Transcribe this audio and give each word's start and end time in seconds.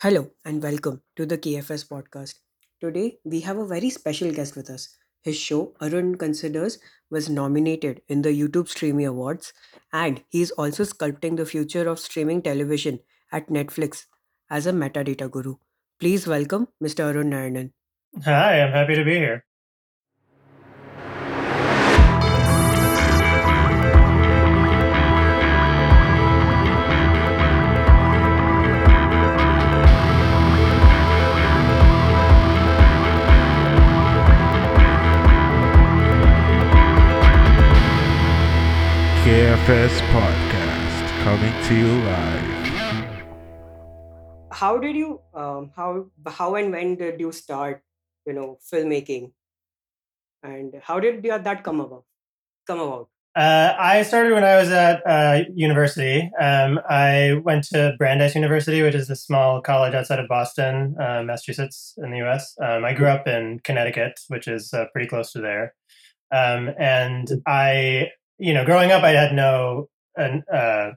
Hello 0.00 0.30
and 0.44 0.62
welcome 0.62 1.02
to 1.16 1.26
the 1.26 1.36
KFS 1.36 1.88
podcast. 1.88 2.34
Today 2.80 3.18
we 3.24 3.40
have 3.40 3.58
a 3.58 3.66
very 3.66 3.90
special 3.90 4.30
guest 4.30 4.54
with 4.54 4.70
us. 4.70 4.96
His 5.22 5.36
show, 5.36 5.74
Arun 5.82 6.14
Considers, 6.14 6.78
was 7.10 7.28
nominated 7.28 8.02
in 8.06 8.22
the 8.22 8.28
YouTube 8.28 8.68
Streamy 8.68 9.02
Awards 9.02 9.52
and 9.92 10.22
he 10.28 10.40
is 10.40 10.52
also 10.52 10.84
sculpting 10.84 11.36
the 11.36 11.44
future 11.44 11.88
of 11.88 11.98
streaming 11.98 12.42
television 12.42 13.00
at 13.32 13.48
Netflix 13.48 14.04
as 14.48 14.68
a 14.68 14.72
metadata 14.72 15.28
guru. 15.28 15.56
Please 15.98 16.28
welcome 16.28 16.68
Mr. 16.80 17.12
Arun 17.12 17.32
Narayanan. 17.32 17.72
Hi, 18.24 18.62
I'm 18.62 18.70
happy 18.70 18.94
to 18.94 19.04
be 19.04 19.16
here. 19.16 19.44
KFS 39.68 40.00
Podcast 40.08 41.22
coming 41.24 41.52
to 41.68 41.74
you 41.76 41.92
live. 42.08 42.46
How 44.50 44.78
did 44.78 44.96
you 44.96 45.20
um, 45.34 45.72
how 45.76 46.06
how 46.26 46.54
and 46.54 46.72
when 46.72 46.94
did 46.96 47.20
you 47.20 47.32
start, 47.32 47.82
you 48.24 48.32
know, 48.32 48.56
filmmaking 48.72 49.32
and 50.42 50.72
how 50.82 50.98
did 51.00 51.22
you- 51.22 51.38
that 51.38 51.62
come 51.64 51.80
about? 51.80 52.04
Come 52.66 52.80
about? 52.80 53.10
Uh, 53.36 53.76
I 53.78 54.04
started 54.04 54.32
when 54.32 54.42
I 54.42 54.56
was 54.56 54.70
at 54.70 55.06
uh, 55.06 55.40
university. 55.54 56.30
Um, 56.40 56.80
I 56.88 57.34
went 57.44 57.64
to 57.64 57.94
Brandeis 57.98 58.34
University, 58.34 58.80
which 58.80 58.94
is 58.94 59.10
a 59.10 59.16
small 59.16 59.60
college 59.60 59.92
outside 59.92 60.18
of 60.18 60.28
Boston, 60.28 60.96
uh, 60.98 61.22
Massachusetts, 61.24 61.92
in 61.98 62.10
the 62.10 62.24
U.S. 62.24 62.56
Um, 62.58 62.86
I 62.86 62.94
grew 62.94 63.08
up 63.08 63.28
in 63.28 63.60
Connecticut, 63.64 64.18
which 64.28 64.48
is 64.48 64.72
uh, 64.72 64.86
pretty 64.94 65.08
close 65.08 65.30
to 65.32 65.42
there. 65.42 65.74
Um, 66.32 66.70
and 66.78 67.28
I, 67.46 68.08
you 68.38 68.54
know, 68.54 68.64
growing 68.64 68.92
up, 68.92 69.02
I 69.02 69.10
had 69.10 69.32
no 69.34 69.88
an, 70.16 70.42
uh, 70.52 70.90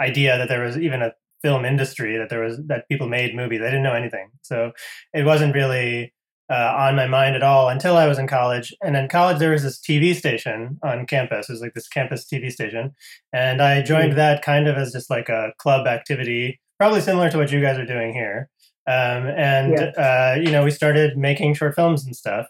idea 0.00 0.38
that 0.38 0.48
there 0.48 0.62
was 0.62 0.78
even 0.78 1.02
a 1.02 1.12
film 1.42 1.64
industry, 1.64 2.16
that 2.18 2.28
there 2.30 2.40
was 2.42 2.58
that 2.66 2.88
people 2.88 3.08
made 3.08 3.34
movies. 3.34 3.60
I 3.60 3.66
didn't 3.66 3.82
know 3.82 3.94
anything, 3.94 4.30
so 4.42 4.72
it 5.12 5.24
wasn't 5.24 5.54
really 5.54 6.12
uh, 6.50 6.74
on 6.76 6.94
my 6.96 7.06
mind 7.06 7.34
at 7.34 7.42
all 7.42 7.68
until 7.70 7.96
I 7.96 8.06
was 8.06 8.18
in 8.18 8.26
college. 8.26 8.74
And 8.82 8.94
in 8.96 9.08
college, 9.08 9.38
there 9.38 9.52
was 9.52 9.62
this 9.62 9.80
TV 9.80 10.14
station 10.14 10.78
on 10.82 11.06
campus. 11.06 11.48
It 11.48 11.52
was 11.52 11.62
like 11.62 11.72
this 11.74 11.88
campus 11.88 12.26
TV 12.26 12.50
station. 12.52 12.92
And 13.32 13.62
I 13.62 13.80
joined 13.80 14.12
Mm. 14.12 14.16
that 14.16 14.42
kind 14.42 14.68
of 14.68 14.76
as 14.76 14.92
just 14.92 15.08
like 15.08 15.30
a 15.30 15.52
club 15.58 15.86
activity, 15.86 16.60
probably 16.78 17.00
similar 17.00 17.30
to 17.30 17.38
what 17.38 17.52
you 17.52 17.60
guys 17.62 17.78
are 17.78 17.86
doing 17.86 18.12
here. 18.12 18.50
Um, 18.86 19.28
and, 19.28 19.78
uh, 19.96 20.34
you 20.36 20.50
know, 20.50 20.62
we 20.64 20.70
started 20.72 21.16
making 21.16 21.54
short 21.54 21.74
films 21.74 22.04
and 22.04 22.14
stuff. 22.14 22.48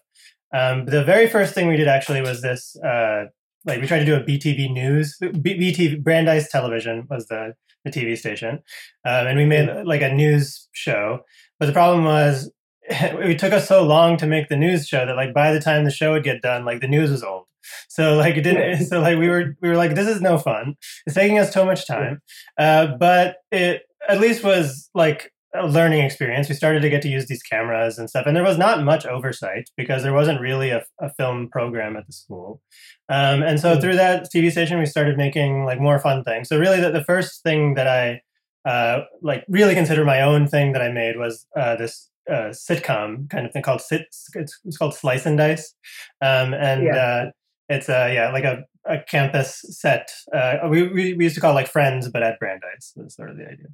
Um, 0.52 0.86
the 0.86 1.04
very 1.04 1.28
first 1.28 1.54
thing 1.54 1.68
we 1.68 1.76
did 1.76 1.86
actually 1.86 2.22
was 2.22 2.42
this. 2.42 2.74
Uh, 2.82 3.26
like 3.64 3.80
we 3.80 3.86
tried 3.86 4.00
to 4.00 4.04
do 4.04 4.14
a 4.14 4.22
BTV 4.22 4.72
News, 4.72 5.16
B- 5.20 5.28
BTV 5.30 6.02
Brandeis 6.02 6.50
Television 6.50 7.06
was 7.10 7.26
the 7.26 7.54
the 7.84 7.90
TV 7.90 8.16
station, 8.16 8.60
um, 9.04 9.26
and 9.26 9.38
we 9.38 9.44
made 9.44 9.84
like 9.84 10.02
a 10.02 10.12
news 10.12 10.68
show. 10.72 11.20
But 11.58 11.66
the 11.66 11.72
problem 11.72 12.04
was 12.04 12.50
it 12.82 13.38
took 13.38 13.52
us 13.52 13.68
so 13.68 13.82
long 13.82 14.16
to 14.18 14.26
make 14.26 14.48
the 14.48 14.56
news 14.56 14.86
show 14.86 15.06
that 15.06 15.16
like 15.16 15.34
by 15.34 15.52
the 15.52 15.60
time 15.60 15.84
the 15.84 15.90
show 15.90 16.12
would 16.12 16.24
get 16.24 16.42
done, 16.42 16.64
like 16.64 16.80
the 16.80 16.88
news 16.88 17.10
was 17.10 17.22
old. 17.22 17.44
So 17.88 18.16
like 18.16 18.36
it 18.36 18.42
didn't. 18.42 18.86
So 18.86 19.00
like 19.00 19.18
we 19.18 19.28
were 19.28 19.56
we 19.60 19.68
were 19.68 19.76
like 19.76 19.94
this 19.94 20.08
is 20.08 20.20
no 20.20 20.38
fun. 20.38 20.74
It's 21.06 21.14
taking 21.14 21.38
us 21.38 21.52
so 21.52 21.64
much 21.64 21.86
time. 21.86 22.20
Uh, 22.58 22.88
but 22.98 23.36
it 23.50 23.82
at 24.08 24.20
least 24.20 24.42
was 24.42 24.90
like 24.94 25.31
a 25.54 25.66
learning 25.66 26.00
experience. 26.04 26.48
We 26.48 26.54
started 26.54 26.80
to 26.82 26.90
get 26.90 27.02
to 27.02 27.08
use 27.08 27.26
these 27.26 27.42
cameras 27.42 27.98
and 27.98 28.08
stuff, 28.08 28.26
and 28.26 28.34
there 28.36 28.42
was 28.44 28.58
not 28.58 28.82
much 28.84 29.04
oversight 29.06 29.68
because 29.76 30.02
there 30.02 30.14
wasn't 30.14 30.40
really 30.40 30.70
a, 30.70 30.84
a 31.00 31.12
film 31.14 31.48
program 31.50 31.96
at 31.96 32.06
the 32.06 32.12
school. 32.12 32.60
Um, 33.08 33.42
and 33.42 33.60
so 33.60 33.76
Mm. 33.76 33.80
through 33.80 33.96
that 33.96 34.28
TV 34.34 34.50
station, 34.50 34.78
we 34.78 34.86
started 34.86 35.16
making 35.16 35.64
like 35.64 35.80
more 35.80 35.98
fun 35.98 36.24
things. 36.24 36.48
So 36.48 36.58
really, 36.58 36.80
the, 36.80 36.90
the 36.90 37.04
first 37.04 37.42
thing 37.42 37.74
that 37.74 37.86
I 37.86 38.20
uh, 38.68 39.00
like 39.22 39.44
really 39.48 39.74
consider 39.74 40.04
my 40.04 40.20
own 40.22 40.46
thing 40.46 40.72
that 40.72 40.82
I 40.82 40.90
made 40.92 41.16
was 41.18 41.46
uh, 41.56 41.76
this 41.76 42.08
uh, 42.30 42.50
sitcom 42.54 43.28
kind 43.28 43.44
of 43.44 43.52
thing 43.52 43.62
called 43.62 43.80
sit. 43.80 44.02
It's, 44.34 44.58
it's 44.64 44.76
called 44.78 44.94
Slice 44.94 45.26
and 45.26 45.36
Dice, 45.36 45.74
um, 46.20 46.54
and 46.54 46.84
Yeah. 46.84 46.96
uh, 46.96 47.30
it's 47.68 47.88
uh, 47.88 48.10
yeah 48.12 48.30
like 48.32 48.44
a, 48.44 48.64
a 48.86 48.98
campus 49.08 49.60
set. 49.68 50.08
Uh, 50.34 50.58
we, 50.70 50.84
we 50.84 51.14
we 51.14 51.24
used 51.24 51.34
to 51.34 51.40
call 51.40 51.50
it 51.50 51.54
like 51.54 51.68
Friends, 51.68 52.08
but 52.08 52.22
at 52.22 52.38
Brandeis. 52.38 52.92
That's 52.96 53.16
sort 53.16 53.30
of 53.30 53.36
the 53.36 53.44
idea. 53.44 53.66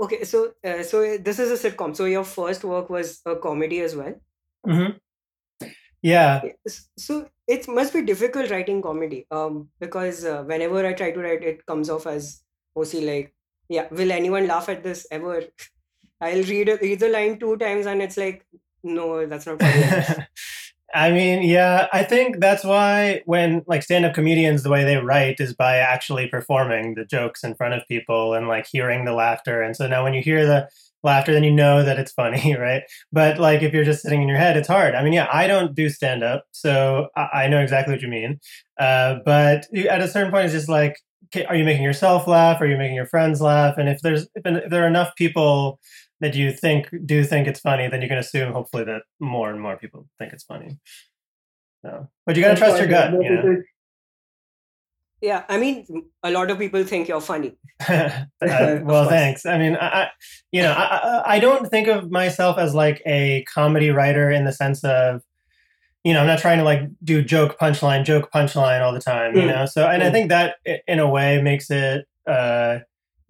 Okay, 0.00 0.24
so 0.24 0.54
uh, 0.64 0.82
so 0.82 1.18
this 1.18 1.38
is 1.38 1.50
a 1.64 1.70
sitcom. 1.70 1.94
So 1.94 2.04
your 2.06 2.24
first 2.24 2.64
work 2.64 2.90
was 2.90 3.20
a 3.26 3.36
comedy 3.36 3.80
as 3.80 3.94
well. 3.96 4.14
hmm 4.66 4.98
Yeah, 6.02 6.50
So 6.96 7.28
it 7.46 7.66
must 7.68 7.92
be 7.92 8.02
difficult 8.02 8.50
writing 8.50 8.82
comedy, 8.82 9.26
um, 9.30 9.70
because 9.80 10.24
uh, 10.24 10.42
whenever 10.44 10.86
I 10.86 10.92
try 10.92 11.10
to 11.10 11.20
write, 11.20 11.42
it 11.42 11.66
comes 11.66 11.90
off 11.90 12.06
as 12.06 12.42
mostly 12.76 13.04
like, 13.04 13.34
yeah, 13.68 13.88
will 13.90 14.12
anyone 14.12 14.46
laugh 14.46 14.68
at 14.68 14.82
this 14.82 15.06
ever? 15.10 15.42
I'll 16.20 16.42
read 16.44 16.68
a, 16.68 16.76
read 16.78 17.00
the 17.00 17.08
line 17.08 17.38
two 17.38 17.56
times 17.56 17.86
and 17.86 18.02
it's 18.02 18.16
like, 18.16 18.46
no, 18.82 19.26
that's 19.26 19.46
not 19.46 19.60
funny. 19.60 19.92
I 20.94 21.10
mean, 21.10 21.42
yeah, 21.42 21.86
I 21.92 22.02
think 22.02 22.40
that's 22.40 22.64
why 22.64 23.22
when 23.26 23.62
like 23.66 23.82
stand-up 23.82 24.14
comedians 24.14 24.62
the 24.62 24.70
way 24.70 24.84
they 24.84 24.96
write 24.96 25.38
is 25.38 25.54
by 25.54 25.76
actually 25.76 26.28
performing 26.28 26.94
the 26.94 27.04
jokes 27.04 27.44
in 27.44 27.54
front 27.54 27.74
of 27.74 27.86
people 27.88 28.32
and 28.34 28.48
like 28.48 28.66
hearing 28.66 29.04
the 29.04 29.12
laughter. 29.12 29.60
And 29.62 29.76
so 29.76 29.86
now 29.86 30.02
when 30.02 30.14
you 30.14 30.22
hear 30.22 30.46
the 30.46 30.68
laughter 31.04 31.32
then 31.32 31.44
you 31.44 31.52
know 31.52 31.82
that 31.84 31.98
it's 31.98 32.12
funny, 32.12 32.56
right? 32.58 32.82
But 33.12 33.38
like 33.38 33.62
if 33.62 33.74
you're 33.74 33.84
just 33.84 34.02
sitting 34.02 34.22
in 34.22 34.28
your 34.28 34.38
head, 34.38 34.56
it's 34.56 34.68
hard. 34.68 34.94
I 34.94 35.02
mean, 35.04 35.12
yeah, 35.12 35.28
I 35.30 35.46
don't 35.46 35.74
do 35.74 35.90
stand-up, 35.90 36.44
so 36.52 37.08
I, 37.16 37.28
I 37.44 37.48
know 37.48 37.60
exactly 37.60 37.92
what 37.92 38.02
you 38.02 38.08
mean. 38.08 38.40
Uh, 38.80 39.16
but 39.26 39.66
at 39.74 40.00
a 40.00 40.08
certain 40.08 40.30
point 40.32 40.46
it's 40.46 40.54
just 40.54 40.68
like 40.68 40.96
are 41.46 41.56
you 41.56 41.64
making 41.64 41.82
yourself 41.84 42.26
laugh? 42.26 42.60
Are 42.60 42.66
you 42.66 42.78
making 42.78 42.96
your 42.96 43.06
friends 43.06 43.40
laugh? 43.42 43.76
And 43.76 43.88
if 43.88 44.00
there's 44.00 44.26
if 44.34 44.70
there 44.70 44.84
are 44.84 44.86
enough 44.86 45.14
people 45.16 45.78
that 46.20 46.34
you 46.34 46.52
think 46.52 46.88
do 47.04 47.24
think 47.24 47.46
it's 47.46 47.60
funny, 47.60 47.88
then 47.88 48.02
you 48.02 48.08
can 48.08 48.18
assume 48.18 48.52
hopefully 48.52 48.84
that 48.84 49.02
more 49.20 49.50
and 49.50 49.60
more 49.60 49.76
people 49.76 50.06
think 50.18 50.32
it's 50.32 50.44
funny. 50.44 50.78
So, 51.84 52.08
but 52.26 52.36
you 52.36 52.42
gotta 52.42 52.54
Of 52.54 52.58
trust 52.58 52.72
course, 52.78 52.80
your 52.80 52.88
gut, 52.88 53.12
you 53.22 53.30
know. 53.30 53.62
Yeah, 55.20 55.44
I 55.48 55.58
mean, 55.58 55.84
a 56.22 56.30
lot 56.30 56.50
of 56.50 56.58
people 56.58 56.84
think 56.84 57.08
you're 57.08 57.20
funny. 57.20 57.56
Uh, 58.40 58.78
well, 58.84 59.08
thanks. 59.08 59.44
I 59.44 59.58
mean, 59.58 59.74
I, 59.76 59.86
I 60.04 60.10
you 60.52 60.62
know, 60.62 60.72
I, 60.72 60.84
I 60.96 61.34
I 61.36 61.38
don't 61.40 61.68
think 61.68 61.88
of 61.88 62.10
myself 62.10 62.56
as 62.56 62.72
like 62.74 63.02
a 63.04 63.44
comedy 63.52 63.90
writer 63.90 64.30
in 64.30 64.44
the 64.44 64.52
sense 64.52 64.84
of, 64.84 65.22
you 66.04 66.12
know, 66.12 66.20
I'm 66.20 66.26
not 66.28 66.38
trying 66.38 66.58
to 66.58 66.64
like 66.64 66.82
do 67.02 67.20
joke 67.20 67.58
punchline, 67.58 68.04
joke 68.04 68.30
punchline 68.32 68.80
all 68.80 68.92
the 68.92 69.00
time, 69.00 69.34
you 69.34 69.42
Mm. 69.42 69.46
know. 69.48 69.66
So, 69.66 69.88
and 69.88 70.02
I 70.04 70.08
Mm. 70.08 70.12
think 70.12 70.28
that 70.28 70.56
in 70.86 71.00
a 71.00 71.08
way 71.10 71.42
makes 71.42 71.68
it 71.70 72.06
uh, 72.28 72.78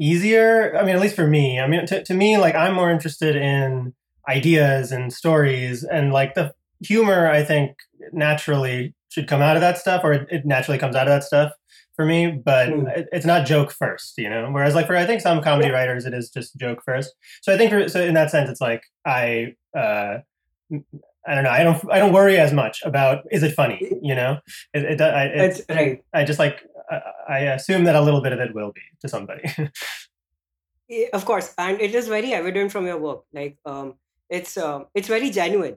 easier. 0.00 0.76
I 0.76 0.84
mean, 0.84 0.94
at 0.94 1.00
least 1.00 1.16
for 1.16 1.26
me. 1.26 1.60
I 1.60 1.66
mean, 1.66 1.86
to, 1.86 2.02
to 2.04 2.14
me, 2.14 2.38
like 2.38 2.54
I'm 2.54 2.74
more 2.74 2.90
interested 2.90 3.36
in 3.36 3.94
ideas 4.28 4.92
and 4.92 5.12
stories, 5.12 5.84
and 5.84 6.12
like 6.12 6.34
the 6.34 6.52
humor. 6.82 7.28
I 7.30 7.42
think 7.44 7.76
naturally 8.12 8.94
should 9.10 9.26
come 9.28 9.40
out 9.42 9.56
of 9.56 9.60
that 9.62 9.78
stuff, 9.78 10.02
or 10.04 10.12
it, 10.12 10.28
it 10.30 10.46
naturally 10.46 10.78
comes 10.78 10.94
out 10.96 11.06
of 11.08 11.12
that 11.12 11.24
stuff 11.24 11.52
for 11.96 12.04
me. 12.04 12.30
But 12.30 12.68
Mm. 12.68 12.96
it, 12.96 13.08
it's 13.12 13.26
not 13.26 13.46
joke 13.46 13.72
first, 13.72 14.14
you 14.18 14.28
know. 14.30 14.48
Whereas, 14.50 14.74
like 14.74 14.86
for 14.86 14.96
I 14.96 15.06
think 15.06 15.20
some 15.20 15.42
comedy 15.42 15.70
writers, 15.70 16.04
it 16.06 16.14
is 16.14 16.30
just 16.30 16.56
joke 16.56 16.82
first. 16.84 17.14
So 17.42 17.52
I 17.52 17.56
think 17.58 17.70
for, 17.70 17.88
so 17.88 18.00
in 18.02 18.14
that 18.14 18.30
sense, 18.30 18.50
it's 18.50 18.60
like 18.60 18.82
I. 19.04 19.54
Uh, 19.76 20.18
I 21.26 21.34
don't 21.34 21.44
know. 21.44 21.50
I 21.50 21.62
don't. 21.62 21.92
I 21.92 21.98
don't 21.98 22.12
worry 22.12 22.38
as 22.38 22.52
much 22.52 22.80
about 22.84 23.24
is 23.30 23.42
it 23.42 23.54
funny. 23.54 23.80
You 24.02 24.14
know, 24.14 24.38
it. 24.72 24.84
it, 24.84 25.00
I, 25.00 25.24
it 25.24 25.36
That's 25.38 25.60
right. 25.68 26.02
I 26.14 26.24
just 26.24 26.38
like 26.38 26.62
I, 27.28 27.38
assume 27.54 27.84
that 27.84 27.94
a 27.96 28.00
little 28.00 28.22
bit 28.22 28.32
of 28.32 28.40
it 28.40 28.54
will 28.54 28.72
be 28.72 28.80
to 29.02 29.08
somebody. 29.08 29.42
Of 31.12 31.24
course, 31.26 31.52
and 31.58 31.80
it 31.80 31.94
is 31.94 32.08
very 32.08 32.32
evident 32.32 32.72
from 32.72 32.86
your 32.86 32.96
work. 32.98 33.24
Like, 33.32 33.58
um, 33.66 33.94
it's 34.30 34.56
um, 34.56 34.86
it's 34.94 35.08
very 35.08 35.30
genuine. 35.30 35.76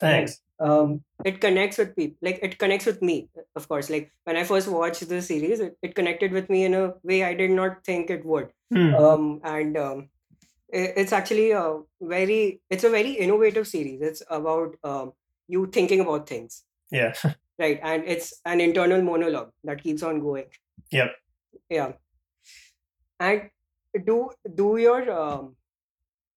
Thanks. 0.00 0.40
um 0.58 1.02
it 1.24 1.40
connects 1.40 1.78
with 1.78 1.94
people 1.96 2.16
like 2.26 2.38
it 2.46 2.58
connects 2.62 2.86
with 2.86 3.00
me 3.08 3.14
of 3.60 3.66
course 3.68 3.88
like 3.94 4.10
when 4.24 4.36
i 4.40 4.42
first 4.48 4.68
watched 4.68 5.08
the 5.12 5.20
series 5.22 5.60
it, 5.66 5.76
it 5.86 5.94
connected 5.98 6.32
with 6.36 6.50
me 6.54 6.64
in 6.68 6.74
a 6.80 6.94
way 7.10 7.18
i 7.28 7.32
did 7.40 7.52
not 7.58 7.84
think 7.88 8.10
it 8.16 8.24
would 8.32 8.48
Hmm. 8.76 8.94
um 9.04 9.24
and 9.52 9.76
um 9.84 10.02
i- 10.80 10.92
it's 11.02 11.12
actually 11.20 11.46
a 11.62 11.64
very 12.14 12.60
it's 12.68 12.84
a 12.90 12.90
very 12.96 13.12
innovative 13.26 13.66
series 13.74 14.00
it's 14.10 14.22
about 14.40 14.74
um 14.92 15.12
you 15.48 15.66
thinking 15.78 16.00
about 16.06 16.28
things 16.28 16.62
Yeah. 16.90 17.14
right 17.62 17.80
and 17.90 18.04
it's 18.14 18.28
an 18.44 18.60
internal 18.60 19.02
monologue 19.08 19.50
that 19.64 19.82
keeps 19.82 20.02
on 20.02 20.20
going. 20.20 20.46
Yep. 20.90 21.10
yeah. 21.70 21.92
And 23.20 23.50
do 24.06 24.30
do 24.60 24.76
your 24.76 25.10
um 25.12 25.56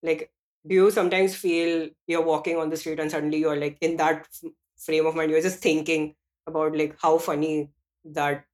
like 0.03 0.31
do 0.67 0.75
you 0.75 0.91
sometimes 0.91 1.35
feel 1.35 1.89
you're 2.07 2.27
walking 2.29 2.57
on 2.57 2.69
the 2.69 2.77
street 2.77 2.99
and 2.99 3.11
suddenly 3.11 3.39
you're 3.45 3.61
like 3.63 3.77
in 3.81 3.97
that 3.97 4.27
f- 4.33 4.51
frame 4.77 5.05
of 5.05 5.15
mind 5.15 5.31
you're 5.31 5.47
just 5.47 5.59
thinking 5.59 6.13
about 6.47 6.75
like 6.75 6.95
how 7.01 7.17
funny 7.17 7.69
that 8.03 8.45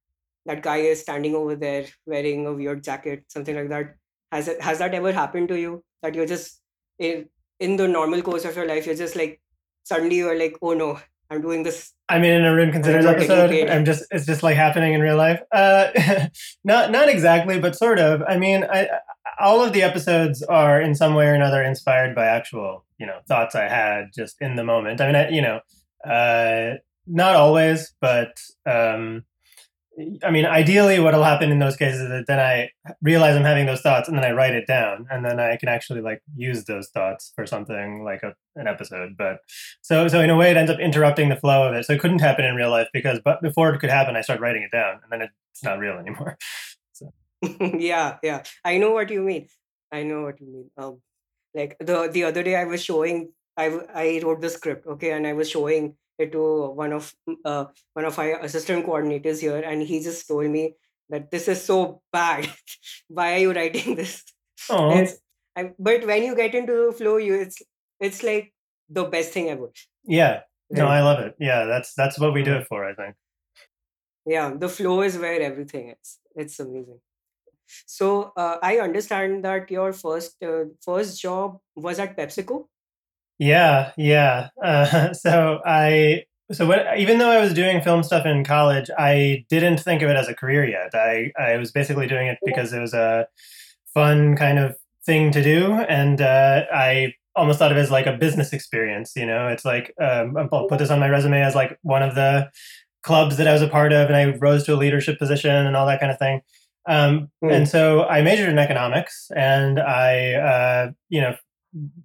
that 0.45 0.63
guy 0.63 0.77
is 0.77 1.01
standing 1.01 1.35
over 1.35 1.55
there 1.55 1.85
wearing 2.05 2.47
a 2.47 2.53
weird 2.53 2.83
jacket 2.83 3.25
something 3.27 3.55
like 3.55 3.69
that? 3.69 3.95
Has 4.31 4.47
it 4.47 4.61
has 4.61 4.79
that 4.79 4.93
ever 4.93 5.11
happened 5.11 5.49
to 5.49 5.59
you? 5.59 5.83
That 6.01 6.15
you're 6.15 6.31
just 6.33 6.61
in 6.97 7.29
in 7.59 7.77
the 7.77 7.87
normal 7.87 8.21
course 8.27 8.45
of 8.45 8.55
your 8.55 8.67
life 8.67 8.85
you're 8.85 9.01
just 9.05 9.15
like 9.15 9.39
suddenly 9.83 10.17
you're 10.17 10.37
like 10.37 10.57
oh 10.61 10.73
no 10.73 10.99
i'm 11.31 11.41
doing 11.41 11.63
this 11.63 11.93
I 12.11 12.19
mean, 12.19 12.33
in 12.33 12.41
an 12.41 12.47
Arun 12.47 12.73
Considers 12.73 13.05
episode. 13.05 13.69
I'm 13.69 13.85
just 13.85 14.03
it's 14.11 14.25
just 14.25 14.43
like 14.43 14.57
happening 14.57 14.93
in 14.93 14.99
real 14.99 15.15
life. 15.15 15.39
Uh, 15.49 15.87
not 16.65 16.91
not 16.91 17.07
exactly, 17.07 17.57
but 17.57 17.73
sort 17.73 17.99
of. 17.99 18.21
I 18.27 18.37
mean, 18.37 18.65
I, 18.65 18.89
all 19.39 19.63
of 19.63 19.71
the 19.71 19.81
episodes 19.81 20.43
are 20.43 20.81
in 20.81 20.93
some 20.93 21.15
way 21.15 21.27
or 21.27 21.33
another 21.33 21.63
inspired 21.63 22.13
by 22.13 22.25
actual, 22.25 22.85
you 22.97 23.05
know, 23.05 23.19
thoughts 23.29 23.55
I 23.55 23.69
had 23.69 24.09
just 24.13 24.35
in 24.41 24.57
the 24.57 24.65
moment. 24.65 24.99
I 24.99 25.05
mean, 25.05 25.15
I, 25.15 25.29
you 25.29 25.41
know, 25.41 25.61
uh, 26.05 26.77
not 27.07 27.35
always, 27.35 27.93
but 28.01 28.37
um, 28.65 29.23
I 30.23 30.31
mean, 30.31 30.45
ideally, 30.45 30.99
what'll 30.99 31.23
happen 31.23 31.51
in 31.51 31.59
those 31.59 31.75
cases 31.75 32.01
is 32.01 32.09
that 32.09 32.25
then 32.27 32.39
I 32.39 32.69
realize 33.01 33.35
I'm 33.35 33.43
having 33.43 33.65
those 33.65 33.81
thoughts, 33.81 34.07
and 34.07 34.17
then 34.17 34.23
I 34.23 34.31
write 34.31 34.53
it 34.53 34.65
down, 34.65 35.05
and 35.11 35.25
then 35.25 35.39
I 35.39 35.57
can 35.57 35.67
actually 35.69 36.01
like 36.01 36.21
use 36.35 36.63
those 36.63 36.87
thoughts 36.89 37.33
for 37.35 37.45
something 37.45 38.03
like 38.03 38.23
a, 38.23 38.33
an 38.55 38.67
episode. 38.67 39.17
But 39.17 39.39
so, 39.81 40.07
so 40.07 40.21
in 40.21 40.29
a 40.29 40.37
way, 40.37 40.49
it 40.49 40.57
ends 40.57 40.71
up 40.71 40.79
interrupting 40.79 41.29
the 41.29 41.35
flow 41.35 41.67
of 41.67 41.75
it. 41.75 41.85
So 41.85 41.93
it 41.93 41.99
couldn't 41.99 42.21
happen 42.21 42.45
in 42.45 42.55
real 42.55 42.71
life 42.71 42.87
because, 42.93 43.19
but 43.23 43.41
before 43.41 43.73
it 43.73 43.79
could 43.79 43.89
happen, 43.89 44.15
I 44.15 44.21
start 44.21 44.39
writing 44.39 44.63
it 44.63 44.71
down, 44.71 45.01
and 45.03 45.11
then 45.11 45.29
it's 45.51 45.63
not 45.63 45.77
real 45.77 45.97
anymore. 45.97 46.37
yeah 47.79 48.17
yeah 48.21 48.43
i 48.63 48.77
know 48.77 48.91
what 48.91 49.09
you 49.09 49.21
mean 49.21 49.47
i 49.91 50.03
know 50.03 50.21
what 50.21 50.39
you 50.39 50.47
mean 50.47 50.69
um 50.77 51.01
like 51.55 51.75
the 51.79 52.09
the 52.11 52.23
other 52.23 52.43
day 52.43 52.55
i 52.55 52.65
was 52.65 52.83
showing 52.83 53.31
I 53.57 53.65
I 53.93 54.21
wrote 54.23 54.41
the 54.41 54.49
script 54.49 54.87
okay 54.87 55.11
and 55.11 55.27
i 55.27 55.33
was 55.33 55.49
showing 55.49 55.95
to 56.27 56.71
one 56.71 56.93
of 56.93 57.13
uh 57.45 57.65
one 57.93 58.05
of 58.05 58.17
our 58.19 58.39
assistant 58.41 58.85
coordinators 58.85 59.39
here 59.39 59.57
and 59.57 59.81
he 59.81 60.01
just 60.01 60.27
told 60.27 60.49
me 60.49 60.75
that 61.09 61.29
this 61.31 61.47
is 61.47 61.63
so 61.63 62.01
bad 62.11 62.47
why 63.07 63.33
are 63.33 63.39
you 63.39 63.53
writing 63.53 63.95
this 63.95 64.23
I, 65.55 65.71
but 65.77 66.05
when 66.05 66.23
you 66.23 66.35
get 66.35 66.55
into 66.55 66.87
the 66.87 66.91
flow 66.93 67.17
you 67.17 67.35
it's 67.35 67.61
it's 67.99 68.23
like 68.23 68.53
the 68.89 69.03
best 69.05 69.31
thing 69.31 69.49
ever 69.49 69.71
yeah. 70.05 70.41
No, 70.69 70.87
I 70.87 71.01
love 71.01 71.19
it. 71.19 71.35
Yeah, 71.37 71.65
that's 71.65 71.93
that's 71.95 72.17
what 72.17 72.33
we 72.33 72.43
do 72.43 72.55
it 72.55 72.65
for. 72.65 72.85
I 72.85 72.93
think. 72.95 73.15
yeah 74.25 74.53
the 74.55 74.69
flow 74.69 75.01
is 75.01 75.17
where 75.17 75.41
everything 75.41 75.89
is 75.89 76.19
it's 76.35 76.59
amazing 76.59 76.99
so 77.85 78.31
uh, 78.37 78.57
i 78.61 78.77
understand 78.79 79.43
that 79.43 79.71
your 79.71 79.93
first 79.93 80.41
uh, 80.43 80.65
first 80.81 81.19
job 81.21 81.57
was 81.75 81.99
at 81.99 82.15
pepsico 82.17 82.67
Yeah, 83.41 83.91
yeah. 83.97 84.49
Uh, 84.63 85.13
so 85.15 85.61
I 85.65 86.25
so 86.51 86.67
when, 86.67 86.85
even 86.99 87.17
though 87.17 87.31
I 87.31 87.39
was 87.41 87.53
doing 87.53 87.81
film 87.81 88.03
stuff 88.03 88.25
in 88.25 88.43
college, 88.43 88.89
I 88.97 89.45
didn't 89.49 89.79
think 89.79 90.03
of 90.03 90.09
it 90.09 90.15
as 90.15 90.27
a 90.29 90.35
career 90.35 90.63
yet. 90.69 90.91
I 90.93 91.31
I 91.39 91.57
was 91.57 91.71
basically 91.71 92.07
doing 92.07 92.27
it 92.27 92.37
because 92.45 92.71
it 92.71 92.79
was 92.79 92.93
a 92.93 93.27
fun 93.93 94.35
kind 94.37 94.59
of 94.59 94.75
thing 95.05 95.31
to 95.31 95.41
do, 95.43 95.73
and 95.73 96.21
uh, 96.21 96.65
I 96.71 97.15
almost 97.35 97.57
thought 97.59 97.71
of 97.71 97.77
it 97.77 97.81
as 97.81 97.89
like 97.91 98.05
a 98.05 98.17
business 98.17 98.53
experience. 98.53 99.13
You 99.15 99.25
know, 99.25 99.47
it's 99.47 99.65
like 99.65 99.93
um, 99.99 100.37
I'll 100.37 100.67
put 100.67 100.79
this 100.79 100.91
on 100.91 100.99
my 100.99 101.09
resume 101.09 101.41
as 101.41 101.55
like 101.55 101.79
one 101.81 102.03
of 102.03 102.13
the 102.15 102.51
clubs 103.03 103.37
that 103.37 103.47
I 103.47 103.53
was 103.53 103.63
a 103.63 103.67
part 103.67 103.93
of, 103.93 104.07
and 104.07 104.15
I 104.15 104.37
rose 104.37 104.65
to 104.65 104.75
a 104.75 104.77
leadership 104.77 105.17
position 105.17 105.51
and 105.65 105.75
all 105.75 105.87
that 105.87 105.99
kind 105.99 106.11
of 106.11 106.19
thing. 106.19 106.41
Um, 106.87 107.29
Hmm. 107.41 107.49
And 107.51 107.69
so 107.69 108.03
I 108.05 108.21
majored 108.21 108.49
in 108.49 108.59
economics, 108.59 109.31
and 109.35 109.79
I 109.79 110.33
uh, 110.33 110.91
you 111.09 111.21
know 111.21 111.35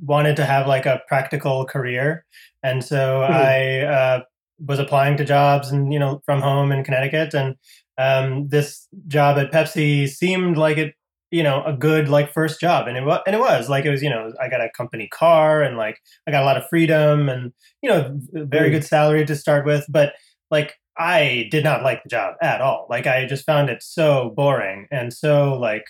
wanted 0.00 0.36
to 0.36 0.44
have 0.44 0.66
like 0.66 0.86
a 0.86 1.02
practical 1.08 1.64
career, 1.66 2.24
and 2.62 2.84
so 2.84 3.24
Hmm. 3.26 3.32
I 3.32 3.80
uh, 3.80 4.20
was 4.58 4.78
applying 4.78 5.16
to 5.18 5.24
jobs 5.24 5.70
and 5.70 5.92
you 5.92 5.98
know 5.98 6.22
from 6.24 6.40
home 6.40 6.72
in 6.72 6.84
Connecticut, 6.84 7.34
and 7.34 7.56
um, 7.98 8.48
this 8.48 8.86
job 9.08 9.38
at 9.38 9.52
Pepsi 9.52 10.08
seemed 10.08 10.56
like 10.56 10.78
it 10.78 10.94
you 11.30 11.42
know 11.42 11.62
a 11.64 11.72
good 11.72 12.08
like 12.08 12.32
first 12.32 12.60
job. 12.60 12.86
And 12.88 12.96
it 12.96 13.04
was 13.04 13.20
and 13.26 13.34
it 13.34 13.40
was. 13.40 13.68
Like 13.68 13.84
it 13.84 13.90
was 13.90 14.02
you 14.02 14.10
know 14.10 14.32
i 14.40 14.48
got 14.48 14.60
a 14.60 14.70
company 14.76 15.08
car 15.08 15.62
and 15.62 15.76
like 15.76 15.98
i 16.26 16.30
got 16.30 16.42
a 16.42 16.46
lot 16.46 16.56
of 16.56 16.68
freedom 16.68 17.28
and 17.28 17.52
you 17.82 17.90
know 17.90 18.18
very 18.32 18.70
Mm. 18.70 18.72
good 18.72 18.84
salary 18.84 19.24
to 19.26 19.36
start 19.36 19.66
with. 19.66 19.84
But 19.88 20.14
like 20.50 20.74
i 20.98 21.48
did 21.50 21.64
not 21.64 21.82
like 21.82 22.02
the 22.04 22.08
job 22.08 22.34
at 22.40 22.60
all. 22.60 22.86
Like 22.88 23.06
i 23.06 23.26
just 23.26 23.44
found 23.44 23.70
it 23.70 23.82
so 23.82 24.32
boring 24.36 24.86
and 24.90 25.12
so 25.12 25.54
like 25.58 25.84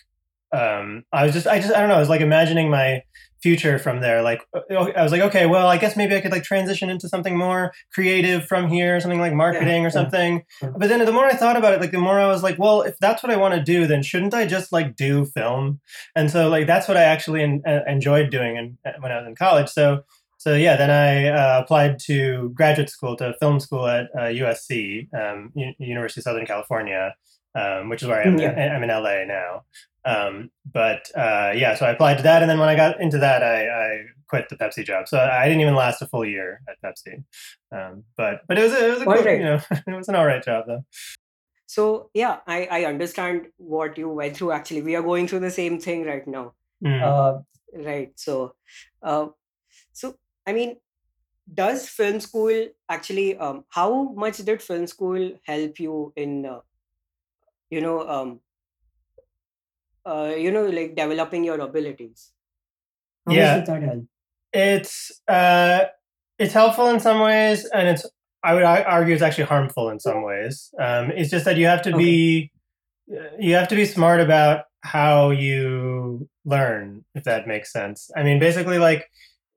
um 0.52 1.02
i 1.12 1.24
was 1.24 1.32
just 1.34 1.46
i 1.46 1.58
just 1.58 1.74
i 1.74 1.80
don't 1.80 1.88
know. 1.88 1.96
I 1.96 2.00
was 2.00 2.08
like 2.08 2.20
imagining 2.20 2.70
my 2.70 3.02
future 3.42 3.78
from 3.78 4.00
there 4.00 4.22
like 4.22 4.42
uh, 4.54 4.60
i 4.96 5.02
was 5.02 5.12
like 5.12 5.20
okay 5.20 5.46
well 5.46 5.68
i 5.68 5.76
guess 5.76 5.96
maybe 5.96 6.14
i 6.16 6.20
could 6.20 6.32
like 6.32 6.42
transition 6.42 6.88
into 6.90 7.08
something 7.08 7.36
more 7.36 7.72
creative 7.92 8.44
from 8.46 8.68
here 8.68 8.98
something 9.00 9.20
like 9.20 9.32
marketing 9.34 9.84
or 9.84 9.90
something 9.90 10.42
Yeah. 10.62 10.70
but 10.76 10.88
then 10.88 11.04
the 11.04 11.12
more 11.12 11.26
i 11.26 11.32
thought 11.34 11.56
about 11.56 11.72
it 11.74 11.80
like 11.80 11.90
the 11.92 11.98
more 11.98 12.18
i 12.18 12.26
was 12.26 12.42
like 12.42 12.58
well 12.58 12.82
if 12.82 12.96
that's 12.98 13.22
what 13.22 13.30
i 13.32 13.36
want 13.36 13.54
to 13.54 13.62
do 13.62 13.86
then 13.86 14.02
shouldn't 14.02 14.34
i 14.34 14.46
just 14.46 14.72
like 14.72 14.96
do 14.96 15.24
film 15.26 15.80
and 16.14 16.30
so 16.30 16.48
like 16.48 16.66
that's 16.66 16.88
what 16.88 16.96
i 16.96 17.02
actually 17.02 17.42
en- 17.42 17.62
uh, 17.66 17.80
enjoyed 17.86 18.30
doing 18.30 18.56
in, 18.56 18.78
when 19.00 19.12
i 19.12 19.18
was 19.18 19.26
in 19.26 19.34
college 19.34 19.68
so 19.68 20.02
so 20.38 20.54
yeah 20.54 20.76
then 20.76 20.90
i 20.90 21.28
uh, 21.28 21.60
applied 21.62 21.98
to 21.98 22.50
graduate 22.54 22.88
school 22.90 23.16
to 23.16 23.34
film 23.38 23.60
school 23.60 23.86
at 23.86 24.06
uh, 24.16 24.22
usc 24.42 25.08
um, 25.14 25.52
U- 25.54 25.74
university 25.78 26.20
of 26.20 26.24
southern 26.24 26.46
california 26.46 27.14
um, 27.54 27.88
which 27.88 28.02
is 28.02 28.08
where 28.08 28.20
I 28.20 28.24
am. 28.28 28.36
Yeah. 28.38 28.50
I'm 28.76 28.82
in 28.82 28.90
LA 28.90 29.24
now. 29.24 29.62
Um, 30.06 30.50
but 30.72 31.10
uh, 31.16 31.52
yeah, 31.54 31.74
so 31.74 31.84
I 31.86 31.90
applied 31.90 32.16
to 32.18 32.22
that, 32.22 32.42
and 32.42 32.50
then 32.50 32.58
when 32.58 32.68
I 32.68 32.76
got 32.76 33.00
into 33.00 33.18
that, 33.18 33.42
I, 33.42 33.66
I 33.68 34.02
quit 34.28 34.48
the 34.48 34.56
Pepsi 34.56 34.84
job. 34.84 35.08
So 35.08 35.18
I 35.18 35.46
didn't 35.46 35.60
even 35.60 35.74
last 35.74 36.00
a 36.02 36.06
full 36.06 36.24
year 36.24 36.60
at 36.68 36.80
Pepsi. 36.82 37.24
Um, 37.72 38.04
but 38.16 38.42
but 38.48 38.58
it 38.58 38.62
was 38.62 38.72
a, 38.72 38.86
it 38.86 38.90
was 38.90 39.00
a 39.02 39.04
cool, 39.04 39.14
right. 39.14 39.38
you 39.38 39.44
know 39.44 39.60
it 39.70 39.96
was 39.96 40.08
an 40.08 40.14
all 40.14 40.26
right 40.26 40.42
job 40.42 40.64
though. 40.68 40.84
so 41.66 42.10
yeah 42.14 42.38
i 42.46 42.58
i 42.70 42.84
understand 42.84 43.46
what 43.56 43.98
you 43.98 44.08
went 44.08 44.36
through 44.36 44.52
actually 44.52 44.82
we 44.82 44.94
are 44.94 45.02
going 45.02 45.26
through 45.26 45.40
the 45.40 45.50
same 45.50 45.78
thing 45.80 46.04
right 46.04 46.26
now 46.26 46.52
Mm. 46.84 47.00
uh, 47.02 47.40
right 47.88 48.12
so 48.16 48.54
uh, 49.02 49.26
so 49.92 50.14
i 50.46 50.52
mean 50.52 50.76
does 51.60 51.88
film 51.88 52.20
school 52.20 52.66
actually 52.88 53.36
um, 53.38 53.64
how 53.70 54.12
much 54.24 54.36
did 54.38 54.60
film 54.60 54.86
school 54.86 55.32
help 55.46 55.80
you 55.80 56.12
in 56.16 56.44
uh, 56.44 56.60
you 57.70 57.80
know 57.80 58.06
um, 58.06 58.40
uh, 60.06 60.32
you 60.36 60.52
know 60.52 60.66
like 60.66 60.94
developing 60.96 61.44
your 61.44 61.60
abilities 61.60 62.32
how 63.26 63.34
Yeah. 63.34 63.42
much 63.42 63.52
did 63.54 63.66
that 63.66 63.82
help 63.82 64.04
It's 64.52 65.20
uh, 65.28 65.84
it's 66.38 66.54
helpful 66.54 66.88
in 66.88 67.00
some 67.00 67.20
ways, 67.20 67.66
and 67.74 67.88
it's 67.88 68.06
I 68.42 68.54
would 68.54 68.64
argue 68.64 69.14
it's 69.14 69.22
actually 69.22 69.44
harmful 69.44 69.90
in 69.90 70.00
some 70.00 70.22
ways. 70.22 70.72
Um, 70.80 71.10
it's 71.12 71.30
just 71.30 71.44
that 71.46 71.56
you 71.58 71.66
have 71.66 71.82
to 71.82 71.92
be 71.92 72.52
you 73.38 73.54
have 73.54 73.68
to 73.68 73.76
be 73.76 73.84
smart 73.86 74.20
about 74.20 74.64
how 74.82 75.30
you 75.30 76.28
learn, 76.44 77.04
if 77.14 77.24
that 77.24 77.46
makes 77.48 77.72
sense. 77.72 78.10
I 78.16 78.22
mean, 78.22 78.38
basically, 78.38 78.78
like 78.78 79.10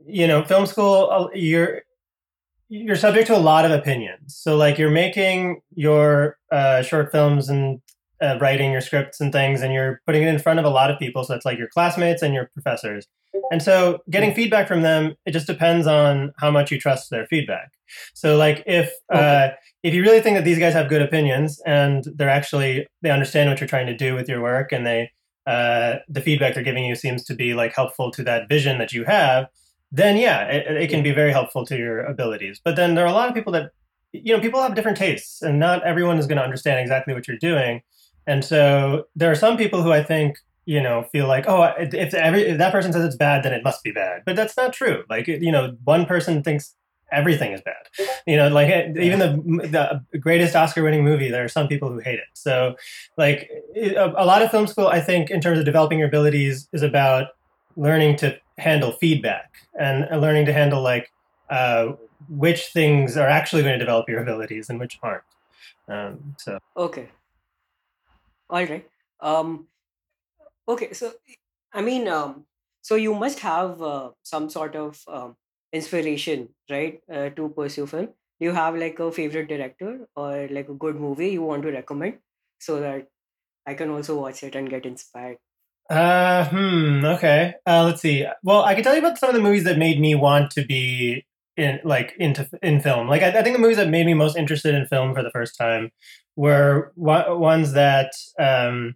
you 0.06 0.28
know, 0.28 0.44
film 0.44 0.66
school, 0.66 1.10
uh, 1.12 1.28
you're 1.34 1.84
you're 2.70 2.96
subject 2.96 3.28
to 3.28 3.36
a 3.38 3.40
lot 3.40 3.66
of 3.66 3.72
opinions. 3.72 4.36
So, 4.38 4.58
like, 4.58 4.78
you're 4.78 4.92
making 4.92 5.62
your 5.76 6.38
uh, 6.52 6.82
short 6.84 7.12
films 7.12 7.50
and 7.50 7.82
uh, 8.22 8.38
writing 8.40 8.72
your 8.72 8.82
scripts 8.82 9.20
and 9.22 9.32
things, 9.32 9.62
and 9.62 9.74
you're 9.74 10.02
putting 10.06 10.24
it 10.24 10.28
in 10.28 10.40
front 10.40 10.60
of 10.60 10.66
a 10.66 10.70
lot 10.70 10.92
of 10.92 11.00
people. 11.00 11.24
So, 11.24 11.36
it's 11.36 11.46
like 11.46 11.58
your 11.58 11.70
classmates 11.70 12.22
and 12.22 12.34
your 12.34 12.50
professors. 12.54 13.08
And 13.52 13.62
so, 13.62 14.00
getting 14.10 14.34
feedback 14.34 14.68
from 14.68 14.82
them, 14.82 15.16
it 15.26 15.32
just 15.32 15.48
depends 15.48 15.88
on 15.88 16.32
how 16.38 16.52
much 16.52 16.72
you 16.72 16.80
trust 16.80 17.10
their 17.10 17.26
feedback. 17.28 17.72
So, 18.14 18.38
like, 18.38 18.64
if 18.66 18.92
uh, 19.14 19.50
if 19.84 19.94
you 19.94 20.02
really 20.02 20.22
think 20.22 20.38
that 20.38 20.44
these 20.44 20.60
guys 20.60 20.74
have 20.74 20.90
good 20.90 21.02
opinions 21.02 21.62
and 21.66 22.06
they're 22.16 22.30
actually 22.30 22.88
they 23.02 23.12
understand 23.12 23.50
what 23.50 23.60
you're 23.60 23.68
trying 23.68 23.88
to 23.88 23.96
do 23.96 24.16
with 24.16 24.28
your 24.28 24.42
work, 24.42 24.72
and 24.72 24.86
they 24.86 25.12
uh, 25.48 26.00
the 26.08 26.22
feedback 26.22 26.54
they're 26.54 26.64
giving 26.64 26.86
you 26.86 26.96
seems 26.96 27.24
to 27.26 27.34
be 27.34 27.54
like 27.54 27.74
helpful 27.74 28.12
to 28.12 28.24
that 28.24 28.48
vision 28.48 28.78
that 28.78 28.94
you 28.94 29.04
have, 29.06 29.48
then 29.92 30.18
yeah, 30.18 30.44
it, 30.44 30.84
it 30.84 30.90
can 30.90 31.02
be 31.02 31.12
very 31.12 31.32
helpful 31.32 31.66
to 31.66 31.78
your 31.78 32.02
abilities. 32.02 32.62
But 32.64 32.76
then 32.76 32.94
there 32.94 33.04
are 33.04 33.08
a 33.08 33.14
lot 33.14 33.30
of 33.30 33.36
people 33.36 33.54
that 33.54 33.72
you 34.12 34.36
know 34.36 34.42
people 34.42 34.62
have 34.62 34.76
different 34.76 34.98
tastes, 34.98 35.42
and 35.42 35.60
not 35.60 35.84
everyone 35.84 36.20
is 36.20 36.28
going 36.28 36.38
to 36.38 36.44
understand 36.44 36.80
exactly 36.80 37.14
what 37.14 37.28
you're 37.28 37.38
doing. 37.38 37.82
And 38.30 38.46
so 38.46 39.08
there 39.16 39.32
are 39.32 39.36
some 39.36 39.58
people 39.58 39.82
who 39.82 39.92
I 39.92 40.04
think 40.04 40.38
you 40.66 40.80
know 40.80 41.02
feel 41.12 41.28
like 41.28 41.46
oh 41.48 41.64
if 41.80 42.14
every 42.14 42.44
if 42.44 42.60
that 42.60 42.72
person 42.72 42.94
says 42.94 43.04
it's 43.04 43.16
bad 43.16 43.42
then 43.42 43.54
it 43.54 43.64
must 43.64 43.84
be 43.84 43.92
bad. 43.92 44.22
But 44.24 44.36
that's 44.36 44.56
not 44.56 44.72
true. 44.72 45.04
Like 45.10 45.28
you 45.28 45.52
know 45.52 45.76
one 45.84 46.06
person 46.06 46.44
thinks 46.44 46.76
everything 47.12 47.54
is 47.54 47.62
bad. 47.62 47.88
You 48.28 48.38
know 48.38 48.48
like 48.50 48.70
even 48.98 49.18
the 49.18 50.04
the 50.12 50.20
greatest 50.20 50.56
oscar 50.56 50.84
winning 50.84 51.04
movie 51.04 51.32
there 51.32 51.44
are 51.44 51.50
some 51.50 51.68
people 51.68 51.90
who 51.92 51.98
hate 51.98 52.20
it. 52.20 52.32
So 52.34 52.76
like 53.18 53.50
a, 53.76 54.14
a 54.16 54.26
lot 54.26 54.44
of 54.44 54.52
film 54.52 54.68
school 54.68 54.88
i 54.88 55.02
think 55.02 55.32
in 55.32 55.42
terms 55.42 55.58
of 55.58 55.66
developing 55.66 55.98
your 55.98 56.08
abilities 56.08 56.70
is 56.72 56.84
about 56.84 57.30
learning 57.76 58.16
to 58.18 58.38
handle 58.60 58.92
feedback 58.92 59.50
and 59.80 60.06
learning 60.22 60.46
to 60.46 60.54
handle 60.54 60.84
like 60.84 61.12
uh, 61.50 61.94
which 62.28 62.68
things 62.68 63.18
are 63.18 63.28
actually 63.28 63.64
going 63.64 63.74
to 63.74 63.80
develop 63.80 64.08
your 64.08 64.22
abilities 64.22 64.70
and 64.70 64.80
which 64.80 65.00
aren't. 65.02 65.24
Um, 65.88 66.36
so. 66.38 66.60
Okay 66.78 67.10
all 68.50 68.66
right 68.66 68.88
um 69.22 69.68
okay 70.68 70.94
so 70.94 71.12
i 71.74 71.82
mean 71.82 72.08
um 72.08 72.46
so 72.82 72.96
you 72.96 73.14
must 73.14 73.40
have 73.40 73.82
uh, 73.82 74.10
some 74.24 74.50
sort 74.50 74.76
of 74.76 75.02
um, 75.08 75.36
inspiration 75.74 76.50
right 76.70 77.02
uh, 77.14 77.30
to 77.40 77.50
pursue 77.50 77.86
film 77.86 78.08
do 78.40 78.46
you 78.48 78.52
have 78.52 78.76
like 78.76 79.00
a 79.00 79.12
favorite 79.12 79.48
director 79.48 80.08
or 80.16 80.48
like 80.50 80.70
a 80.70 80.80
good 80.86 80.96
movie 80.96 81.30
you 81.30 81.44
want 81.44 81.64
to 81.64 81.72
recommend 81.72 82.18
so 82.60 82.80
that 82.80 83.08
i 83.66 83.74
can 83.74 83.90
also 83.90 84.20
watch 84.22 84.44
it 84.44 84.56
and 84.56 84.70
get 84.78 84.86
inspired 84.94 85.38
Uh, 85.90 86.46
hmm. 86.50 87.04
Okay. 87.06 87.56
Uh, 87.66 87.84
let's 87.86 88.02
see. 88.02 88.26
Well, 88.44 88.64
I 88.64 88.76
can 88.76 88.84
tell 88.84 88.94
you 88.94 89.00
about 89.00 89.18
some 89.18 89.30
of 89.30 89.36
the 89.36 89.42
movies 89.42 89.64
that 89.64 89.78
made 89.78 90.00
me 90.00 90.14
want 90.16 90.52
to 90.52 90.64
be 90.66 91.26
in, 91.58 91.80
like, 91.84 92.14
into 92.20 92.48
in 92.62 92.80
film. 92.80 93.08
Like, 93.08 93.24
I, 93.24 93.40
I 93.40 93.42
think 93.42 93.56
the 93.56 93.62
movies 93.62 93.78
that 93.78 93.90
made 93.90 94.06
me 94.06 94.14
most 94.14 94.38
interested 94.38 94.76
in 94.76 94.86
film 94.86 95.16
for 95.16 95.24
the 95.24 95.32
first 95.32 95.58
time 95.58 95.90
were 96.40 96.94
ones 96.96 97.74
that, 97.74 98.14
um, 98.40 98.96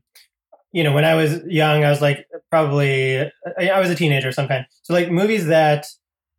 you 0.71 0.81
know, 0.81 0.93
when 0.93 1.03
I 1.03 1.13
was 1.13 1.41
young, 1.45 1.83
I 1.83 1.89
was 1.89 2.01
like 2.01 2.25
probably 2.49 3.19
I 3.59 3.79
was 3.81 3.89
a 3.89 3.95
teenager 3.95 4.31
some 4.31 4.47
kind. 4.47 4.65
So 4.83 4.93
like 4.93 5.11
movies 5.11 5.47
that 5.47 5.87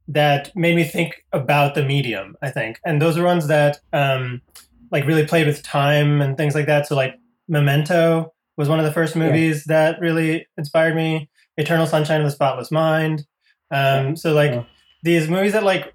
that 0.09 0.51
made 0.57 0.75
me 0.75 0.85
think 0.85 1.23
about 1.33 1.75
the 1.75 1.85
medium. 1.85 2.37
I 2.41 2.51
think, 2.51 2.79
and 2.87 3.03
those 3.03 3.19
are 3.19 3.25
ones 3.25 3.49
that 3.49 3.81
um, 3.93 4.41
like 4.91 5.07
really 5.07 5.27
played 5.27 5.47
with 5.47 5.63
time 5.63 6.23
and 6.23 6.39
things 6.39 6.55
like 6.55 6.67
that. 6.67 6.87
So 6.87 6.97
like 6.97 7.17
Memento 7.49 8.33
was 8.57 8.71
one 8.71 8.79
of 8.79 8.87
the 8.87 8.93
first 8.93 9.15
movies 9.15 9.67
yeah. 9.69 9.91
that 9.91 10.01
really 10.01 10.47
inspired 10.57 10.97
me. 10.97 11.29
Eternal 11.59 11.87
Sunshine 11.87 12.23
of 12.23 12.27
the 12.27 12.31
Spotless 12.31 12.71
Mind. 12.71 13.27
Um, 13.71 14.09
yeah. 14.09 14.15
So 14.15 14.33
like 14.33 14.53
yeah. 14.53 14.65
these 15.03 15.29
movies 15.29 15.53
that 15.53 15.65
like 15.65 15.93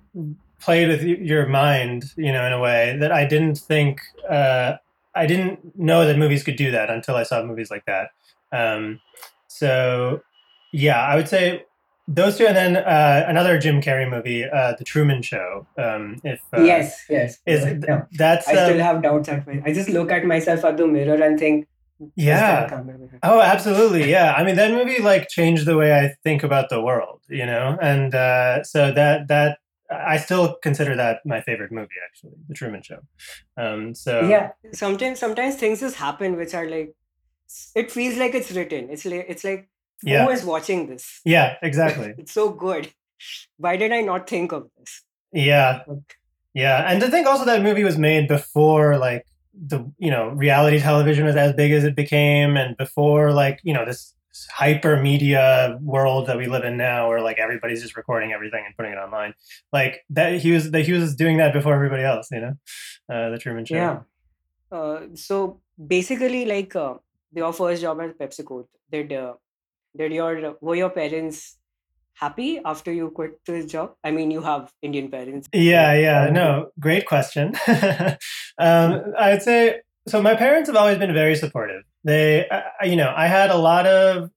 played 0.61 0.87
with 0.87 1.01
your 1.01 1.47
mind, 1.47 2.13
you 2.15 2.31
know, 2.31 2.45
in 2.45 2.53
a 2.53 2.59
way 2.59 2.95
that 2.99 3.11
I 3.11 3.25
didn't 3.25 3.57
think 3.57 4.01
uh, 4.29 4.73
I 5.15 5.25
didn't 5.25 5.77
know 5.77 6.05
that 6.05 6.17
movies 6.17 6.43
could 6.43 6.55
do 6.55 6.71
that 6.71 6.89
until 6.89 7.15
I 7.15 7.23
saw 7.23 7.43
movies 7.43 7.71
like 7.71 7.85
that. 7.85 8.09
Um, 8.51 8.99
so 9.47 10.21
yeah, 10.71 11.01
I 11.01 11.15
would 11.15 11.27
say 11.27 11.65
those 12.07 12.37
two, 12.37 12.47
and 12.47 12.55
then 12.55 12.77
uh, 12.77 13.25
another 13.27 13.59
Jim 13.59 13.81
Carrey 13.81 14.09
movie, 14.09 14.43
uh, 14.43 14.73
The 14.77 14.83
Truman 14.83 15.21
Show. 15.21 15.67
Um, 15.77 16.17
if 16.23 16.41
uh, 16.51 16.61
yes, 16.61 17.05
yes, 17.07 17.37
is 17.45 17.63
yeah. 17.87 18.05
that's 18.13 18.47
I 18.47 18.53
still 18.53 18.81
uh, 18.81 18.83
have 18.83 19.03
doubts 19.03 19.29
at 19.29 19.45
my. 19.45 19.61
I 19.63 19.73
just 19.73 19.89
look 19.89 20.11
at 20.11 20.25
myself 20.25 20.65
at 20.65 20.77
the 20.77 20.87
mirror 20.87 21.21
and 21.21 21.39
think. 21.39 21.67
Yeah. 22.15 22.83
Oh, 23.23 23.41
absolutely. 23.41 24.09
Yeah. 24.09 24.33
I 24.33 24.45
mean, 24.45 24.55
that 24.55 24.71
movie 24.71 25.01
like 25.01 25.27
changed 25.27 25.65
the 25.65 25.75
way 25.75 25.93
I 25.93 26.15
think 26.23 26.43
about 26.43 26.69
the 26.69 26.81
world. 26.81 27.21
You 27.29 27.45
know, 27.45 27.77
and 27.81 28.15
uh, 28.15 28.63
so 28.63 28.91
that 28.91 29.27
that 29.27 29.59
I 29.91 30.17
still 30.17 30.55
consider 30.61 30.95
that 30.95 31.25
my 31.25 31.41
favorite 31.41 31.71
movie, 31.71 31.95
actually, 32.07 32.33
The 32.47 32.53
Truman 32.53 32.83
Show. 32.83 32.99
Um, 33.57 33.95
so 33.95 34.21
yeah, 34.27 34.51
sometimes 34.71 35.19
sometimes 35.19 35.55
things 35.55 35.79
just 35.79 35.95
happen 35.95 36.37
which 36.37 36.53
are 36.53 36.69
like, 36.69 36.95
it 37.75 37.91
feels 37.91 38.17
like 38.17 38.35
it's 38.35 38.51
written. 38.51 38.89
It's 38.89 39.05
like 39.05 39.25
it's 39.27 39.43
like 39.43 39.69
yeah. 40.03 40.25
who 40.25 40.31
is 40.31 40.43
watching 40.43 40.87
this? 40.87 41.21
Yeah, 41.25 41.55
exactly. 41.61 42.13
it's 42.17 42.31
so 42.31 42.51
good. 42.51 42.91
Why 43.57 43.77
did 43.77 43.91
I 43.91 44.01
not 44.01 44.29
think 44.29 44.51
of 44.51 44.69
this? 44.77 45.03
Yeah, 45.33 45.83
yeah, 46.53 46.91
and 46.91 47.01
to 47.01 47.09
think 47.09 47.27
also 47.27 47.45
that 47.45 47.61
movie 47.61 47.83
was 47.83 47.97
made 47.97 48.27
before 48.27 48.97
like 48.97 49.25
the 49.53 49.91
you 49.97 50.11
know 50.11 50.29
reality 50.29 50.79
television 50.79 51.25
was 51.25 51.35
as 51.35 51.53
big 51.53 51.71
as 51.71 51.83
it 51.83 51.95
became, 51.95 52.57
and 52.57 52.77
before 52.77 53.31
like 53.31 53.59
you 53.63 53.73
know 53.73 53.85
this 53.85 54.13
hyper 54.51 55.01
media 55.01 55.77
world 55.81 56.27
that 56.27 56.37
we 56.37 56.47
live 56.47 56.63
in 56.63 56.77
now 56.77 57.07
where 57.09 57.21
like 57.21 57.39
everybody's 57.39 57.81
just 57.81 57.97
recording 57.97 58.31
everything 58.31 58.63
and 58.65 58.75
putting 58.75 58.91
it 58.91 58.97
online. 58.97 59.33
Like 59.73 60.05
that 60.11 60.39
he 60.39 60.51
was 60.51 60.71
that 60.71 60.81
he 60.81 60.93
was 60.93 61.15
doing 61.15 61.37
that 61.37 61.53
before 61.53 61.73
everybody 61.73 62.03
else 62.03 62.27
you 62.31 62.41
know? 62.41 62.53
Uh, 63.11 63.29
the 63.29 63.37
truman 63.37 63.65
show. 63.65 63.75
Yeah. 63.75 63.99
Uh, 64.71 64.99
so 65.15 65.61
basically 65.87 66.45
like 66.45 66.75
uh, 66.75 66.95
your 67.33 67.53
first 67.53 67.81
job 67.81 68.01
at 68.01 68.17
pepsico 68.19 68.67
did 68.91 69.11
uh, 69.13 69.33
did 69.97 70.13
your 70.13 70.55
were 70.61 70.75
your 70.75 70.89
parents 70.89 71.57
happy 72.13 72.59
after 72.63 72.91
you 72.91 73.09
quit 73.09 73.39
this 73.45 73.65
job? 73.65 73.95
I 74.03 74.11
mean 74.11 74.29
you 74.29 74.41
have 74.41 74.71
indian 74.81 75.09
parents. 75.09 75.49
Yeah 75.53 75.93
yeah. 75.93 76.29
no 76.29 76.71
great 76.79 77.05
question. 77.05 77.53
Um, 78.61 79.13
i'd 79.17 79.41
say 79.41 79.79
so 80.05 80.21
my 80.21 80.35
parents 80.35 80.67
have 80.67 80.75
always 80.75 80.97
been 80.97 81.13
very 81.13 81.33
supportive 81.33 81.83
they 82.03 82.47
uh, 82.49 82.61
you 82.83 82.95
know 82.95 83.13
i 83.15 83.27
had 83.27 83.49
a 83.49 83.57
lot 83.57 83.85
of 83.85 84.29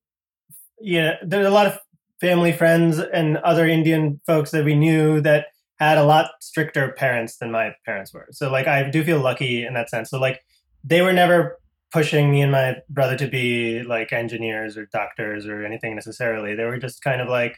you 0.80 1.00
know 1.00 1.14
there's 1.24 1.46
a 1.46 1.50
lot 1.50 1.66
of 1.66 1.78
family 2.20 2.52
friends 2.52 2.98
and 2.98 3.36
other 3.38 3.66
indian 3.66 4.20
folks 4.26 4.50
that 4.50 4.64
we 4.64 4.74
knew 4.74 5.20
that 5.20 5.46
had 5.82 5.98
a 5.98 6.04
lot 6.04 6.30
stricter 6.40 6.92
parents 6.92 7.38
than 7.38 7.50
my 7.50 7.74
parents 7.84 8.14
were. 8.14 8.28
So 8.30 8.50
like 8.50 8.68
i 8.68 8.88
do 8.88 9.02
feel 9.02 9.18
lucky 9.18 9.64
in 9.66 9.74
that 9.74 9.90
sense. 9.90 10.10
So 10.10 10.18
like 10.18 10.40
they 10.84 11.02
were 11.02 11.12
never 11.12 11.58
pushing 11.90 12.30
me 12.30 12.40
and 12.40 12.52
my 12.52 12.76
brother 12.88 13.16
to 13.16 13.26
be 13.26 13.82
like 13.82 14.12
engineers 14.12 14.76
or 14.76 14.86
doctors 14.92 15.46
or 15.46 15.64
anything 15.64 15.96
necessarily. 15.96 16.54
They 16.54 16.64
were 16.64 16.78
just 16.78 17.02
kind 17.02 17.20
of 17.20 17.28
like 17.28 17.56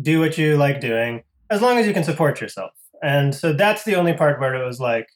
do 0.00 0.18
what 0.18 0.38
you 0.38 0.56
like 0.56 0.80
doing 0.80 1.22
as 1.50 1.60
long 1.60 1.76
as 1.76 1.86
you 1.86 1.92
can 1.92 2.04
support 2.04 2.40
yourself. 2.40 2.72
And 3.02 3.34
so 3.34 3.52
that's 3.52 3.84
the 3.84 3.96
only 3.96 4.14
part 4.14 4.40
where 4.40 4.54
it 4.54 4.64
was 4.64 4.80
like 4.80 5.08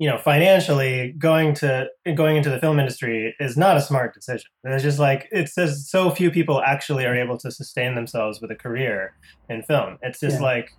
you 0.00 0.08
know, 0.08 0.16
financially 0.16 1.14
going 1.18 1.52
to 1.52 1.86
going 2.14 2.36
into 2.36 2.48
the 2.48 2.58
film 2.58 2.80
industry 2.80 3.36
is 3.38 3.58
not 3.58 3.76
a 3.76 3.82
smart 3.82 4.14
decision. 4.14 4.50
It's 4.64 4.82
just 4.82 4.98
like 4.98 5.28
it 5.30 5.50
says 5.50 5.86
so 5.90 6.10
few 6.10 6.30
people 6.30 6.62
actually 6.62 7.04
are 7.04 7.14
able 7.14 7.36
to 7.36 7.50
sustain 7.50 7.94
themselves 7.94 8.40
with 8.40 8.50
a 8.50 8.54
career 8.54 9.12
in 9.50 9.62
film. 9.62 9.98
It's 10.00 10.18
just 10.18 10.40
yeah. 10.40 10.42
like, 10.42 10.72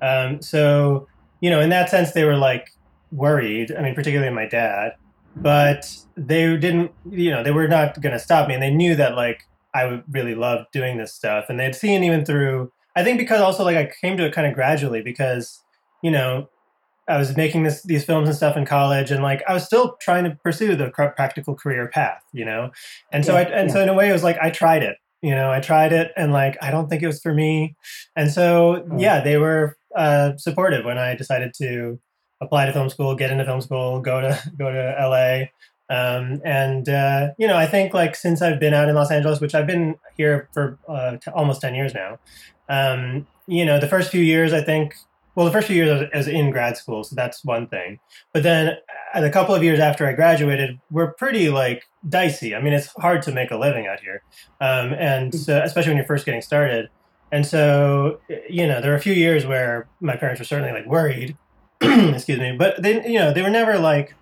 um, 0.00 0.40
so 0.40 1.06
you 1.42 1.50
know, 1.50 1.60
in 1.60 1.68
that 1.68 1.90
sense, 1.90 2.12
they 2.12 2.24
were 2.24 2.38
like 2.38 2.70
worried. 3.12 3.74
I 3.76 3.82
mean, 3.82 3.94
particularly 3.94 4.32
my 4.32 4.46
dad, 4.46 4.92
but 5.36 5.94
they 6.16 6.56
didn't. 6.56 6.92
You 7.10 7.30
know, 7.30 7.42
they 7.42 7.50
were 7.50 7.68
not 7.68 8.00
going 8.00 8.14
to 8.14 8.18
stop 8.18 8.48
me, 8.48 8.54
and 8.54 8.62
they 8.62 8.72
knew 8.72 8.96
that 8.96 9.16
like 9.16 9.42
I 9.74 9.84
would 9.84 10.02
really 10.10 10.34
love 10.34 10.64
doing 10.72 10.96
this 10.96 11.12
stuff, 11.12 11.44
and 11.50 11.60
they'd 11.60 11.74
seen 11.74 12.02
even 12.04 12.24
through. 12.24 12.72
I 12.96 13.04
think 13.04 13.18
because 13.18 13.42
also 13.42 13.64
like 13.64 13.76
I 13.76 13.90
came 14.00 14.16
to 14.16 14.24
it 14.24 14.32
kind 14.32 14.46
of 14.46 14.54
gradually 14.54 15.02
because 15.02 15.62
you 16.02 16.10
know 16.10 16.48
I 17.08 17.16
was 17.16 17.36
making 17.36 17.64
this 17.64 17.82
these 17.82 18.04
films 18.04 18.28
and 18.28 18.36
stuff 18.36 18.56
in 18.56 18.64
college, 18.64 19.10
and 19.10 19.22
like 19.22 19.42
I 19.48 19.54
was 19.54 19.64
still 19.64 19.96
trying 20.00 20.24
to 20.24 20.30
pursue 20.42 20.76
the 20.76 20.90
practical 20.90 21.54
career 21.54 21.88
path, 21.88 22.22
you 22.32 22.44
know. 22.44 22.70
And 23.10 23.24
so, 23.24 23.32
yeah, 23.32 23.40
I, 23.40 23.42
and 23.42 23.68
yeah. 23.68 23.74
so 23.74 23.82
in 23.82 23.88
a 23.88 23.94
way, 23.94 24.08
it 24.08 24.12
was 24.12 24.22
like 24.22 24.38
I 24.40 24.50
tried 24.50 24.82
it, 24.82 24.96
you 25.20 25.34
know, 25.34 25.50
I 25.50 25.60
tried 25.60 25.92
it, 25.92 26.12
and 26.16 26.32
like 26.32 26.56
I 26.62 26.70
don't 26.70 26.88
think 26.88 27.02
it 27.02 27.06
was 27.06 27.20
for 27.20 27.34
me. 27.34 27.76
And 28.14 28.30
so, 28.30 28.86
oh. 28.88 28.98
yeah, 28.98 29.20
they 29.20 29.36
were 29.36 29.76
uh, 29.96 30.36
supportive 30.36 30.84
when 30.84 30.98
I 30.98 31.14
decided 31.16 31.54
to 31.58 31.98
apply 32.40 32.66
to 32.66 32.72
film 32.72 32.88
school, 32.88 33.14
get 33.14 33.30
into 33.30 33.44
film 33.44 33.60
school, 33.60 34.00
go 34.00 34.20
to 34.20 34.52
go 34.58 34.70
to 34.70 34.96
LA. 35.00 35.46
Um, 35.90 36.40
and 36.44 36.88
uh, 36.88 37.30
you 37.36 37.46
know, 37.48 37.56
I 37.56 37.66
think 37.66 37.94
like 37.94 38.14
since 38.14 38.42
I've 38.42 38.60
been 38.60 38.74
out 38.74 38.88
in 38.88 38.94
Los 38.94 39.10
Angeles, 39.10 39.40
which 39.40 39.54
I've 39.54 39.66
been 39.66 39.96
here 40.16 40.48
for 40.52 40.78
uh, 40.88 41.16
t- 41.16 41.30
almost 41.32 41.60
ten 41.60 41.74
years 41.74 41.94
now, 41.94 42.18
um, 42.68 43.26
you 43.46 43.64
know, 43.64 43.78
the 43.78 43.88
first 43.88 44.10
few 44.10 44.22
years 44.22 44.52
I 44.52 44.62
think 44.62 44.94
well, 45.34 45.46
the 45.46 45.52
first 45.52 45.66
few 45.66 45.76
years 45.76 46.08
I 46.12 46.16
was 46.16 46.28
in 46.28 46.50
grad 46.50 46.76
school, 46.76 47.04
so 47.04 47.16
that's 47.16 47.44
one 47.44 47.66
thing. 47.66 48.00
But 48.32 48.42
then 48.42 48.76
a 49.14 49.30
couple 49.30 49.54
of 49.54 49.62
years 49.62 49.80
after 49.80 50.06
I 50.06 50.12
graduated, 50.12 50.78
we're 50.90 51.12
pretty 51.12 51.48
like 51.48 51.84
dicey. 52.08 52.54
I 52.54 52.60
mean, 52.60 52.72
it's 52.72 52.88
hard 52.98 53.22
to 53.22 53.32
make 53.32 53.50
a 53.50 53.56
living 53.56 53.86
out 53.86 54.00
here, 54.00 54.22
um, 54.60 54.92
and 54.94 55.34
so, 55.34 55.62
especially 55.62 55.90
when 55.90 55.96
you're 55.98 56.06
first 56.06 56.26
getting 56.26 56.42
started. 56.42 56.88
And 57.30 57.46
so, 57.46 58.20
you 58.48 58.66
know, 58.66 58.82
there 58.82 58.90
were 58.90 58.96
a 58.96 59.00
few 59.00 59.14
years 59.14 59.46
where 59.46 59.88
my 60.00 60.16
parents 60.16 60.38
were 60.38 60.44
certainly 60.44 60.72
like 60.72 60.86
worried. 60.86 61.36
excuse 61.80 62.38
me, 62.38 62.54
but 62.56 62.80
they, 62.82 63.06
you 63.08 63.18
know, 63.18 63.32
they 63.32 63.42
were 63.42 63.50
never 63.50 63.78
like 63.78 64.14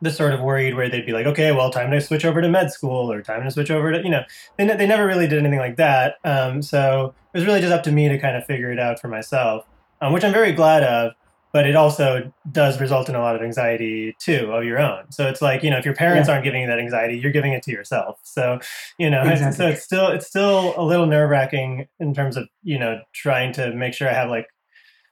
the 0.00 0.10
sort 0.10 0.32
of 0.32 0.40
worried 0.40 0.74
where 0.74 0.88
they'd 0.88 1.04
be 1.04 1.12
like, 1.12 1.26
okay, 1.26 1.52
well, 1.52 1.70
time 1.70 1.90
to 1.90 2.00
switch 2.00 2.24
over 2.24 2.40
to 2.40 2.48
med 2.48 2.70
school 2.72 3.10
or 3.10 3.20
time 3.20 3.42
to 3.44 3.50
switch 3.50 3.70
over 3.70 3.92
to, 3.92 4.02
you 4.02 4.10
know, 4.10 4.22
they, 4.56 4.66
they 4.66 4.86
never 4.86 5.06
really 5.06 5.26
did 5.26 5.38
anything 5.38 5.58
like 5.58 5.76
that. 5.76 6.16
Um, 6.24 6.62
so 6.62 7.14
it 7.34 7.38
was 7.38 7.46
really 7.46 7.60
just 7.60 7.72
up 7.72 7.82
to 7.84 7.92
me 7.92 8.08
to 8.08 8.18
kind 8.18 8.36
of 8.36 8.44
figure 8.46 8.72
it 8.72 8.78
out 8.78 9.00
for 9.00 9.08
myself 9.08 9.66
um, 10.02 10.12
which 10.12 10.24
I'm 10.24 10.32
very 10.32 10.52
glad 10.52 10.82
of. 10.82 11.12
But 11.52 11.66
it 11.66 11.76
also 11.76 12.32
does 12.50 12.80
result 12.80 13.10
in 13.10 13.14
a 13.14 13.20
lot 13.20 13.36
of 13.36 13.42
anxiety 13.42 14.16
too 14.18 14.50
of 14.52 14.64
your 14.64 14.78
own. 14.78 15.12
So 15.12 15.28
it's 15.28 15.42
like 15.42 15.62
you 15.62 15.68
know, 15.70 15.76
if 15.76 15.84
your 15.84 15.94
parents 15.94 16.28
yeah. 16.28 16.34
aren't 16.34 16.44
giving 16.44 16.62
you 16.62 16.66
that 16.66 16.78
anxiety, 16.78 17.18
you're 17.18 17.30
giving 17.30 17.52
it 17.52 17.62
to 17.64 17.70
yourself. 17.70 18.18
So 18.22 18.58
you 18.98 19.10
know, 19.10 19.22
exactly. 19.22 19.56
so 19.56 19.68
it's 19.68 19.82
still 19.82 20.08
it's 20.08 20.26
still 20.26 20.72
a 20.78 20.82
little 20.82 21.04
nerve 21.04 21.28
wracking 21.28 21.88
in 22.00 22.14
terms 22.14 22.38
of 22.38 22.48
you 22.62 22.78
know 22.78 23.02
trying 23.12 23.52
to 23.54 23.74
make 23.74 23.92
sure 23.92 24.08
I 24.08 24.14
have 24.14 24.30
like 24.30 24.46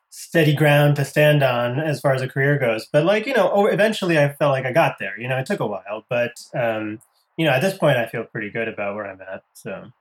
steady 0.08 0.54
ground 0.54 0.96
to 0.96 1.04
stand 1.04 1.42
on 1.42 1.78
as 1.78 2.00
far 2.00 2.14
as 2.14 2.22
a 2.22 2.28
career 2.28 2.58
goes. 2.58 2.86
But 2.90 3.04
like 3.04 3.26
you 3.26 3.34
know, 3.34 3.66
eventually 3.66 4.18
I 4.18 4.32
felt 4.32 4.52
like 4.52 4.64
I 4.64 4.72
got 4.72 4.96
there. 4.98 5.20
You 5.20 5.28
know, 5.28 5.36
it 5.36 5.44
took 5.44 5.60
a 5.60 5.66
while, 5.66 6.06
but 6.08 6.32
um, 6.54 7.00
you 7.36 7.44
know, 7.44 7.52
at 7.52 7.60
this 7.60 7.76
point 7.76 7.98
I 7.98 8.06
feel 8.06 8.24
pretty 8.24 8.48
good 8.48 8.66
about 8.66 8.94
where 8.94 9.06
I'm 9.06 9.20
at. 9.20 9.42
So 9.52 9.92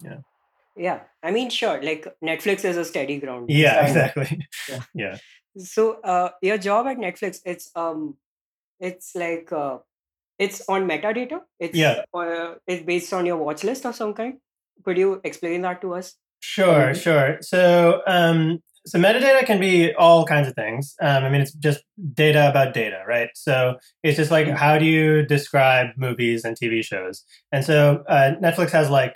yeah. 0.00 0.16
Yeah, 0.76 1.00
I 1.22 1.30
mean, 1.30 1.50
sure. 1.50 1.80
Like 1.82 2.06
Netflix 2.22 2.64
is 2.64 2.76
a 2.76 2.84
steady 2.84 3.18
ground. 3.20 3.50
Yeah, 3.50 3.86
exactly. 3.86 4.46
Yeah. 4.68 4.80
yeah. 4.94 5.16
So, 5.56 6.00
uh, 6.00 6.30
your 6.42 6.58
job 6.58 6.86
at 6.88 6.96
Netflix, 6.98 7.38
it's 7.44 7.70
um, 7.76 8.16
it's 8.80 9.14
like 9.14 9.52
uh, 9.52 9.78
it's 10.38 10.62
on 10.68 10.88
metadata. 10.88 11.40
It's 11.60 11.76
Yeah. 11.76 12.02
uh, 12.12 12.54
it's 12.66 12.84
based 12.84 13.12
on 13.12 13.24
your 13.26 13.36
watch 13.36 13.62
list 13.62 13.86
of 13.86 13.94
some 13.94 14.14
kind. 14.14 14.38
Could 14.84 14.98
you 14.98 15.20
explain 15.22 15.62
that 15.62 15.80
to 15.82 15.94
us? 15.94 16.14
Sure, 16.40 16.92
sure. 16.94 17.38
So, 17.40 18.02
um, 18.06 18.58
so 18.86 18.98
metadata 18.98 19.46
can 19.46 19.58
be 19.60 19.94
all 19.94 20.26
kinds 20.26 20.46
of 20.48 20.54
things. 20.54 20.94
Um, 21.00 21.24
I 21.24 21.30
mean, 21.30 21.40
it's 21.40 21.52
just 21.54 21.82
data 22.12 22.50
about 22.50 22.74
data, 22.74 23.02
right? 23.06 23.30
So 23.34 23.76
it's 24.02 24.16
just 24.16 24.30
like 24.30 24.48
how 24.48 24.76
do 24.78 24.84
you 24.84 25.24
describe 25.24 25.86
movies 25.96 26.44
and 26.44 26.56
TV 26.56 26.84
shows? 26.84 27.24
And 27.52 27.64
so 27.64 28.04
uh, 28.08 28.32
Netflix 28.42 28.72
has 28.72 28.90
like 28.90 29.14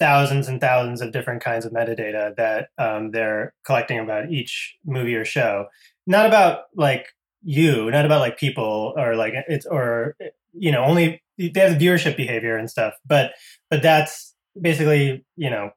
thousands 0.00 0.48
and 0.48 0.60
thousands 0.60 1.00
of 1.00 1.12
different 1.12 1.42
kinds 1.42 1.64
of 1.64 1.72
metadata 1.72 2.34
that 2.36 2.70
um, 2.78 3.12
they're 3.12 3.54
collecting 3.64 3.98
about 3.98 4.30
each 4.32 4.76
movie 4.84 5.14
or 5.14 5.24
show. 5.24 5.66
Not 6.06 6.26
about 6.26 6.62
like 6.74 7.06
you, 7.42 7.90
not 7.90 8.06
about 8.06 8.20
like 8.20 8.38
people 8.38 8.94
or 8.96 9.14
like 9.14 9.34
it's 9.46 9.66
or 9.66 10.16
you 10.52 10.72
know 10.72 10.84
only 10.84 11.22
they 11.38 11.60
have 11.60 11.78
the 11.78 11.86
viewership 11.86 12.16
behavior 12.16 12.56
and 12.56 12.68
stuff. 12.68 12.94
But 13.06 13.32
but 13.70 13.82
that's 13.82 14.34
basically, 14.60 15.24
you 15.36 15.50
know, 15.50 15.70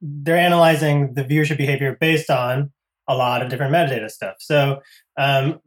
they're 0.00 0.36
analyzing 0.36 1.14
the 1.14 1.24
viewership 1.24 1.58
behavior 1.58 1.96
based 2.00 2.30
on 2.30 2.72
a 3.08 3.16
lot 3.16 3.42
of 3.42 3.48
different 3.48 3.72
metadata 3.72 4.10
stuff. 4.10 4.36
So 4.40 4.80
um, 5.16 5.60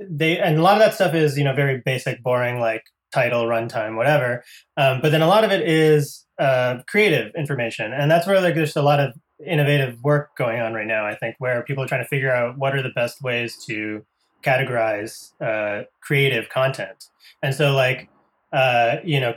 they 0.00 0.38
and 0.38 0.58
a 0.58 0.62
lot 0.62 0.74
of 0.74 0.80
that 0.80 0.94
stuff 0.94 1.14
is 1.14 1.38
you 1.38 1.44
know 1.44 1.54
very 1.54 1.82
basic, 1.84 2.22
boring, 2.22 2.58
like 2.58 2.82
title, 3.14 3.46
runtime, 3.46 3.96
whatever. 3.96 4.44
Um, 4.76 5.00
but 5.00 5.10
then 5.12 5.22
a 5.22 5.28
lot 5.28 5.44
of 5.44 5.52
it 5.52 5.66
is 5.68 6.26
uh, 6.38 6.78
creative 6.88 7.32
information, 7.36 7.92
and 7.92 8.10
that's 8.10 8.26
where 8.26 8.40
like, 8.40 8.54
there's 8.54 8.76
a 8.76 8.82
lot 8.82 9.00
of 9.00 9.14
innovative 9.46 10.02
work 10.02 10.36
going 10.36 10.60
on 10.60 10.74
right 10.74 10.86
now. 10.86 11.06
I 11.06 11.14
think 11.14 11.36
where 11.38 11.62
people 11.62 11.84
are 11.84 11.86
trying 11.86 12.02
to 12.02 12.08
figure 12.08 12.32
out 12.32 12.58
what 12.58 12.74
are 12.74 12.82
the 12.82 12.92
best 12.94 13.22
ways 13.22 13.56
to 13.66 14.04
categorize 14.42 15.32
uh, 15.40 15.84
creative 16.02 16.48
content, 16.48 17.08
and 17.42 17.54
so 17.54 17.72
like 17.72 18.08
uh, 18.54 18.98
you 19.04 19.20
know, 19.20 19.34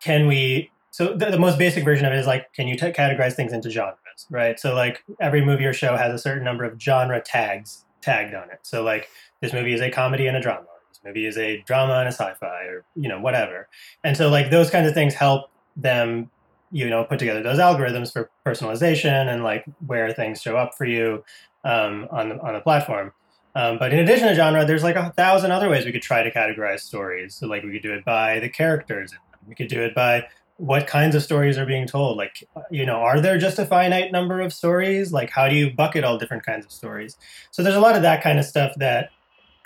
can 0.00 0.26
we? 0.28 0.70
So 0.92 1.14
the, 1.14 1.26
the, 1.26 1.38
most 1.38 1.58
basic 1.58 1.84
version 1.84 2.06
of 2.06 2.12
it 2.12 2.18
is 2.18 2.26
like, 2.26 2.52
can 2.52 2.68
you 2.68 2.76
t- 2.76 2.86
categorize 2.86 3.34
things 3.34 3.52
into 3.52 3.70
genres, 3.70 3.96
right? 4.30 4.58
So 4.58 4.74
like 4.74 5.02
every 5.20 5.44
movie 5.44 5.64
or 5.64 5.72
show 5.72 5.96
has 5.96 6.12
a 6.12 6.18
certain 6.18 6.44
number 6.44 6.64
of 6.64 6.80
genre 6.80 7.20
tags 7.20 7.84
tagged 8.00 8.34
on 8.34 8.50
it. 8.50 8.60
So 8.62 8.82
like 8.82 9.08
this 9.40 9.52
movie 9.52 9.72
is 9.72 9.80
a 9.80 9.90
comedy 9.90 10.26
and 10.26 10.36
a 10.36 10.40
drama. 10.40 10.66
Movie 11.04 11.26
is 11.26 11.38
a 11.38 11.62
drama 11.62 11.94
and 11.94 12.08
a 12.08 12.12
sci-fi, 12.12 12.64
or 12.64 12.84
you 12.94 13.08
know 13.08 13.20
whatever. 13.20 13.68
And 14.04 14.16
so 14.16 14.28
like 14.28 14.50
those 14.50 14.70
kinds 14.70 14.88
of 14.88 14.94
things 14.94 15.14
help 15.14 15.50
them, 15.76 16.30
you 16.70 16.88
know, 16.88 17.04
put 17.04 17.18
together 17.18 17.42
those 17.42 17.58
algorithms 17.58 18.12
for 18.12 18.30
personalization 18.46 19.32
and 19.32 19.42
like 19.42 19.64
where 19.86 20.12
things 20.12 20.42
show 20.42 20.56
up 20.56 20.74
for 20.76 20.84
you 20.84 21.24
um, 21.64 22.08
on 22.10 22.28
the 22.30 22.40
on 22.40 22.54
the 22.54 22.60
platform. 22.60 23.12
Um, 23.54 23.78
but 23.78 23.92
in 23.92 23.98
addition 23.98 24.28
to 24.28 24.34
genre, 24.34 24.64
there's 24.64 24.84
like 24.84 24.96
a 24.96 25.10
thousand 25.16 25.50
other 25.50 25.68
ways 25.68 25.84
we 25.84 25.92
could 25.92 26.02
try 26.02 26.22
to 26.22 26.30
categorize 26.30 26.80
stories. 26.80 27.34
So 27.34 27.46
like 27.46 27.64
we 27.64 27.72
could 27.72 27.82
do 27.82 27.92
it 27.92 28.04
by 28.04 28.38
the 28.38 28.48
characters. 28.48 29.12
We 29.48 29.54
could 29.54 29.68
do 29.68 29.82
it 29.82 29.94
by 29.94 30.28
what 30.60 30.86
kinds 30.86 31.14
of 31.14 31.22
stories 31.22 31.56
are 31.56 31.64
being 31.64 31.86
told 31.86 32.18
like 32.18 32.46
you 32.70 32.84
know 32.84 32.96
are 32.96 33.18
there 33.18 33.38
just 33.38 33.58
a 33.58 33.64
finite 33.64 34.12
number 34.12 34.42
of 34.42 34.52
stories 34.52 35.10
like 35.10 35.30
how 35.30 35.48
do 35.48 35.54
you 35.54 35.70
bucket 35.70 36.04
all 36.04 36.18
different 36.18 36.44
kinds 36.44 36.66
of 36.66 36.70
stories 36.70 37.16
so 37.50 37.62
there's 37.62 37.74
a 37.76 37.80
lot 37.80 37.96
of 37.96 38.02
that 38.02 38.22
kind 38.22 38.38
of 38.38 38.44
stuff 38.44 38.70
that 38.76 39.08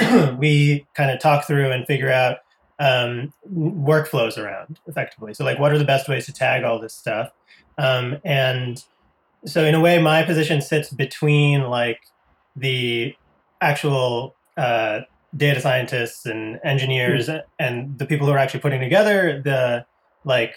we 0.38 0.86
kind 0.94 1.10
of 1.10 1.20
talk 1.20 1.46
through 1.46 1.70
and 1.70 1.86
figure 1.86 2.10
out 2.10 2.38
um, 2.80 3.32
workflows 3.52 4.36
around 4.36 4.80
effectively 4.86 5.32
so 5.32 5.44
like 5.44 5.58
what 5.58 5.72
are 5.72 5.78
the 5.78 5.84
best 5.84 6.08
ways 6.08 6.26
to 6.26 6.32
tag 6.32 6.64
all 6.64 6.80
this 6.80 6.94
stuff 6.94 7.30
um, 7.78 8.18
and 8.24 8.84
so 9.46 9.64
in 9.64 9.74
a 9.74 9.80
way 9.80 10.00
my 10.00 10.22
position 10.22 10.60
sits 10.60 10.90
between 10.90 11.62
like 11.62 12.00
the 12.56 13.14
actual 13.60 14.34
uh, 14.56 15.00
data 15.36 15.60
scientists 15.60 16.26
and 16.26 16.60
engineers 16.64 17.28
mm-hmm. 17.28 17.46
and 17.58 17.98
the 17.98 18.06
people 18.06 18.26
who 18.26 18.32
are 18.32 18.38
actually 18.38 18.60
putting 18.60 18.80
together 18.80 19.40
the 19.42 19.84
like 20.24 20.56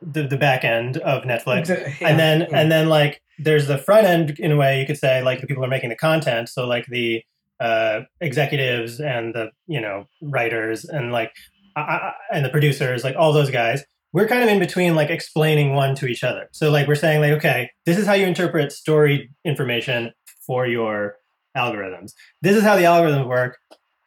the, 0.00 0.26
the 0.26 0.36
back 0.36 0.64
end 0.64 0.96
of 0.98 1.24
Netflix, 1.24 1.68
yeah, 1.68 2.08
and 2.08 2.18
then 2.18 2.40
yeah. 2.40 2.58
and 2.58 2.72
then 2.72 2.88
like 2.88 3.20
there's 3.38 3.66
the 3.66 3.76
front 3.76 4.06
end 4.06 4.38
in 4.38 4.52
a 4.52 4.56
way 4.56 4.80
you 4.80 4.86
could 4.86 4.96
say 4.96 5.22
like 5.22 5.40
the 5.40 5.46
people 5.46 5.62
who 5.62 5.66
are 5.66 5.70
making 5.70 5.90
the 5.90 5.96
content, 5.96 6.48
so 6.48 6.66
like 6.66 6.86
the 6.86 7.22
uh, 7.60 8.00
executives 8.20 9.00
and 9.00 9.34
the 9.34 9.50
you 9.66 9.80
know 9.80 10.06
writers 10.22 10.84
and 10.84 11.12
like 11.12 11.32
uh, 11.76 12.10
and 12.32 12.44
the 12.44 12.50
producers, 12.50 13.04
like 13.04 13.16
all 13.16 13.32
those 13.32 13.50
guys. 13.50 13.84
We're 14.12 14.28
kind 14.28 14.42
of 14.42 14.48
in 14.48 14.58
between, 14.58 14.94
like 14.94 15.10
explaining 15.10 15.74
one 15.74 15.94
to 15.96 16.06
each 16.06 16.24
other. 16.24 16.48
So 16.52 16.70
like 16.70 16.88
we're 16.88 16.94
saying 16.94 17.20
like, 17.20 17.32
okay, 17.32 17.70
this 17.84 17.98
is 17.98 18.06
how 18.06 18.14
you 18.14 18.26
interpret 18.26 18.72
story 18.72 19.30
information 19.44 20.12
for 20.46 20.66
your 20.66 21.16
algorithms. 21.56 22.12
This 22.40 22.56
is 22.56 22.62
how 22.62 22.76
the 22.76 22.84
algorithms 22.84 23.28
work. 23.28 23.58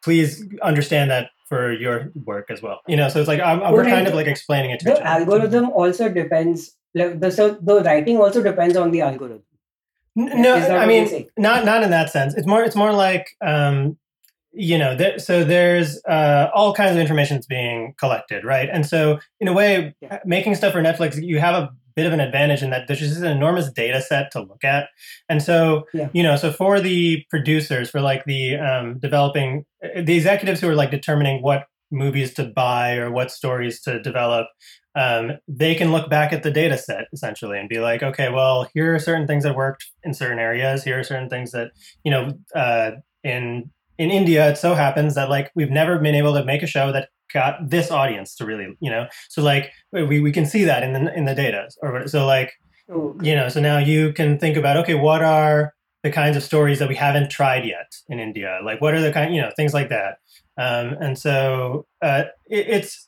Please 0.04 0.44
understand 0.64 1.12
that 1.12 1.30
for 1.48 1.74
your 1.74 2.12
work 2.16 2.50
as 2.50 2.62
well. 2.62 2.80
You 2.88 2.96
know, 2.96 3.10
so 3.10 3.20
it's 3.20 3.28
like 3.28 3.42
I'm, 3.42 3.60
we're 3.74 3.84
kind 3.84 4.08
of 4.08 4.14
like 4.14 4.28
explaining 4.28 4.72
it. 4.72 4.80
To 4.80 4.86
the 4.86 5.06
algorithm 5.06 5.70
also 5.72 6.10
depends. 6.10 6.76
Like 6.96 7.20
the 7.20 7.32
so 7.32 7.58
the 7.62 7.82
writing 7.82 8.18
also 8.18 8.42
depends 8.42 8.78
on 8.78 8.92
the 8.92 9.02
algorithm. 9.02 9.44
No, 10.16 10.56
I 10.56 10.86
mean 10.86 11.28
not 11.38 11.66
not 11.66 11.84
in 11.84 11.90
that 11.92 12.10
sense. 12.10 12.36
It's 12.36 12.48
more 12.48 12.64
it's 12.64 12.76
more 12.76 12.92
like 12.92 13.28
um, 13.46 13.98
you 14.52 14.78
know 14.78 14.96
there, 14.96 15.20
so 15.20 15.44
there's 15.44 16.02
uh, 16.08 16.50
all 16.54 16.74
kinds 16.74 16.92
of 16.92 16.98
information 16.98 17.38
that's 17.38 17.48
being 17.48 17.94
collected, 18.00 18.44
right? 18.44 18.70
And 18.72 18.86
so 18.86 19.20
in 19.40 19.48
a 19.48 19.54
way, 19.54 19.96
yeah. 20.02 20.20
making 20.26 20.56
stuff 20.56 20.74
for 20.74 20.82
Netflix, 20.82 21.22
you 21.22 21.40
have 21.40 21.56
a 21.56 21.70
bit 21.96 22.06
of 22.06 22.14
an 22.14 22.22
advantage 22.22 22.64
in 22.64 22.70
that 22.70 22.88
there's 22.88 23.00
just 23.00 23.18
an 23.18 23.26
enormous 23.26 23.70
data 23.72 24.02
set 24.02 24.32
to 24.32 24.42
look 24.42 24.64
at. 24.64 24.88
And 25.28 25.44
so, 25.44 25.86
yeah. 25.94 26.10
you 26.14 26.24
know, 26.24 26.38
so 26.38 26.52
for 26.52 26.80
the 26.80 27.26
producers, 27.30 27.90
for 27.90 28.00
like 28.00 28.24
the 28.24 28.56
um, 28.56 29.00
developing, 29.00 29.66
uh, 29.84 30.02
the 30.02 30.16
executives 30.16 30.62
who 30.62 30.70
are 30.70 30.76
like 30.76 30.92
determining 30.92 31.42
what 31.42 31.66
movies 31.92 32.34
to 32.36 32.46
buy 32.46 32.96
or 32.96 33.12
what 33.12 33.32
stories 33.32 33.82
to 33.82 34.02
develop, 34.02 34.48
um, 34.96 35.34
they 35.48 35.76
can 35.76 35.92
look 35.92 36.10
back 36.10 36.34
at 36.34 36.44
the 36.44 36.52
data 36.52 36.78
set 36.78 37.06
essentially 37.14 37.60
and 37.60 37.70
be 37.70 37.80
like, 37.80 38.04
okay, 38.04 38.30
well, 38.30 38.68
here 38.74 38.94
are 38.94 39.00
certain 39.00 39.28
things 39.28 39.44
that 39.44 39.56
worked 39.56 39.86
in 40.04 40.14
certain 40.14 40.40
areas. 40.40 40.84
Here 40.84 41.00
are 41.00 41.04
certain 41.04 41.30
things 41.30 41.52
that, 41.52 41.72
you 42.04 42.12
know, 42.12 42.32
uh, 42.56 42.92
in 43.24 43.72
in 43.98 44.12
India, 44.12 44.50
it 44.52 44.58
so 44.58 44.76
happens 44.76 45.16
that 45.16 45.30
like 45.30 45.52
we've 45.56 45.70
never 45.70 46.00
been 46.00 46.16
able 46.16 46.34
to 46.34 46.46
make 46.46 46.64
a 46.64 46.68
show 46.68 46.92
that 46.94 47.10
got 47.34 47.70
this 47.70 47.92
audience 47.92 48.34
to 48.36 48.46
really, 48.46 48.76
you 48.80 48.90
know, 48.90 49.08
so 49.28 49.44
like 49.44 49.72
we, 49.92 50.20
we 50.22 50.32
can 50.32 50.46
see 50.46 50.64
that 50.64 50.84
in 50.84 50.94
the 50.94 51.14
in 51.14 51.26
the 51.26 51.36
data, 51.36 51.68
or 51.82 52.08
so 52.08 52.26
like, 52.26 52.54
you 52.88 53.36
know, 53.36 53.50
so 53.50 53.60
now 53.60 53.78
you 53.78 54.14
can 54.14 54.40
think 54.40 54.58
about 54.58 54.78
okay, 54.78 54.96
what 54.96 55.22
are 55.22 55.74
the 56.04 56.12
kinds 56.12 56.38
of 56.38 56.44
stories 56.44 56.80
that 56.80 56.88
we 56.88 56.96
haven't 56.96 57.30
tried 57.30 57.66
yet 57.66 57.94
in 58.08 58.20
India? 58.20 58.60
Like, 58.64 58.80
what 58.82 58.94
are 58.94 59.02
the 59.02 59.12
kind, 59.12 59.36
you 59.36 59.42
know, 59.42 59.52
things 59.56 59.74
like 59.74 59.90
that. 59.90 60.20
Um, 60.60 60.98
and 61.00 61.18
so 61.18 61.86
uh, 62.02 62.24
it, 62.48 62.68
it's 62.68 63.08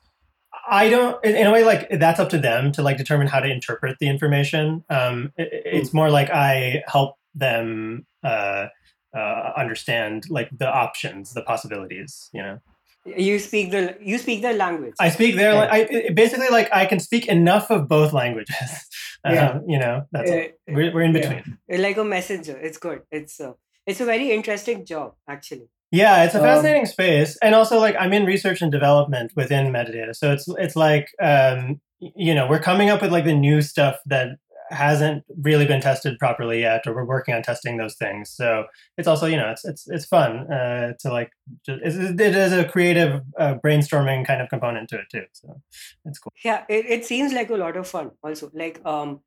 I 0.69 0.89
don't 0.89 1.23
in 1.25 1.45
a 1.45 1.51
way 1.51 1.63
like 1.63 1.89
that's 1.91 2.19
up 2.19 2.29
to 2.29 2.37
them 2.37 2.71
to 2.73 2.81
like 2.81 2.97
determine 2.97 3.27
how 3.27 3.41
to 3.41 3.49
interpret 3.49 3.97
the 3.99 4.07
information. 4.07 4.83
Um, 4.89 5.33
it, 5.37 5.49
it's 5.65 5.93
more 5.93 6.09
like 6.09 6.29
I 6.29 6.83
help 6.87 7.17
them. 7.35 8.05
Uh, 8.23 8.67
uh, 9.13 9.51
understand 9.57 10.29
like 10.29 10.49
the 10.57 10.69
options, 10.69 11.33
the 11.33 11.41
possibilities. 11.41 12.29
You 12.33 12.41
know. 12.43 12.59
You 13.03 13.39
speak 13.39 13.71
the 13.71 13.97
you 13.99 14.17
speak 14.19 14.41
their 14.41 14.53
language. 14.53 14.93
I 14.99 15.09
speak 15.09 15.35
their. 15.35 15.53
Yeah. 15.53 15.69
I 15.71 16.09
basically 16.13 16.49
like 16.49 16.69
I 16.71 16.85
can 16.85 16.99
speak 16.99 17.27
enough 17.27 17.71
of 17.71 17.87
both 17.87 18.13
languages. 18.13 18.55
Yeah. 19.23 19.59
you 19.67 19.77
know, 19.77 20.07
that's 20.11 20.31
uh, 20.31 20.47
we're 20.67 20.91
we're 20.91 21.03
in 21.03 21.13
between. 21.13 21.59
Yeah. 21.69 21.77
Like 21.77 21.95
a 21.97 22.03
messenger. 22.03 22.57
It's 22.57 22.79
good. 22.79 23.03
It's 23.11 23.39
uh, 23.39 23.53
it's 23.85 24.01
a 24.01 24.05
very 24.05 24.31
interesting 24.31 24.83
job 24.83 25.13
actually. 25.27 25.69
Yeah, 25.91 26.23
it's 26.23 26.35
a 26.35 26.39
um, 26.39 26.43
fascinating 26.45 26.83
um, 26.83 26.87
space, 26.87 27.37
and 27.41 27.53
also 27.53 27.79
like 27.79 27.95
I'm 27.99 28.13
in 28.13 28.25
research 28.25 28.61
and 28.61 28.71
development 28.71 29.33
within 29.35 29.67
metadata, 29.73 30.15
so 30.15 30.31
it's 30.31 30.47
it's 30.57 30.75
like 30.75 31.09
um, 31.21 31.81
you 31.99 32.33
know 32.33 32.47
we're 32.47 32.59
coming 32.59 32.89
up 32.89 33.01
with 33.01 33.11
like 33.11 33.25
the 33.25 33.35
new 33.35 33.61
stuff 33.61 33.97
that 34.05 34.37
hasn't 34.71 35.23
really 35.41 35.65
been 35.65 35.81
tested 35.81 36.17
properly 36.17 36.61
yet, 36.61 36.87
or 36.87 36.95
we're 36.95 37.05
working 37.05 37.33
on 37.33 37.41
testing 37.41 37.77
those 37.77 37.95
things. 37.95 38.31
So 38.31 38.65
it's 38.97 39.07
also, 39.07 39.25
you 39.25 39.37
know, 39.37 39.49
it's 39.49 39.65
it's 39.65 39.87
it's 39.87 40.05
fun 40.05 40.51
uh, 40.51 40.93
to 40.99 41.11
like. 41.11 41.31
Just, 41.65 41.81
it 41.83 42.35
is 42.35 42.53
a 42.53 42.65
creative 42.65 43.21
uh, 43.37 43.55
brainstorming 43.63 44.25
kind 44.25 44.41
of 44.41 44.49
component 44.49 44.89
to 44.89 44.97
it 44.97 45.05
too. 45.11 45.25
So 45.33 45.61
it's 46.05 46.19
cool. 46.19 46.33
Yeah, 46.43 46.63
it, 46.69 46.85
it 46.85 47.05
seems 47.05 47.33
like 47.33 47.49
a 47.49 47.55
lot 47.55 47.77
of 47.77 47.87
fun. 47.87 48.11
Also, 48.23 48.49
like 48.53 48.81
um, 48.85 49.19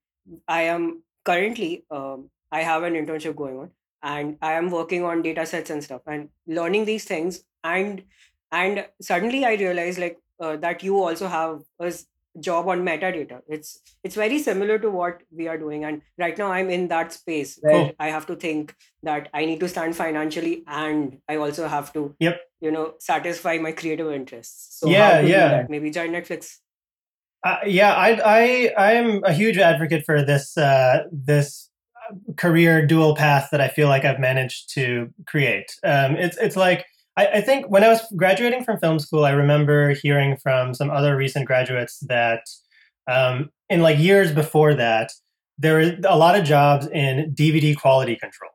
I 0.49 0.63
am 0.63 1.03
currently 1.25 1.85
um, 1.91 2.31
I 2.51 2.63
have 2.63 2.83
an 2.83 2.95
internship 2.95 3.37
going 3.37 3.59
on, 3.59 3.71
and 4.05 4.37
I 4.41 4.53
am 4.53 4.71
working 4.71 5.05
on 5.05 5.23
data 5.23 5.47
sets 5.47 5.71
and 5.71 5.83
stuff, 5.83 6.03
and 6.07 6.29
learning 6.47 6.85
these 6.85 7.05
things, 7.05 7.43
and 7.65 8.03
and 8.53 8.87
suddenly 9.01 9.45
I 9.45 9.55
realized 9.55 9.99
like 9.99 10.19
uh, 10.39 10.57
that 10.59 10.83
you 10.83 11.03
also 11.03 11.27
have 11.27 11.63
a 11.81 11.93
job 12.41 12.69
on 12.69 12.83
metadata. 12.83 13.41
It's 13.49 13.79
it's 14.03 14.15
very 14.15 14.39
similar 14.39 14.79
to 14.79 14.91
what 14.91 15.23
we 15.31 15.47
are 15.49 15.59
doing. 15.59 15.85
And 15.85 16.03
right 16.19 16.37
now 16.37 16.51
i'm 16.51 16.71
in 16.71 16.89
that 16.89 17.13
space 17.13 17.59
where 17.61 17.93
i 17.99 18.09
have 18.09 18.27
to 18.27 18.37
think 18.37 18.75
that 19.03 19.29
i 19.33 19.45
need 19.45 19.61
to 19.61 19.69
stand 19.69 19.97
financially 19.97 20.65
and 20.67 21.19
i 21.29 21.37
also 21.37 21.69
have 21.69 21.93
to 21.93 22.15
yep. 22.19 22.41
you 22.61 22.71
know 22.71 22.95
satisfy 22.99 23.59
my 23.59 23.73
creative 23.73 24.11
interests. 24.13 24.79
So 24.81 24.89
yeah 24.89 25.21
yeah. 25.21 25.67
maybe 25.69 25.91
join 25.91 26.11
netflix. 26.11 26.59
Uh, 27.45 27.59
yeah 27.67 27.95
i 27.95 28.11
i 28.25 28.71
i 28.79 28.93
am 28.93 29.23
a 29.25 29.33
huge 29.33 29.59
advocate 29.59 30.05
for 30.05 30.23
this 30.23 30.57
uh 30.57 31.05
this 31.13 31.71
career 32.37 32.85
dual 32.87 33.15
path 33.15 33.49
that 33.51 33.61
i 33.61 33.69
feel 33.69 33.89
like 33.89 34.05
i've 34.05 34.21
managed 34.21 34.73
to 34.73 35.09
create 35.27 35.75
um 35.85 36.17
it's 36.17 36.37
it's 36.39 36.57
like 36.57 36.85
I, 37.17 37.27
I, 37.27 37.41
think 37.41 37.71
when 37.71 37.85
I 37.85 37.89
was 37.89 38.01
graduating 38.17 38.65
from 38.65 38.79
film 38.79 38.99
school, 38.99 39.25
I 39.25 39.31
remember 39.31 39.95
hearing 39.95 40.37
from 40.37 40.75
some 40.75 40.91
other 40.91 41.17
recent 41.17 41.47
graduates 41.47 42.01
that 42.09 42.43
um, 43.07 43.51
in 43.69 43.83
like 43.83 43.99
years 43.99 44.33
before 44.33 44.75
that, 44.75 45.13
there 45.59 45.75
were 45.75 45.97
a 46.09 46.19
lot 46.19 46.39
of 46.39 46.45
jobs 46.45 46.87
in 46.89 47.33
DVD 47.35 47.77
quality 47.77 48.17
control. 48.17 48.51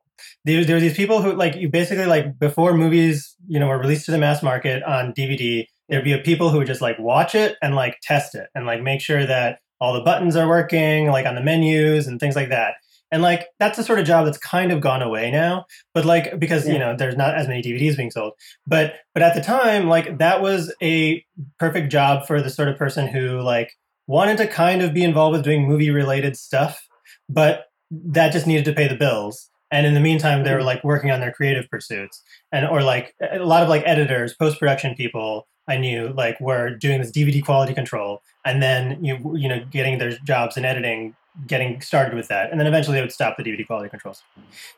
There, 0.46 0.66
there 0.66 0.76
were 0.76 0.82
these 0.82 0.98
people 0.98 1.22
who 1.22 1.34
like 1.34 1.56
you 1.56 1.70
basically 1.70 2.06
like 2.06 2.38
before 2.40 2.74
movies, 2.74 3.36
you 3.48 3.60
know, 3.60 3.68
were 3.68 3.80
released 3.80 4.06
to 4.06 4.12
the 4.12 4.18
mass 4.18 4.44
market 4.44 4.84
on 4.84 5.14
DVD. 5.14 5.66
There'd 5.88 6.04
be 6.04 6.18
people 6.20 6.50
who 6.50 6.58
would 6.60 6.68
just 6.68 6.82
like 6.82 7.00
watch 7.00 7.36
it 7.36 7.56
and 7.62 7.76
like 7.76 8.00
test 8.04 8.36
it 8.36 8.50
and 8.54 8.66
like 8.66 8.82
make 8.82 9.02
sure 9.02 9.26
that 9.26 9.60
all 9.82 9.94
the 9.94 10.02
buttons 10.02 10.36
are 10.36 10.48
working, 10.48 11.08
like 11.08 11.26
on 11.26 11.36
the 11.36 11.42
menus 11.42 12.08
and 12.08 12.20
things 12.20 12.36
like 12.36 12.50
that. 12.50 12.76
And 13.12 13.22
like 13.22 13.48
that's 13.60 13.78
the 13.78 13.84
sort 13.84 14.00
of 14.00 14.06
job 14.06 14.26
that's 14.26 14.38
kind 14.38 14.72
of 14.72 14.82
gone 14.82 15.02
away 15.02 15.32
now. 15.32 15.66
But 15.94 16.06
like 16.06 16.40
because 16.40 16.68
yeah. 16.68 16.74
you 16.74 16.80
know 16.80 16.96
there's 16.96 17.18
not 17.18 17.36
as 17.36 17.48
many 17.48 17.62
DVDs 17.62 17.98
being 17.98 18.12
sold. 18.12 18.34
But 18.68 18.96
but 19.14 19.24
at 19.24 19.34
the 19.34 19.42
time, 19.42 19.88
like 19.88 20.20
that 20.20 20.42
was 20.42 20.74
a 20.82 21.26
perfect 21.58 21.92
job 21.92 22.28
for 22.28 22.42
the 22.42 22.50
sort 22.50 22.70
of 22.70 22.78
person 22.78 23.08
who 23.08 23.42
like 23.42 23.72
wanted 24.08 24.38
to 24.38 24.48
kind 24.48 24.82
of 24.82 24.94
be 24.94 25.04
involved 25.04 25.34
with 25.34 25.44
doing 25.44 25.68
movie 25.68 25.92
related 25.92 26.36
stuff, 26.36 26.88
but 27.30 27.66
that 27.92 28.32
just 28.32 28.48
needed 28.48 28.66
to 28.66 28.74
pay 28.74 28.88
the 28.88 28.96
bills. 28.96 29.50
And 29.72 29.86
in 29.86 29.94
the 29.94 30.00
meantime, 30.00 30.44
they 30.44 30.52
were 30.52 30.58
mm-hmm. 30.58 30.66
like 30.66 30.84
working 30.84 31.12
on 31.12 31.20
their 31.20 31.32
creative 31.32 31.70
pursuits, 31.70 32.24
and 32.52 32.68
or 32.68 32.82
like 32.82 33.16
a 33.22 33.40
lot 33.40 33.64
of 33.64 33.70
like 33.70 33.84
editors, 33.86 34.34
post 34.34 34.60
production 34.60 34.96
people 34.96 35.48
I 35.68 35.78
knew 35.78 36.08
like 36.10 36.42
were 36.42 36.72
doing 36.72 37.00
this 37.00 37.12
DVD 37.12 37.44
quality 37.46 37.76
control, 37.76 38.24
and 38.44 38.62
then 38.62 39.04
you 39.04 39.38
you 39.38 39.48
know 39.48 39.64
getting 39.70 40.00
their 40.00 40.18
jobs 40.26 40.58
in 40.58 40.66
editing, 40.66 41.16
getting 41.48 41.82
started 41.82 42.16
with 42.16 42.28
that, 42.28 42.52
and 42.52 42.60
then 42.60 42.68
eventually 42.68 42.96
they 42.96 43.02
would 43.02 43.12
stop 43.12 43.38
the 43.38 43.44
DVD 43.44 43.66
quality 43.66 43.90
controls. 43.90 44.24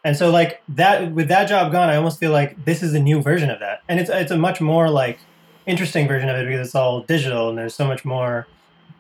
And 0.04 0.16
so 0.16 0.30
like 0.30 0.62
that 0.70 1.12
with 1.12 1.28
that 1.28 1.48
job 1.48 1.72
gone, 1.72 1.90
I 1.90 1.96
almost 1.96 2.20
feel 2.20 2.32
like 2.32 2.66
this 2.66 2.84
is 2.84 2.94
a 2.94 3.00
new 3.00 3.22
version 3.22 3.50
of 3.50 3.60
that, 3.60 3.82
and 3.88 4.00
it's 4.00 4.10
it's 4.10 4.32
a 4.32 4.38
much 4.38 4.62
more 4.62 4.90
like 4.90 5.20
interesting 5.66 6.08
version 6.08 6.30
of 6.30 6.38
it 6.38 6.46
because 6.48 6.68
it's 6.68 6.76
all 6.76 7.02
digital 7.04 7.50
and 7.50 7.58
there's 7.58 7.76
so 7.76 7.86
much 7.86 8.04
more 8.04 8.48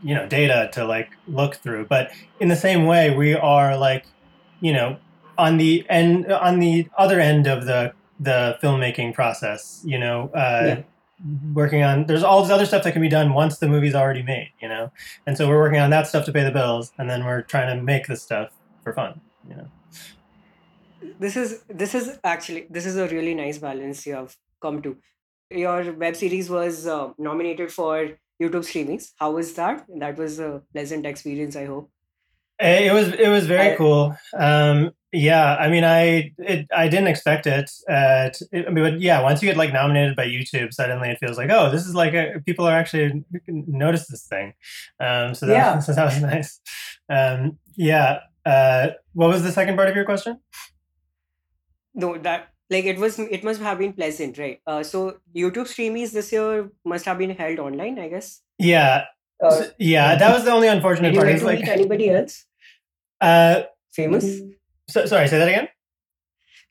you 0.03 0.13
know 0.13 0.27
data 0.27 0.69
to 0.73 0.85
like 0.85 1.11
look 1.27 1.55
through. 1.55 1.85
But 1.85 2.11
in 2.39 2.47
the 2.47 2.55
same 2.55 2.85
way, 2.85 3.15
we 3.15 3.33
are 3.33 3.77
like 3.77 4.05
you 4.59 4.73
know 4.73 4.97
on 5.37 5.57
the 5.57 5.85
end 5.89 6.31
on 6.31 6.59
the 6.59 6.87
other 6.97 7.19
end 7.19 7.47
of 7.47 7.65
the 7.65 7.93
the 8.19 8.55
filmmaking 8.61 9.11
process 9.15 9.81
you 9.83 9.97
know 9.97 10.29
uh, 10.35 10.63
yeah. 10.63 10.81
Working 11.53 11.83
on 11.83 12.05
there's 12.07 12.23
all 12.23 12.41
this 12.41 12.51
other 12.51 12.65
stuff 12.65 12.83
that 12.83 12.93
can 12.93 13.01
be 13.01 13.09
done 13.09 13.33
once 13.33 13.57
the 13.59 13.67
movie's 13.67 13.95
already 13.95 14.23
made 14.23 14.51
you 14.61 14.67
know? 14.67 14.91
And 15.25 15.37
so 15.37 15.47
we're 15.47 15.59
working 15.59 15.79
on 15.79 15.89
that 15.91 16.07
stuff 16.07 16.25
to 16.25 16.31
pay 16.31 16.43
the 16.43 16.51
bills 16.51 16.91
and 16.97 17.09
then 17.09 17.25
we're 17.25 17.41
trying 17.41 17.75
to 17.75 17.83
make 17.83 18.07
this 18.07 18.21
stuff 18.21 18.51
for 18.83 18.93
fun 18.93 19.21
you 19.47 19.55
know? 19.55 19.67
This 21.19 21.35
is 21.35 21.63
this 21.67 21.95
is 21.95 22.19
actually 22.23 22.67
this 22.69 22.85
is 22.85 22.95
a 22.95 23.07
really 23.07 23.33
nice 23.33 23.57
balance 23.57 24.05
you 24.05 24.15
have 24.15 24.35
come 24.61 24.81
to. 24.83 24.97
Your 25.49 25.91
web 25.93 26.15
series 26.15 26.49
was 26.49 26.87
uh, 26.87 27.11
nominated 27.17 27.71
for 27.71 28.09
youtube 28.41 28.65
streamings. 28.69 29.11
How 29.17 29.31
was 29.31 29.53
that? 29.53 29.85
That 29.97 30.17
was 30.17 30.39
a 30.39 30.61
pleasant 30.73 31.05
experience 31.05 31.55
i 31.55 31.65
hope 31.65 31.89
it 32.61 32.93
was 32.93 33.09
it 33.13 33.29
was 33.29 33.45
very 33.47 33.73
I, 33.73 33.75
cool. 33.75 34.15
Um, 34.37 34.91
yeah, 35.13 35.55
I 35.57 35.69
mean, 35.69 35.83
I 35.83 36.31
it, 36.37 36.67
I 36.75 36.87
didn't 36.87 37.07
expect 37.07 37.45
it. 37.45 37.69
Uh, 37.89 38.29
it, 38.51 38.67
I 38.67 38.69
mean, 38.69 38.83
but 38.83 39.01
yeah, 39.01 39.21
once 39.21 39.41
you 39.41 39.49
get 39.49 39.57
like 39.57 39.73
nominated 39.73 40.15
by 40.15 40.25
YouTube, 40.25 40.73
suddenly 40.73 41.09
it 41.09 41.17
feels 41.19 41.37
like, 41.37 41.49
oh, 41.49 41.69
this 41.69 41.85
is 41.85 41.93
like 41.93 42.13
a, 42.13 42.39
people 42.45 42.65
are 42.65 42.77
actually 42.77 43.25
notice 43.47 44.07
this 44.07 44.25
thing. 44.25 44.53
Um, 44.99 45.35
so 45.35 45.47
that, 45.47 45.53
yeah. 45.53 45.79
so 45.85 45.93
that 45.93 46.05
was 46.05 46.21
nice. 46.21 46.61
Um, 47.09 47.57
yeah. 47.75 48.19
Uh, 48.45 48.89
what 49.13 49.29
was 49.29 49.43
the 49.43 49.51
second 49.51 49.75
part 49.75 49.89
of 49.89 49.95
your 49.95 50.05
question? 50.05 50.39
No, 51.93 52.17
that 52.19 52.53
like 52.69 52.85
it 52.85 52.97
was 52.97 53.19
it 53.19 53.43
must 53.43 53.61
have 53.61 53.79
been 53.79 53.93
pleasant, 53.93 54.37
right? 54.37 54.61
Uh, 54.65 54.81
so 54.81 55.17
YouTube 55.35 55.67
streamies 55.67 56.13
this 56.13 56.31
year 56.31 56.71
must 56.85 57.05
have 57.05 57.17
been 57.17 57.31
held 57.31 57.59
online, 57.59 57.99
I 57.99 58.07
guess. 58.07 58.41
Yeah. 58.57 59.05
Uh, 59.43 59.65
yeah, 59.77 60.15
that 60.15 60.33
was 60.33 60.45
the 60.45 60.51
only 60.51 60.67
unfortunate 60.67 61.15
part. 61.15 61.27
Did 61.27 61.39
you 61.39 61.45
like, 61.45 61.59
meet 61.59 61.67
anybody 61.67 62.09
else? 62.11 62.45
Uh, 63.21 63.63
famous? 63.93 64.41
So, 64.89 65.05
sorry, 65.05 65.27
say 65.27 65.37
that 65.37 65.47
again. 65.47 65.69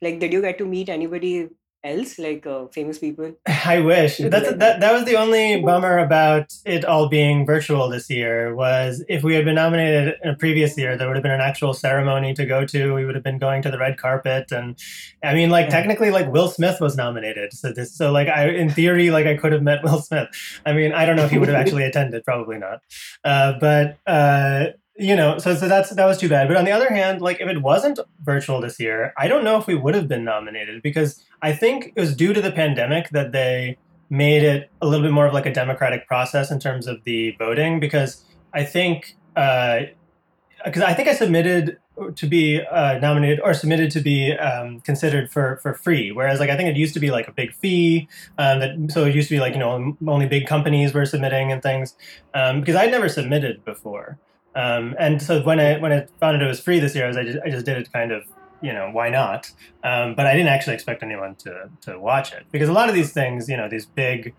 Like, 0.03 0.19
did 0.19 0.33
you 0.33 0.41
get 0.43 0.59
to 0.59 0.67
meet 0.67 0.89
anybody 0.89 1.49
else, 1.83 2.19
like 2.19 2.47
uh, 2.47 2.67
famous 2.69 2.99
people? 2.99 3.33
I 3.47 3.81
wish. 3.81 4.19
That's 4.19 4.53
that. 4.55 4.81
That 4.81 4.93
was 4.93 5.05
the 5.05 5.17
only 5.17 5.61
bummer 5.63 5.99
about 5.99 6.53
it 6.65 6.85
all 6.85 7.09
being 7.09 7.47
virtual 7.47 7.89
this 7.89 8.11
year. 8.11 8.55
Was 8.55 9.05
if 9.09 9.23
we 9.23 9.35
had 9.35 9.45
been 9.45 9.55
nominated 9.55 10.15
in 10.23 10.31
a 10.31 10.37
previous 10.37 10.77
year, 10.77 10.97
there 10.97 11.07
would 11.07 11.17
have 11.17 11.23
been 11.23 11.33
an 11.33 11.41
actual 11.41 11.75
ceremony 11.75 12.35
to 12.35 12.47
go 12.47 12.65
to. 12.67 12.95
We 12.95 13.05
would 13.05 13.15
have 13.15 13.25
been 13.25 13.39
going 13.39 13.63
to 13.63 13.71
the 13.71 13.79
red 13.79 13.99
carpet, 13.99 14.51
and 14.53 14.79
I 15.23 15.35
mean, 15.35 15.51
like 15.51 15.67
yeah. 15.67 15.77
technically, 15.77 16.11
like 16.11 16.31
Will 16.33 16.49
Smith 16.49 16.81
was 16.81 16.97
nominated. 16.97 17.53
So 17.53 17.73
this, 17.73 17.97
so 17.97 18.13
like 18.13 18.29
I, 18.29 18.49
in 18.49 18.71
theory, 18.71 19.11
like 19.11 19.27
I 19.27 19.37
could 19.37 19.53
have 19.53 19.63
met 19.63 19.83
Will 19.83 20.01
Smith. 20.01 20.29
I 20.67 20.73
mean, 20.73 20.93
I 20.93 21.05
don't 21.05 21.17
know 21.17 21.25
if 21.25 21.31
he 21.31 21.39
would 21.39 21.49
have 21.49 21.59
actually 21.59 21.85
attended. 21.91 22.25
Probably 22.25 22.59
not. 22.59 22.81
Uh, 23.25 23.55
but. 23.61 23.99
Uh, 24.07 24.67
you 25.01 25.17
know, 25.17 25.39
so 25.39 25.55
so 25.55 25.67
that's 25.67 25.91
that 25.91 26.05
was 26.05 26.19
too 26.19 26.29
bad. 26.29 26.47
But 26.47 26.59
on 26.59 26.67
the 26.67 26.73
other 26.73 26.91
hand, 26.91 27.23
like 27.23 27.41
if 27.41 27.49
it 27.49 27.63
wasn't 27.63 27.99
virtual 28.23 28.61
this 28.61 28.79
year, 28.79 29.15
I 29.17 29.29
don't 29.29 29.43
know 29.43 29.59
if 29.59 29.67
we 29.67 29.75
would 29.75 29.95
have 29.95 30.09
been 30.09 30.25
nominated 30.25 30.83
because 30.83 31.25
I 31.41 31.55
think 31.55 31.95
it 31.97 32.01
was 32.01 32.15
due 32.15 32.35
to 32.35 32.41
the 32.43 32.53
pandemic 32.53 33.09
that 33.11 33.33
they 33.33 33.79
made 34.11 34.43
it 34.43 34.71
a 34.83 34.87
little 34.87 35.05
bit 35.05 35.13
more 35.13 35.27
of 35.27 35.33
like 35.33 35.47
a 35.47 35.55
democratic 35.55 36.07
process 36.07 36.51
in 36.51 36.61
terms 36.61 36.87
of 36.87 37.03
the 37.05 37.35
voting. 37.39 37.81
Because 37.81 38.23
I 38.53 38.63
think 38.63 39.17
because 39.35 40.83
uh, 40.83 40.87
I 40.87 40.93
think 40.93 41.09
I 41.09 41.15
submitted 41.15 41.79
to 42.17 42.27
be 42.27 42.61
uh, 42.61 42.99
nominated 42.99 43.41
or 43.41 43.55
submitted 43.55 43.91
to 43.93 44.01
be 44.01 44.33
um, 44.33 44.81
considered 44.81 45.33
for 45.33 45.61
for 45.63 45.73
free. 45.73 46.13
Whereas 46.13 46.41
like 46.41 46.51
I 46.51 46.59
think 46.59 46.69
it 46.69 46.77
used 46.77 46.93
to 46.93 47.01
be 47.01 47.11
like 47.11 47.27
a 47.27 47.33
big 47.33 47.55
fee. 47.55 48.07
Um, 48.37 48.61
that 48.61 48.93
so 48.93 49.07
it 49.07 49.15
used 49.15 49.29
to 49.29 49.35
be 49.35 49.41
like 49.41 49.55
you 49.55 49.61
know 49.61 49.97
only 50.07 50.27
big 50.27 50.47
companies 50.47 50.93
were 50.93 51.07
submitting 51.07 51.51
and 51.53 51.63
things. 51.63 51.97
Um, 52.35 52.61
because 52.61 52.77
I'd 52.77 52.91
never 52.91 53.09
submitted 53.09 53.65
before. 53.65 54.19
Um, 54.55 54.97
and 54.99 55.23
so 55.23 55.43
when 55.43 55.61
I 55.61 55.79
when 55.79 55.93
I 55.93 56.07
found 56.19 56.37
out 56.37 56.43
it 56.43 56.47
was 56.47 56.61
free 56.61 56.81
this 56.81 56.95
year, 56.95 57.05
I, 57.05 57.09
was, 57.09 57.17
I 57.17 57.25
just 57.25 57.39
I 57.45 57.51
just 57.51 57.67
did 57.67 57.77
it 57.79 57.93
kind 57.93 58.13
of 58.13 58.25
you 58.61 58.73
know 58.73 58.91
why 58.91 59.09
not? 59.09 59.51
Um, 59.85 60.15
but 60.15 60.27
I 60.27 60.33
didn't 60.33 60.49
actually 60.49 60.75
expect 60.75 61.03
anyone 61.03 61.37
to 61.37 61.71
to 61.83 61.99
watch 61.99 62.33
it 62.33 62.47
because 62.51 62.69
a 62.69 62.73
lot 62.73 62.89
of 62.89 62.95
these 62.95 63.13
things, 63.13 63.49
you 63.49 63.57
know, 63.57 63.69
these 63.69 63.87
big, 63.87 64.35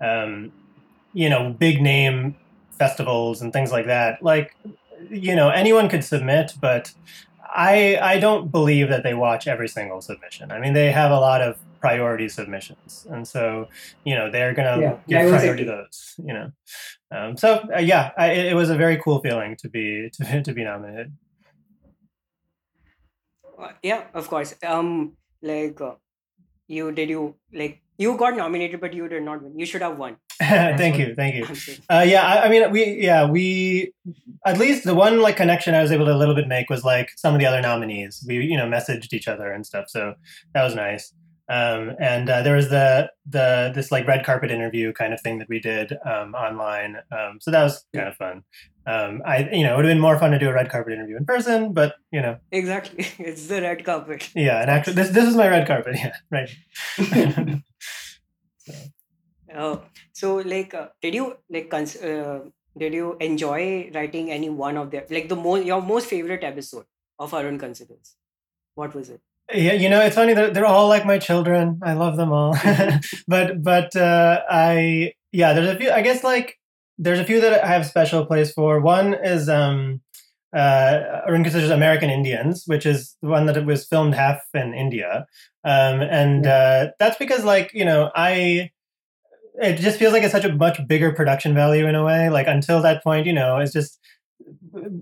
um, 0.00 0.52
you 1.12 1.28
know, 1.28 1.50
big 1.52 1.82
name 1.82 2.36
festivals 2.72 3.42
and 3.42 3.52
things 3.52 3.72
like 3.72 3.86
that, 3.86 4.22
like 4.22 4.54
you 5.10 5.34
know, 5.34 5.50
anyone 5.50 5.88
could 5.88 6.04
submit, 6.04 6.52
but 6.60 6.92
I 7.42 7.98
I 8.00 8.18
don't 8.18 8.50
believe 8.50 8.88
that 8.88 9.02
they 9.02 9.14
watch 9.14 9.46
every 9.46 9.68
single 9.68 10.00
submission. 10.00 10.52
I 10.52 10.60
mean, 10.60 10.74
they 10.74 10.92
have 10.92 11.10
a 11.10 11.18
lot 11.18 11.42
of 11.42 11.58
priority 11.80 12.28
submissions, 12.28 13.06
and 13.10 13.26
so 13.26 13.68
you 14.04 14.14
know 14.14 14.30
they're 14.30 14.54
gonna 14.54 14.80
yeah, 14.80 15.22
give 15.22 15.30
priority 15.30 15.64
to 15.64 15.70
those. 15.70 16.14
You 16.18 16.34
know, 16.34 16.50
um, 17.10 17.36
so 17.36 17.66
uh, 17.74 17.78
yeah, 17.78 18.10
I, 18.16 18.32
it, 18.32 18.54
was 18.54 18.70
a 18.70 18.76
very 18.76 18.98
cool 18.98 19.20
feeling 19.20 19.56
to 19.56 19.68
be 19.68 20.10
to, 20.14 20.42
to 20.42 20.52
be 20.52 20.64
nominated. 20.64 21.12
Uh, 23.58 23.72
yeah, 23.82 24.04
of 24.14 24.28
course. 24.28 24.54
Um, 24.62 25.16
like 25.42 25.80
uh, 25.80 25.94
you 26.68 26.92
did 26.92 27.08
you 27.08 27.34
like 27.52 27.82
you 27.98 28.16
got 28.16 28.36
nominated, 28.36 28.80
but 28.80 28.92
you 28.92 29.08
did 29.08 29.22
not 29.22 29.42
win. 29.42 29.58
You 29.58 29.66
should 29.66 29.82
have 29.82 29.98
won. 29.98 30.16
thank 30.38 30.98
you, 30.98 31.14
thank 31.14 31.34
you. 31.34 31.46
Uh, 31.90 32.04
yeah, 32.06 32.22
I, 32.22 32.44
I, 32.44 32.48
mean, 32.50 32.70
we 32.70 32.84
yeah 33.00 33.28
we 33.28 33.92
at 34.44 34.58
least 34.58 34.84
the 34.84 34.94
one 34.94 35.20
like 35.20 35.36
connection 35.36 35.74
I 35.74 35.80
was 35.80 35.92
able 35.92 36.04
to 36.06 36.14
a 36.14 36.18
little 36.18 36.34
bit 36.34 36.46
make 36.46 36.68
was 36.68 36.84
like 36.84 37.10
some 37.16 37.34
of 37.34 37.40
the 37.40 37.46
other 37.46 37.62
nominees. 37.62 38.24
We 38.26 38.44
you 38.44 38.56
know 38.56 38.66
messaged 38.66 39.12
each 39.12 39.28
other 39.28 39.50
and 39.50 39.64
stuff, 39.64 39.86
so 39.88 40.14
that 40.52 40.62
was 40.62 40.74
nice. 40.74 41.14
Um, 41.48 41.92
and 42.00 42.28
uh, 42.28 42.42
there 42.42 42.56
was 42.56 42.70
the 42.70 43.10
the 43.24 43.70
this 43.74 43.92
like 43.92 44.06
red 44.06 44.24
carpet 44.24 44.50
interview 44.50 44.92
kind 44.92 45.14
of 45.14 45.20
thing 45.20 45.38
that 45.38 45.48
we 45.48 45.60
did 45.60 45.92
um, 46.04 46.34
online. 46.34 46.96
Um, 47.12 47.38
so 47.40 47.50
that 47.50 47.62
was 47.62 47.84
kind 47.94 48.08
of 48.08 48.16
fun. 48.16 48.42
Um, 48.86 49.22
I 49.24 49.48
you 49.52 49.62
know 49.64 49.74
it 49.74 49.76
would 49.76 49.84
have 49.84 49.94
been 49.94 50.00
more 50.00 50.18
fun 50.18 50.32
to 50.32 50.38
do 50.38 50.48
a 50.48 50.52
red 50.52 50.70
carpet 50.70 50.92
interview 50.92 51.16
in 51.16 51.24
person, 51.24 51.72
but 51.72 51.94
you 52.10 52.20
know 52.20 52.38
exactly 52.50 53.06
it's 53.18 53.46
the 53.46 53.62
red 53.62 53.84
carpet. 53.84 54.30
Yeah, 54.34 54.60
and 54.60 54.70
actually 54.70 54.94
this 54.94 55.10
this 55.10 55.28
is 55.28 55.36
my 55.36 55.48
red 55.48 55.66
carpet. 55.66 55.96
Yeah, 56.02 56.12
right. 56.30 56.50
so. 58.58 58.74
Oh, 59.54 59.82
so 60.12 60.36
like, 60.36 60.74
uh, 60.74 60.88
did 61.00 61.14
you 61.14 61.36
like 61.48 61.70
cons- 61.70 61.96
uh, 61.96 62.40
did 62.76 62.92
you 62.92 63.16
enjoy 63.20 63.90
writing 63.94 64.30
any 64.30 64.50
one 64.50 64.76
of 64.76 64.90
their 64.90 65.06
like 65.08 65.28
the 65.28 65.36
most 65.36 65.64
your 65.64 65.80
most 65.80 66.06
favorite 66.08 66.44
episode 66.44 66.86
of 67.18 67.32
Arun 67.32 67.58
Considers? 67.58 68.16
What 68.74 68.94
was 68.94 69.08
it? 69.10 69.20
Yeah, 69.52 69.74
you 69.74 69.88
know, 69.88 70.00
it's 70.00 70.16
funny. 70.16 70.34
They're, 70.34 70.50
they're 70.50 70.66
all 70.66 70.88
like 70.88 71.06
my 71.06 71.18
children. 71.18 71.80
I 71.82 71.92
love 71.92 72.16
them 72.16 72.32
all. 72.32 72.56
but 73.28 73.62
but 73.62 73.94
uh, 73.94 74.42
I 74.50 75.12
yeah, 75.32 75.52
there's 75.52 75.68
a 75.68 75.76
few. 75.76 75.90
I 75.90 76.02
guess 76.02 76.24
like 76.24 76.58
there's 76.98 77.20
a 77.20 77.24
few 77.24 77.40
that 77.40 77.62
I 77.62 77.68
have 77.68 77.86
special 77.86 78.26
place 78.26 78.52
for. 78.52 78.80
One 78.80 79.14
is 79.14 79.48
um, 79.48 80.00
uh, 80.54 81.22
Arun 81.28 81.44
considers 81.44 81.70
American 81.70 82.10
Indians, 82.10 82.64
which 82.66 82.86
is 82.86 83.16
the 83.22 83.28
one 83.28 83.46
that 83.46 83.56
it 83.56 83.66
was 83.66 83.86
filmed 83.86 84.14
half 84.16 84.40
in 84.52 84.74
India, 84.74 85.26
um, 85.62 86.00
and 86.00 86.44
uh, 86.46 86.88
that's 86.98 87.16
because 87.16 87.44
like 87.44 87.70
you 87.72 87.84
know 87.84 88.10
I 88.16 88.72
it 89.62 89.76
just 89.76 89.98
feels 89.98 90.12
like 90.12 90.24
it's 90.24 90.32
such 90.32 90.44
a 90.44 90.52
much 90.52 90.80
bigger 90.88 91.12
production 91.12 91.54
value 91.54 91.86
in 91.86 91.94
a 91.94 92.04
way. 92.04 92.30
Like 92.30 92.48
until 92.48 92.82
that 92.82 93.04
point, 93.04 93.26
you 93.26 93.32
know, 93.32 93.58
it's 93.58 93.72
just 93.72 94.00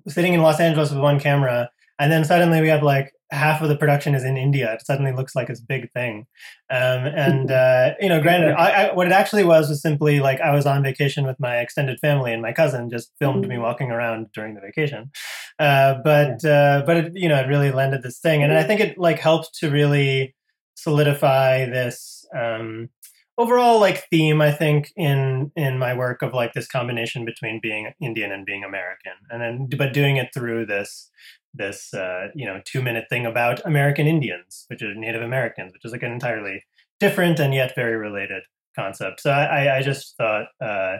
sitting 0.06 0.34
in 0.34 0.42
Los 0.42 0.60
Angeles 0.60 0.90
with 0.90 1.00
one 1.00 1.18
camera, 1.18 1.70
and 1.98 2.12
then 2.12 2.26
suddenly 2.26 2.60
we 2.60 2.68
have 2.68 2.82
like 2.82 3.13
half 3.30 3.62
of 3.62 3.68
the 3.68 3.76
production 3.76 4.14
is 4.14 4.24
in 4.24 4.36
India. 4.36 4.72
It 4.72 4.86
suddenly 4.86 5.12
looks 5.12 5.34
like 5.34 5.48
this 5.48 5.60
big 5.60 5.90
thing. 5.92 6.26
Um, 6.70 7.06
and, 7.06 7.50
uh, 7.50 7.94
you 8.00 8.08
know, 8.08 8.20
granted, 8.20 8.52
I, 8.52 8.88
I, 8.88 8.94
what 8.94 9.06
it 9.06 9.12
actually 9.12 9.44
was 9.44 9.68
was 9.68 9.82
simply 9.82 10.20
like 10.20 10.40
I 10.40 10.54
was 10.54 10.66
on 10.66 10.82
vacation 10.82 11.26
with 11.26 11.40
my 11.40 11.58
extended 11.58 11.98
family 12.00 12.32
and 12.32 12.42
my 12.42 12.52
cousin 12.52 12.90
just 12.90 13.12
filmed 13.18 13.48
me 13.48 13.54
mm-hmm. 13.54 13.64
walking 13.64 13.90
around 13.90 14.28
during 14.34 14.54
the 14.54 14.60
vacation. 14.60 15.10
Uh, 15.58 15.94
but, 16.04 16.44
uh, 16.44 16.82
but 16.86 16.96
it, 16.96 17.12
you 17.14 17.28
know, 17.28 17.40
it 17.40 17.48
really 17.48 17.70
lended 17.70 18.02
this 18.02 18.18
thing. 18.18 18.42
And 18.42 18.52
I 18.52 18.62
think 18.62 18.80
it 18.80 18.98
like 18.98 19.18
helped 19.18 19.54
to 19.60 19.70
really 19.70 20.34
solidify 20.76 21.66
this, 21.66 22.26
um, 22.36 22.90
overall 23.36 23.80
like 23.80 24.08
theme 24.10 24.40
i 24.40 24.52
think 24.52 24.92
in 24.96 25.50
in 25.56 25.78
my 25.78 25.92
work 25.92 26.22
of 26.22 26.32
like 26.32 26.52
this 26.52 26.68
combination 26.68 27.24
between 27.24 27.60
being 27.60 27.92
indian 28.00 28.30
and 28.30 28.46
being 28.46 28.62
american 28.62 29.12
and 29.30 29.42
then 29.42 29.68
but 29.76 29.92
doing 29.92 30.16
it 30.16 30.28
through 30.32 30.64
this 30.64 31.10
this 31.54 31.94
uh, 31.94 32.28
you 32.34 32.46
know 32.46 32.60
two 32.64 32.82
minute 32.82 33.06
thing 33.08 33.26
about 33.26 33.64
American 33.64 34.06
Indians, 34.06 34.64
which 34.68 34.82
are 34.82 34.94
Native 34.94 35.22
Americans, 35.22 35.72
which 35.72 35.84
is 35.84 35.92
like 35.92 36.02
an 36.02 36.12
entirely 36.12 36.64
different 37.00 37.38
and 37.40 37.54
yet 37.54 37.74
very 37.74 37.96
related 37.96 38.42
concept. 38.76 39.20
So 39.20 39.30
I, 39.30 39.78
I 39.78 39.82
just 39.82 40.16
thought 40.16 40.46
uh, 40.60 40.98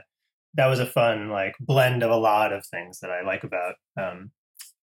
that 0.55 0.67
was 0.67 0.81
a 0.81 0.87
fun 0.87 1.29
like 1.31 1.55
blend 1.61 2.03
of 2.03 2.11
a 2.11 2.17
lot 2.17 2.53
of 2.53 2.67
things 2.67 3.01
that 3.01 3.11
I 3.11 3.23
like 3.23 3.45
about 3.45 3.75
um, 4.01 4.31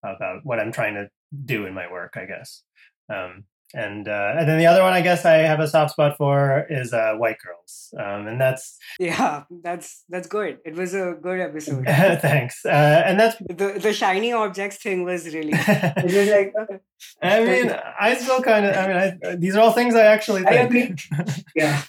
about 0.04 0.42
what 0.44 0.60
I'm 0.60 0.72
trying 0.72 0.96
to 0.96 1.10
do 1.46 1.66
in 1.66 1.74
my 1.74 1.92
work, 1.92 2.14
I 2.16 2.26
guess. 2.26 2.64
Um, 3.10 3.46
and 3.74 4.08
uh, 4.08 4.36
and 4.38 4.48
then 4.48 4.58
the 4.58 4.66
other 4.66 4.84
one 4.84 4.94
I 4.94 5.02
guess 5.02 5.26
I 5.26 5.38
have 5.38 5.60
a 5.60 5.68
soft 5.68 5.92
spot 5.92 6.18
for 6.18 6.66
is 6.70 6.94
uh, 6.94 7.16
White 7.16 7.38
Girls, 7.40 7.94
um, 7.98 8.28
and 8.28 8.40
that's 8.40 8.78
yeah, 9.00 9.44
that's 9.64 10.04
that's 10.10 10.28
good. 10.28 10.60
It 10.66 10.76
was 10.76 10.94
a 10.94 11.16
good 11.22 11.40
episode. 11.40 11.86
Thanks, 12.22 12.66
uh, 12.66 13.04
and 13.06 13.20
that's 13.20 13.38
the 13.38 13.80
the 13.82 13.94
shiny 13.94 14.34
objects 14.34 14.78
thing 14.78 15.04
was 15.04 15.26
really. 15.34 15.54
it 15.56 16.04
was 16.04 16.30
like 16.30 16.54
okay. 16.62 16.80
I 17.22 17.46
mean, 17.46 17.76
I 18.00 18.16
still 18.16 18.42
kind 18.42 18.66
of. 18.66 18.76
I 18.76 18.88
mean, 18.88 18.98
I, 18.98 19.36
these 19.36 19.56
are 19.56 19.62
all 19.62 19.72
things 19.72 19.96
I 19.96 20.06
actually. 20.06 20.44
Think. 20.44 20.52
I 20.52 20.56
agree. 20.56 20.96
yeah. 21.56 21.82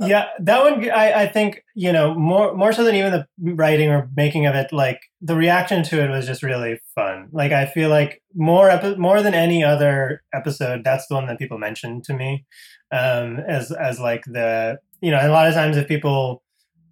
Uh, 0.00 0.06
yeah, 0.06 0.28
that 0.40 0.62
one 0.62 0.90
I, 0.90 1.22
I 1.22 1.26
think 1.26 1.62
you 1.74 1.92
know 1.92 2.14
more 2.14 2.54
more 2.54 2.72
so 2.72 2.82
than 2.82 2.94
even 2.94 3.12
the 3.12 3.26
writing 3.54 3.88
or 3.90 4.10
making 4.16 4.46
of 4.46 4.54
it. 4.54 4.72
Like 4.72 5.00
the 5.20 5.36
reaction 5.36 5.82
to 5.84 6.02
it 6.02 6.10
was 6.10 6.26
just 6.26 6.42
really 6.42 6.80
fun. 6.94 7.28
Like 7.32 7.52
I 7.52 7.66
feel 7.66 7.90
like 7.90 8.22
more 8.34 8.70
epi- 8.70 8.96
more 8.96 9.22
than 9.22 9.34
any 9.34 9.62
other 9.62 10.22
episode, 10.34 10.82
that's 10.82 11.06
the 11.08 11.14
one 11.14 11.26
that 11.26 11.38
people 11.38 11.58
mentioned 11.58 12.04
to 12.04 12.14
me 12.14 12.46
um, 12.92 13.38
as 13.48 13.72
as 13.72 13.98
like 13.98 14.24
the 14.26 14.78
you 15.00 15.10
know. 15.10 15.18
a 15.20 15.28
lot 15.30 15.48
of 15.48 15.54
times, 15.54 15.76
if 15.76 15.88
people 15.88 16.42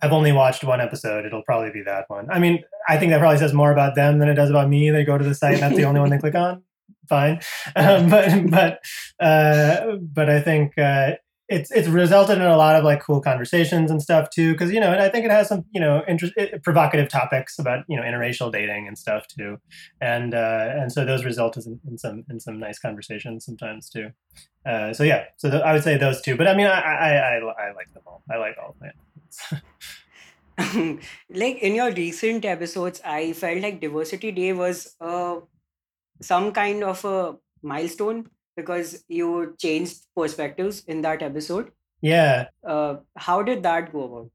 have 0.02 0.12
only 0.12 0.32
watched 0.32 0.64
one 0.64 0.80
episode, 0.80 1.26
it'll 1.26 1.42
probably 1.42 1.70
be 1.70 1.82
that 1.82 2.06
one. 2.08 2.26
I 2.30 2.38
mean, 2.38 2.64
I 2.88 2.96
think 2.96 3.10
that 3.10 3.20
probably 3.20 3.38
says 3.38 3.52
more 3.52 3.70
about 3.70 3.94
them 3.94 4.18
than 4.18 4.28
it 4.28 4.34
does 4.34 4.50
about 4.50 4.68
me. 4.68 4.90
They 4.90 5.04
go 5.04 5.18
to 5.18 5.24
the 5.24 5.34
site, 5.34 5.54
and 5.54 5.62
that's 5.62 5.76
the 5.76 5.84
only 5.84 6.00
one 6.00 6.10
they 6.10 6.18
click 6.18 6.34
on. 6.34 6.62
Fine, 7.08 7.40
um, 7.76 8.08
but 8.08 8.50
but 8.50 8.80
uh, 9.24 9.96
but 10.00 10.30
I 10.30 10.40
think. 10.40 10.76
Uh, 10.78 11.12
it's 11.50 11.70
it's 11.72 11.88
resulted 11.88 12.38
in 12.38 12.44
a 12.44 12.56
lot 12.56 12.76
of 12.76 12.84
like 12.84 13.02
cool 13.02 13.20
conversations 13.20 13.90
and 13.90 14.00
stuff 14.00 14.30
too 14.30 14.52
because 14.52 14.70
you 14.72 14.78
know 14.78 14.92
and 14.92 15.02
i 15.02 15.08
think 15.08 15.24
it 15.24 15.32
has 15.32 15.48
some 15.48 15.64
you 15.72 15.80
know 15.80 16.02
interest, 16.06 16.32
provocative 16.62 17.08
topics 17.08 17.58
about 17.58 17.84
you 17.88 17.96
know 17.96 18.02
interracial 18.02 18.52
dating 18.52 18.86
and 18.86 18.96
stuff 18.96 19.26
too. 19.26 19.58
And 20.00 20.32
uh, 20.32 20.68
and 20.70 20.92
so 20.92 21.04
those 21.04 21.24
result 21.24 21.56
in, 21.56 21.80
in, 21.86 21.98
some 21.98 22.24
in 22.30 22.38
some 22.38 22.58
nice 22.58 22.78
conversations 22.78 23.44
sometimes 23.44 23.90
too. 23.90 24.10
Uh, 24.64 24.92
so 24.92 25.02
yeah 25.02 25.24
so 25.38 25.50
th- 25.50 25.62
i 25.62 25.72
would 25.72 25.82
say 25.82 25.96
those 25.96 26.20
two 26.20 26.36
but 26.36 26.46
i 26.46 26.54
mean 26.54 26.66
i 26.66 26.80
i 26.80 27.12
i, 27.16 27.36
I 27.36 27.72
like 27.72 27.92
them 27.94 28.02
all. 28.06 28.22
I 28.30 28.36
like 28.36 28.56
all 28.62 28.76
of 28.76 28.78
them 28.78 29.62
like 31.30 31.58
in 31.58 31.74
your 31.74 31.90
recent 31.92 32.44
episodes 32.44 33.00
i 33.02 33.32
felt 33.32 33.62
like 33.62 33.80
diversity 33.80 34.30
day 34.32 34.52
was 34.52 34.94
uh, 35.00 35.36
some 36.20 36.52
kind 36.52 36.84
of 36.84 37.02
a 37.06 37.36
milestone 37.62 38.28
because 38.61 39.05
you 39.09 39.29
changed 39.59 40.07
perspectives 40.16 40.83
in 40.87 41.03
that 41.03 41.23
episode. 41.23 41.70
Yeah. 42.01 42.46
Uh, 42.66 42.96
how 43.16 43.42
did 43.42 43.62
that 43.62 43.92
go 43.92 44.05
about? 44.05 44.31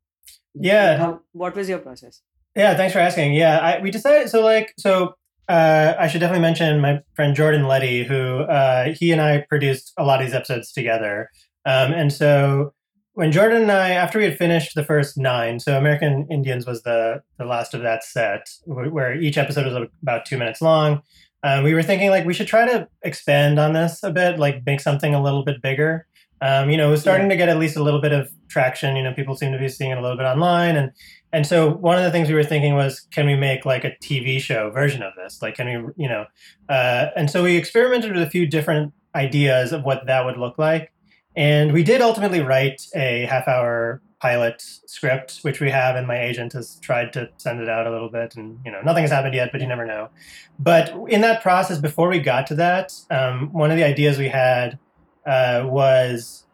Yeah. 0.54 0.98
How, 0.98 1.20
what 1.32 1.56
was 1.56 1.70
your 1.70 1.80
process? 1.80 2.22
Yeah, 2.56 2.76
thanks 2.76 2.94
for 2.94 3.00
asking. 3.00 3.34
Yeah, 3.34 3.60
I, 3.60 3.82
we 3.82 3.92
decided 3.92 4.30
so 4.30 4.42
like 4.42 4.74
so. 4.78 5.16
Uh, 5.48 5.94
I 6.00 6.08
should 6.08 6.22
definitely 6.22 6.42
mention 6.42 6.80
my 6.82 7.02
friend 7.16 7.36
Jordan 7.36 7.68
Letty, 7.68 8.04
who 8.04 8.40
uh, 8.40 8.94
he 8.98 9.12
and 9.12 9.22
I 9.22 9.46
produced 9.48 9.94
a 9.98 10.04
lot 10.04 10.20
of 10.20 10.26
these 10.26 10.34
episodes 10.34 10.72
together. 10.72 11.30
Um, 11.66 11.92
and 11.94 12.12
so 12.12 12.74
when 13.14 13.32
Jordan 13.32 13.64
and 13.64 13.72
I, 13.72 13.92
after 13.92 14.20
we 14.20 14.26
had 14.26 14.38
finished 14.38 14.74
the 14.74 14.84
first 14.84 15.18
nine, 15.18 15.60
so 15.60 15.78
American 15.78 16.28
Indians 16.32 16.66
was 16.66 16.84
the 16.84 17.22
the 17.38 17.46
last 17.46 17.74
of 17.74 17.82
that 17.82 18.04
set, 18.04 18.48
where 18.66 19.14
each 19.14 19.38
episode 19.38 19.66
was 19.66 19.90
about 20.02 20.26
two 20.26 20.38
minutes 20.38 20.62
long. 20.62 21.02
Um, 21.46 21.64
we 21.64 21.76
were 21.76 21.84
thinking 21.84 22.10
like 22.10 22.26
we 22.26 22.34
should 22.34 22.48
try 22.48 22.66
to 22.66 22.88
expand 23.04 23.60
on 23.60 23.74
this 23.74 24.02
a 24.02 24.10
bit, 24.10 24.40
like 24.40 24.66
make 24.66 24.82
something 24.82 25.14
a 25.14 25.22
little 25.22 25.46
bit 25.46 25.62
bigger. 25.62 26.08
Um, 26.42 26.72
you 26.72 26.76
know, 26.76 26.88
it 26.88 26.92
was 26.92 27.02
starting 27.02 27.28
yeah. 27.28 27.34
to 27.34 27.38
get 27.38 27.50
at 27.50 27.60
least 27.60 27.78
a 27.78 27.84
little 27.84 28.02
bit 28.02 28.12
of 28.12 28.32
traction. 28.48 28.96
You 28.96 29.04
know, 29.04 29.14
people 29.14 29.36
seem 29.36 29.52
to 29.52 29.60
be 29.60 29.70
seeing 29.70 29.92
it 29.92 30.00
a 30.00 30.02
little 30.02 30.18
bit 30.18 30.26
online, 30.26 30.76
and 30.76 30.92
and 31.32 31.46
so 31.46 31.70
one 31.70 32.00
of 32.00 32.04
the 32.04 32.10
things 32.10 32.30
we 32.30 32.34
were 32.34 32.44
thinking 32.44 32.74
was, 32.74 33.00
can 33.12 33.28
we 33.28 33.36
make 33.36 33.64
like 33.64 33.84
a 33.84 33.92
TV 34.02 34.40
show 34.40 34.72
version 34.72 35.04
of 35.04 35.14
this? 35.16 35.40
Like, 35.44 35.56
can 35.56 35.68
we, 35.68 36.04
you 36.04 36.10
know, 36.10 36.26
uh, 36.68 37.08
and 37.16 37.30
so 37.30 37.44
we 37.44 37.58
experimented 37.58 38.12
with 38.12 38.24
a 38.24 38.30
few 38.30 38.48
different 38.48 38.92
ideas 39.14 39.72
of 39.72 39.84
what 39.84 40.08
that 40.08 40.26
would 40.26 40.38
look 40.38 40.58
like, 40.58 40.92
and 41.36 41.74
we 41.74 41.84
did 41.84 42.02
ultimately 42.02 42.42
write 42.42 42.82
a 42.96 43.28
half 43.28 43.48
hour 43.48 44.02
pilot 44.22 44.62
script, 44.62 45.40
which 45.42 45.60
we 45.60 45.70
have, 45.70 45.96
and 45.96 46.08
my 46.08 46.20
agent 46.20 46.54
has 46.54 46.78
tried 46.78 47.14
to 47.14 47.30
send 47.38 47.62
it 47.62 47.70
out 47.70 47.88
a 47.88 47.92
little 47.92 48.10
bit, 48.10 48.36
and 48.36 48.60
you 48.66 48.72
know 48.72 48.82
nothing 48.82 49.04
has 49.04 49.12
happened 49.12 49.36
yet, 49.36 49.50
but 49.52 49.62
you 49.62 49.68
never 49.68 49.86
know. 49.86 50.10
But 50.58 50.94
in 51.10 51.22
that 51.22 51.42
process, 51.42 51.80
before 51.80 52.10
we 52.10 52.20
got 52.20 52.48
to 52.48 52.56
that, 52.56 52.94
um, 53.12 53.52
one 53.52 53.72
of 53.72 53.78
the 53.78 53.84
ideas 53.84 54.18
we 54.18 54.30
had 54.30 54.80
uh, 55.26 55.64
was 55.66 56.46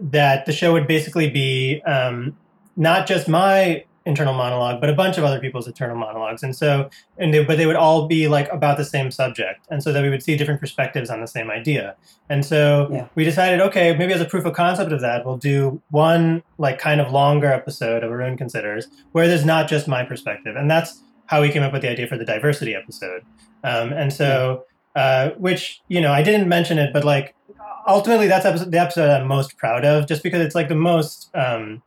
that 0.00 0.46
the 0.46 0.52
show 0.52 0.72
would 0.72 0.86
basically 0.86 1.28
be 1.28 1.82
um, 1.82 2.36
not 2.76 3.06
just 3.06 3.28
my 3.28 3.84
internal 4.08 4.32
monologue, 4.32 4.80
but 4.80 4.88
a 4.88 4.94
bunch 4.94 5.18
of 5.18 5.24
other 5.24 5.38
people's 5.38 5.66
internal 5.66 5.94
monologues. 5.94 6.42
And 6.42 6.56
so, 6.56 6.88
and 7.18 7.32
they, 7.32 7.44
but 7.44 7.58
they 7.58 7.66
would 7.66 7.76
all 7.76 8.08
be 8.08 8.26
like 8.26 8.50
about 8.50 8.78
the 8.78 8.84
same 8.84 9.10
subject. 9.10 9.66
And 9.70 9.82
so 9.82 9.92
that 9.92 10.02
we 10.02 10.08
would 10.08 10.22
see 10.22 10.34
different 10.34 10.60
perspectives 10.60 11.10
on 11.10 11.20
the 11.20 11.26
same 11.26 11.50
idea. 11.50 11.94
And 12.30 12.44
so 12.44 12.88
yeah. 12.90 13.06
we 13.14 13.24
decided, 13.24 13.60
okay, 13.60 13.94
maybe 13.94 14.14
as 14.14 14.22
a 14.22 14.24
proof 14.24 14.46
of 14.46 14.54
concept 14.54 14.92
of 14.92 15.02
that, 15.02 15.26
we'll 15.26 15.36
do 15.36 15.82
one 15.90 16.42
like 16.56 16.78
kind 16.78 17.02
of 17.02 17.12
longer 17.12 17.52
episode 17.52 18.02
of 18.02 18.10
Arun 18.10 18.38
Considers 18.38 18.88
where 19.12 19.28
there's 19.28 19.44
not 19.44 19.68
just 19.68 19.86
my 19.86 20.02
perspective. 20.04 20.56
And 20.56 20.70
that's 20.70 21.02
how 21.26 21.42
we 21.42 21.50
came 21.50 21.62
up 21.62 21.74
with 21.74 21.82
the 21.82 21.90
idea 21.90 22.06
for 22.06 22.16
the 22.16 22.24
diversity 22.24 22.74
episode. 22.74 23.22
Um, 23.62 23.92
and 23.92 24.10
so, 24.10 24.64
uh, 24.96 25.30
which, 25.36 25.82
you 25.88 26.00
know, 26.00 26.12
I 26.12 26.22
didn't 26.22 26.48
mention 26.48 26.78
it, 26.78 26.94
but 26.94 27.04
like 27.04 27.34
ultimately 27.86 28.26
that's 28.26 28.46
episode, 28.46 28.72
the 28.72 28.80
episode 28.80 29.10
I'm 29.10 29.28
most 29.28 29.58
proud 29.58 29.84
of 29.84 30.08
just 30.08 30.22
because 30.22 30.40
it's 30.40 30.54
like 30.54 30.68
the 30.68 30.74
most, 30.74 31.30
um, 31.34 31.82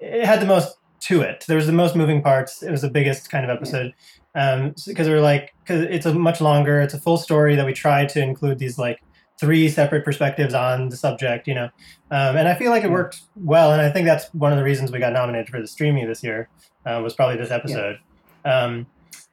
it 0.00 0.24
had 0.24 0.40
the 0.40 0.46
most 0.46 0.76
to 1.08 1.20
it. 1.20 1.44
There 1.46 1.56
was 1.56 1.66
the 1.66 1.72
most 1.72 1.96
moving 1.96 2.22
parts. 2.22 2.62
It 2.62 2.70
was 2.70 2.82
the 2.82 2.90
biggest 2.90 3.30
kind 3.30 3.44
of 3.44 3.50
episode 3.50 3.94
because 4.34 5.06
um, 5.06 5.06
we 5.06 5.10
were 5.10 5.20
like, 5.20 5.54
because 5.62 5.82
it's 5.82 6.04
a 6.04 6.12
much 6.12 6.40
longer, 6.40 6.80
it's 6.80 6.94
a 6.94 7.00
full 7.00 7.16
story 7.16 7.56
that 7.56 7.64
we 7.64 7.72
tried 7.72 8.08
to 8.10 8.22
include 8.22 8.58
these 8.58 8.78
like 8.78 9.00
three 9.38 9.68
separate 9.68 10.04
perspectives 10.04 10.52
on 10.52 10.88
the 10.88 10.96
subject, 10.96 11.48
you 11.48 11.54
know. 11.54 11.70
Um, 12.10 12.36
and 12.36 12.48
I 12.48 12.54
feel 12.54 12.70
like 12.70 12.84
it 12.84 12.90
worked 12.90 13.22
well, 13.34 13.72
and 13.72 13.80
I 13.80 13.90
think 13.90 14.06
that's 14.06 14.26
one 14.34 14.52
of 14.52 14.58
the 14.58 14.64
reasons 14.64 14.92
we 14.92 14.98
got 14.98 15.12
nominated 15.12 15.48
for 15.48 15.60
the 15.60 15.66
Streamy 15.66 16.04
this 16.04 16.22
year 16.22 16.48
uh, 16.84 17.00
was 17.02 17.14
probably 17.14 17.36
this 17.36 17.50
episode. 17.50 17.98
Yeah. 18.44 18.64
Um, 18.64 18.86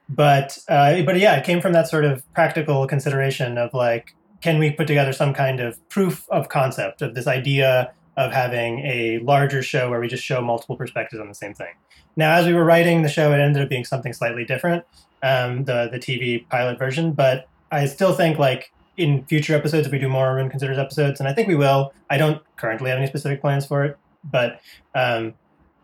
but 0.08 0.58
uh, 0.68 1.02
but 1.02 1.18
yeah, 1.18 1.36
it 1.36 1.44
came 1.44 1.60
from 1.60 1.72
that 1.72 1.88
sort 1.88 2.04
of 2.04 2.22
practical 2.34 2.86
consideration 2.86 3.58
of 3.58 3.74
like, 3.74 4.14
can 4.40 4.58
we 4.58 4.70
put 4.70 4.86
together 4.86 5.12
some 5.12 5.34
kind 5.34 5.60
of 5.60 5.86
proof 5.88 6.26
of 6.30 6.48
concept 6.48 7.02
of 7.02 7.14
this 7.14 7.26
idea 7.26 7.92
of 8.16 8.32
having 8.32 8.80
a 8.80 9.18
larger 9.20 9.62
show 9.62 9.90
where 9.90 10.00
we 10.00 10.08
just 10.08 10.24
show 10.24 10.40
multiple 10.40 10.76
perspectives 10.76 11.20
on 11.20 11.28
the 11.28 11.34
same 11.34 11.54
thing. 11.54 11.74
Now, 12.16 12.34
as 12.34 12.46
we 12.46 12.54
were 12.54 12.64
writing 12.64 13.02
the 13.02 13.08
show, 13.08 13.32
it 13.32 13.40
ended 13.40 13.62
up 13.62 13.68
being 13.68 13.84
something 13.84 14.12
slightly 14.12 14.44
different, 14.44 14.84
um, 15.22 15.64
the 15.64 15.88
the 15.90 15.98
TV 15.98 16.48
pilot 16.48 16.78
version. 16.78 17.12
But 17.12 17.48
I 17.72 17.86
still 17.86 18.14
think 18.14 18.38
like 18.38 18.72
in 18.96 19.24
future 19.24 19.54
episodes, 19.54 19.86
if 19.86 19.92
we 19.92 19.98
do 19.98 20.08
more 20.08 20.26
Arun 20.26 20.48
Considers 20.48 20.78
episodes, 20.78 21.20
and 21.20 21.28
I 21.28 21.32
think 21.32 21.48
we 21.48 21.56
will. 21.56 21.92
I 22.08 22.18
don't 22.18 22.42
currently 22.56 22.90
have 22.90 22.98
any 22.98 23.08
specific 23.08 23.40
plans 23.40 23.66
for 23.66 23.84
it, 23.84 23.98
but 24.22 24.60
um, 24.94 25.34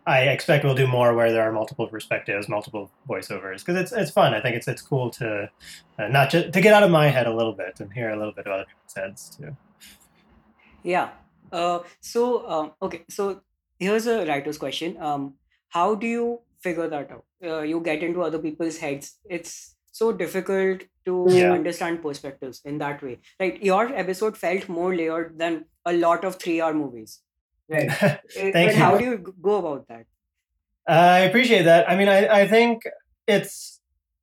I 0.07 0.21
expect 0.23 0.63
we'll 0.63 0.75
do 0.75 0.87
more 0.87 1.13
where 1.13 1.31
there 1.31 1.43
are 1.43 1.51
multiple 1.51 1.87
perspectives, 1.87 2.49
multiple 2.49 2.89
voiceovers, 3.07 3.59
because 3.59 3.75
it's 3.75 3.91
it's 3.91 4.11
fun. 4.11 4.33
I 4.33 4.41
think 4.41 4.55
it's 4.55 4.67
it's 4.67 4.81
cool 4.81 5.09
to 5.11 5.49
uh, 5.99 6.07
not 6.07 6.29
just 6.29 6.53
to 6.53 6.61
get 6.61 6.73
out 6.73 6.83
of 6.83 6.91
my 6.91 7.07
head 7.07 7.27
a 7.27 7.35
little 7.35 7.53
bit 7.53 7.79
and 7.79 7.91
hear 7.93 8.09
a 8.09 8.17
little 8.17 8.33
bit 8.33 8.47
of 8.47 8.53
other 8.53 8.65
people's 8.65 8.93
heads 8.95 9.37
too. 9.37 9.55
Yeah, 10.83 11.09
uh, 11.51 11.79
so 12.01 12.47
um, 12.49 12.71
okay, 12.81 13.03
so 13.09 13.41
here's 13.79 14.07
a 14.07 14.25
writer's 14.25 14.57
question. 14.57 14.97
Um, 15.01 15.35
how 15.69 15.95
do 15.95 16.07
you 16.07 16.39
figure 16.61 16.87
that 16.87 17.11
out? 17.11 17.25
Uh, 17.43 17.61
you 17.61 17.79
get 17.81 18.03
into 18.03 18.21
other 18.21 18.39
people's 18.39 18.77
heads. 18.77 19.17
It's 19.29 19.75
so 19.91 20.11
difficult 20.11 20.83
to 21.05 21.25
Yeah. 21.29 21.51
understand 21.53 22.01
perspectives 22.01 22.61
in 22.65 22.77
that 22.79 23.01
way. 23.03 23.19
Right? 23.39 23.61
Your 23.63 23.87
episode 23.87 24.37
felt 24.37 24.69
more 24.69 24.95
layered 24.95 25.37
than 25.39 25.65
a 25.85 25.93
lot 25.93 26.23
of 26.23 26.35
three-hour 26.35 26.73
movies. 26.73 27.21
Right. 27.69 27.91
Thank 28.35 28.53
But 28.53 28.75
how 28.75 28.97
do 28.97 29.05
you 29.05 29.17
go 29.41 29.55
about 29.57 29.87
that? 29.87 30.05
I 30.87 31.19
appreciate 31.19 31.63
that. 31.63 31.89
I 31.89 31.95
mean, 31.95 32.07
I, 32.09 32.27
I 32.41 32.47
think 32.47 32.83
it's 33.27 33.80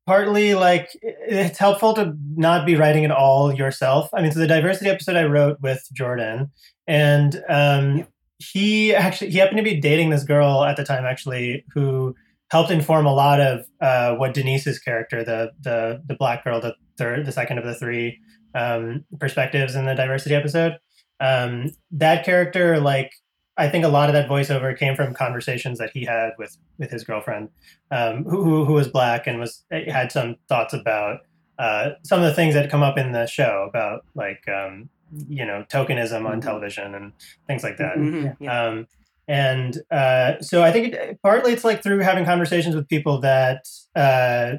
partly 0.08 0.54
like 0.54 0.88
it's 1.02 1.58
helpful 1.58 1.92
to 1.94 2.14
not 2.34 2.64
be 2.64 2.76
writing 2.76 3.04
it 3.04 3.10
all 3.10 3.52
yourself. 3.54 4.08
I 4.14 4.22
mean, 4.22 4.32
so 4.32 4.38
the 4.40 4.46
diversity 4.46 4.88
episode 4.88 5.16
I 5.16 5.24
wrote 5.24 5.60
with 5.60 5.86
Jordan, 5.92 6.50
and 6.86 7.36
um, 7.48 7.98
Yeah. 7.98 8.04
he 8.38 8.94
actually 8.94 9.30
he 9.30 9.38
happened 9.38 9.58
to 9.58 9.62
be 9.62 9.78
dating 9.80 10.08
this 10.10 10.24
girl 10.24 10.64
at 10.64 10.76
the 10.78 10.84
time, 10.84 11.04
actually, 11.04 11.64
who 11.74 12.14
helped 12.50 12.70
inform 12.70 13.04
a 13.04 13.12
lot 13.12 13.38
of 13.40 13.66
uh, 13.82 14.14
what 14.16 14.32
Denise's 14.32 14.78
character, 14.78 15.22
the 15.22 15.52
the 15.60 16.02
the 16.06 16.14
black 16.14 16.42
girl, 16.42 16.58
the 16.60 16.74
third, 16.96 17.26
the 17.26 17.32
second 17.32 17.58
of 17.58 17.64
the 17.64 17.74
three 17.74 18.18
um, 18.54 19.04
perspectives 19.20 19.74
in 19.74 19.84
the 19.84 19.94
diversity 19.94 20.34
episode. 20.34 20.72
Um, 21.20 21.72
that 21.90 22.24
character, 22.24 22.80
like 22.80 23.12
I 23.58 23.68
think 23.68 23.84
a 23.84 23.88
lot 23.88 24.08
of 24.08 24.12
that 24.14 24.28
voiceover 24.28 24.76
came 24.78 24.94
from 24.94 25.12
conversations 25.14 25.78
that 25.78 25.90
he 25.92 26.04
had 26.04 26.30
with 26.38 26.56
with 26.78 26.90
his 26.90 27.04
girlfriend, 27.04 27.48
um, 27.90 28.24
who, 28.24 28.64
who 28.64 28.72
was 28.72 28.88
black 28.88 29.26
and 29.26 29.38
was 29.40 29.64
had 29.70 30.12
some 30.12 30.36
thoughts 30.48 30.72
about 30.72 31.18
uh, 31.58 31.90
some 32.04 32.20
of 32.20 32.26
the 32.26 32.34
things 32.34 32.54
that 32.54 32.70
come 32.70 32.82
up 32.82 32.96
in 32.96 33.12
the 33.12 33.26
show 33.26 33.66
about 33.68 34.04
like 34.14 34.42
um, 34.48 34.88
you 35.28 35.44
know 35.44 35.64
tokenism 35.72 36.24
on 36.26 36.40
Mhm. 36.40 36.42
television 36.44 36.94
and 36.94 37.12
things 37.46 37.62
like 37.64 37.76
that. 37.78 37.96
Mhm, 37.96 38.36
Yeah. 38.40 38.66
Um, 38.66 38.86
and 39.26 39.76
uh, 39.90 40.40
so 40.40 40.62
I 40.62 40.70
think 40.72 40.94
it, 40.94 41.18
partly 41.22 41.52
it's 41.52 41.64
like 41.64 41.82
through 41.82 41.98
having 41.98 42.24
conversations 42.24 42.74
with 42.74 42.88
people 42.88 43.20
that 43.20 43.66
uh, 43.96 44.52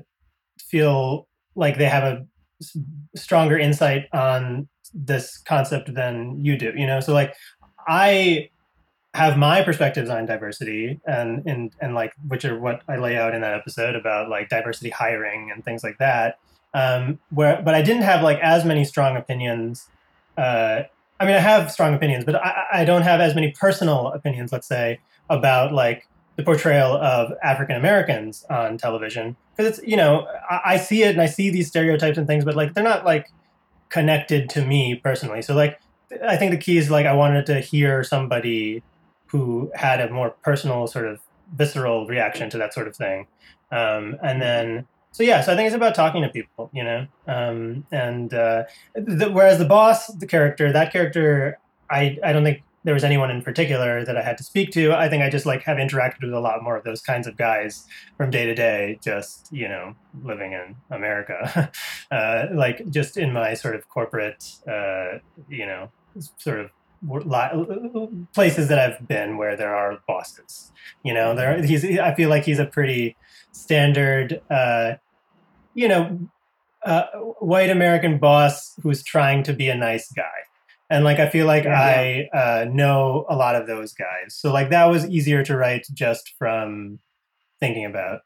feel 0.59 1.27
like 1.55 1.77
they 1.77 1.85
have 1.89 2.03
a 2.03 2.25
stronger 3.15 3.57
insight 3.57 4.07
on 4.13 4.67
this 4.93 5.38
concept 5.38 5.93
than 5.93 6.43
you 6.43 6.57
do. 6.57 6.73
You 6.75 6.85
know, 6.85 6.99
so 6.99 7.13
like 7.13 7.33
I 7.88 8.49
have 9.13 9.38
my 9.38 9.63
perspectives 9.63 10.10
on 10.10 10.26
diversity 10.26 11.00
and 11.06 11.45
and 11.48 11.72
and 11.82 11.95
like 11.95 12.13
which 12.28 12.45
are 12.45 12.60
what 12.60 12.82
I 12.88 12.98
lay 12.98 13.17
out 13.17 13.34
in 13.34 13.41
that 13.41 13.54
episode 13.54 13.95
about 13.95 14.30
like 14.30 14.50
diversity 14.50 14.91
hiring 14.91 15.52
and 15.52 15.63
things 15.63 15.84
like 15.84 15.98
that. 15.98 16.39
Um, 16.74 17.19
where 17.32 17.62
but 17.62 17.74
I 17.74 17.82
didn't 17.82 18.04
have 18.04 18.22
like 18.22 18.39
as 18.39 18.65
many 18.65 18.86
strong 18.86 19.17
opinions. 19.17 19.88
Uh, 20.38 20.84
I 21.19 21.26
mean, 21.26 21.36
I 21.36 21.39
have 21.39 21.72
strong 21.72 21.93
opinions, 21.95 22.24
but 22.24 22.36
I, 22.36 22.65
I 22.72 22.86
don't 22.86 23.02
have 23.02 23.19
as 23.19 23.36
many 23.36 23.52
personal 23.52 24.08
opinions. 24.08 24.52
Let's 24.52 24.67
say 24.67 25.00
about 25.30 25.74
like 25.74 26.08
the 26.36 26.43
portrayal 26.43 26.95
of 26.95 27.34
African 27.43 27.76
Americans 27.76 28.45
on 28.50 28.78
television 28.78 29.36
because 29.58 29.78
it's 29.80 29.88
you 29.88 29.98
know 29.98 30.28
I, 30.50 30.62
I 30.65 30.78
see 30.78 31.02
it 31.02 31.10
and 31.10 31.22
I 31.22 31.26
see 31.26 31.50
these 31.50 31.67
stereotypes 31.67 32.17
and 32.17 32.28
things, 32.28 32.45
but 32.45 32.56
like 32.56 32.76
they're 32.76 32.84
not 32.84 33.06
like 33.06 33.32
connected 33.89 34.52
to 34.52 34.63
me 34.63 34.95
personally. 34.95 35.41
So 35.41 35.56
like 35.56 35.80
I 36.26 36.38
think 36.38 36.52
the 36.52 36.58
key 36.58 36.78
is 36.78 36.91
like 36.91 37.08
I 37.08 37.13
wanted 37.13 37.48
to 37.48 37.60
hear 37.60 38.04
somebody 38.04 38.84
who 39.32 39.72
had 39.76 40.02
a 40.02 40.10
more 40.10 40.32
personal 40.44 40.88
sort 40.88 41.06
of 41.06 41.20
visceral 41.56 42.08
reaction 42.08 42.50
to 42.50 42.58
that 42.58 42.74
sort 42.74 42.88
of 42.88 42.96
thing. 42.96 43.28
Um, 43.72 44.18
and 44.24 44.42
then, 44.42 44.88
so 45.12 45.24
yeah, 45.24 45.42
so 45.42 45.54
I 45.54 45.56
think 45.56 45.68
it's 45.68 45.76
about 45.76 45.96
talking 45.96 46.22
to 46.22 46.30
people, 46.30 46.70
you 46.74 46.84
know, 46.84 47.08
um, 47.28 47.86
and 47.92 48.34
uh, 48.34 48.63
the, 48.96 49.30
whereas 49.32 49.60
the 49.60 49.65
boss, 49.65 50.08
the 50.08 50.28
character, 50.28 50.72
that 50.72 50.92
character, 50.92 51.60
I, 51.89 52.18
I 52.24 52.34
don't 52.34 52.44
think 52.44 52.63
there 52.84 52.94
was 52.94 53.04
anyone 53.04 53.30
in 53.30 53.42
particular 53.42 54.06
that 54.06 54.15
I 54.18 54.22
had 54.22 54.38
to 54.38 54.44
speak 54.44 54.72
to. 54.72 54.94
I 54.94 55.10
think 55.10 55.22
I 55.22 55.30
just 55.30 55.46
like 55.46 55.63
have 55.63 55.78
interacted 55.78 56.24
with 56.24 56.34
a 56.34 56.39
lot 56.39 56.63
more 56.63 56.78
of 56.78 56.84
those 56.84 57.02
kinds 57.02 57.28
of 57.28 57.36
guys 57.36 57.86
from 58.18 58.30
day 58.32 58.46
to 58.46 58.56
day, 58.56 59.00
just 59.04 59.50
you 59.52 59.68
know, 59.68 59.96
living 60.24 60.54
in 60.54 60.76
America, 60.89 61.72
uh, 62.12 62.46
like 62.54 62.89
just 62.89 63.18
in 63.18 63.34
my 63.34 63.54
sort 63.54 63.76
of 63.76 63.88
corporate, 63.89 64.44
uh, 64.68 65.20
you 65.50 65.65
know, 65.65 65.92
sort 66.38 66.60
of 66.60 66.72
places 68.33 68.67
that 68.67 68.79
I've 68.79 69.07
been 69.07 69.38
where 69.38 69.55
there 69.55 69.75
are 69.75 69.99
bosses. 70.07 70.71
You 71.03 71.13
know, 71.13 71.35
there 71.35 71.62
he's. 71.63 71.85
I 71.85 72.13
feel 72.13 72.29
like 72.29 72.43
he's 72.43 72.59
a 72.59 72.65
pretty 72.65 73.15
standard, 73.51 74.41
uh, 74.49 74.93
you 75.73 75.88
know, 75.88 76.19
uh, 76.83 77.05
white 77.39 77.69
American 77.69 78.17
boss 78.17 78.75
who's 78.81 79.03
trying 79.03 79.43
to 79.43 79.53
be 79.53 79.69
a 79.69 79.75
nice 79.75 80.12
guy. 80.12 80.23
And 80.89 81.03
like 81.03 81.19
I 81.19 81.29
feel 81.29 81.45
like 81.45 81.65
yeah, 81.65 81.79
I 81.79 82.29
uh, 82.35 82.65
know 82.65 83.25
a 83.29 83.35
lot 83.35 83.55
of 83.55 83.67
those 83.67 83.93
guys, 83.93 84.35
so 84.35 84.51
like 84.51 84.71
that 84.71 84.85
was 84.85 85.05
easier 85.05 85.43
to 85.43 85.55
write 85.55 85.85
just 85.93 86.33
from 86.38 86.99
thinking 87.59 87.85
about 87.85 88.21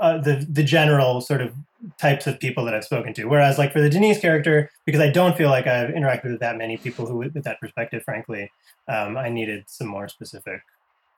uh, 0.00 0.18
the 0.18 0.46
the 0.48 0.62
general 0.62 1.20
sort 1.20 1.40
of 1.40 1.54
types 1.98 2.26
of 2.26 2.38
people 2.38 2.64
that 2.64 2.74
I've 2.74 2.84
spoken 2.84 3.12
to. 3.14 3.24
Whereas, 3.24 3.58
like 3.58 3.72
for 3.72 3.80
the 3.80 3.88
Denise 3.88 4.20
character, 4.20 4.70
because 4.84 5.00
I 5.00 5.10
don't 5.10 5.36
feel 5.36 5.50
like 5.50 5.66
I've 5.66 5.90
interacted 5.90 6.30
with 6.30 6.40
that 6.40 6.56
many 6.56 6.76
people 6.76 7.06
who, 7.06 7.16
with 7.18 7.44
that 7.44 7.60
perspective, 7.60 8.02
frankly, 8.04 8.50
um, 8.88 9.16
I 9.16 9.28
needed 9.28 9.64
some 9.66 9.88
more 9.88 10.08
specific 10.08 10.60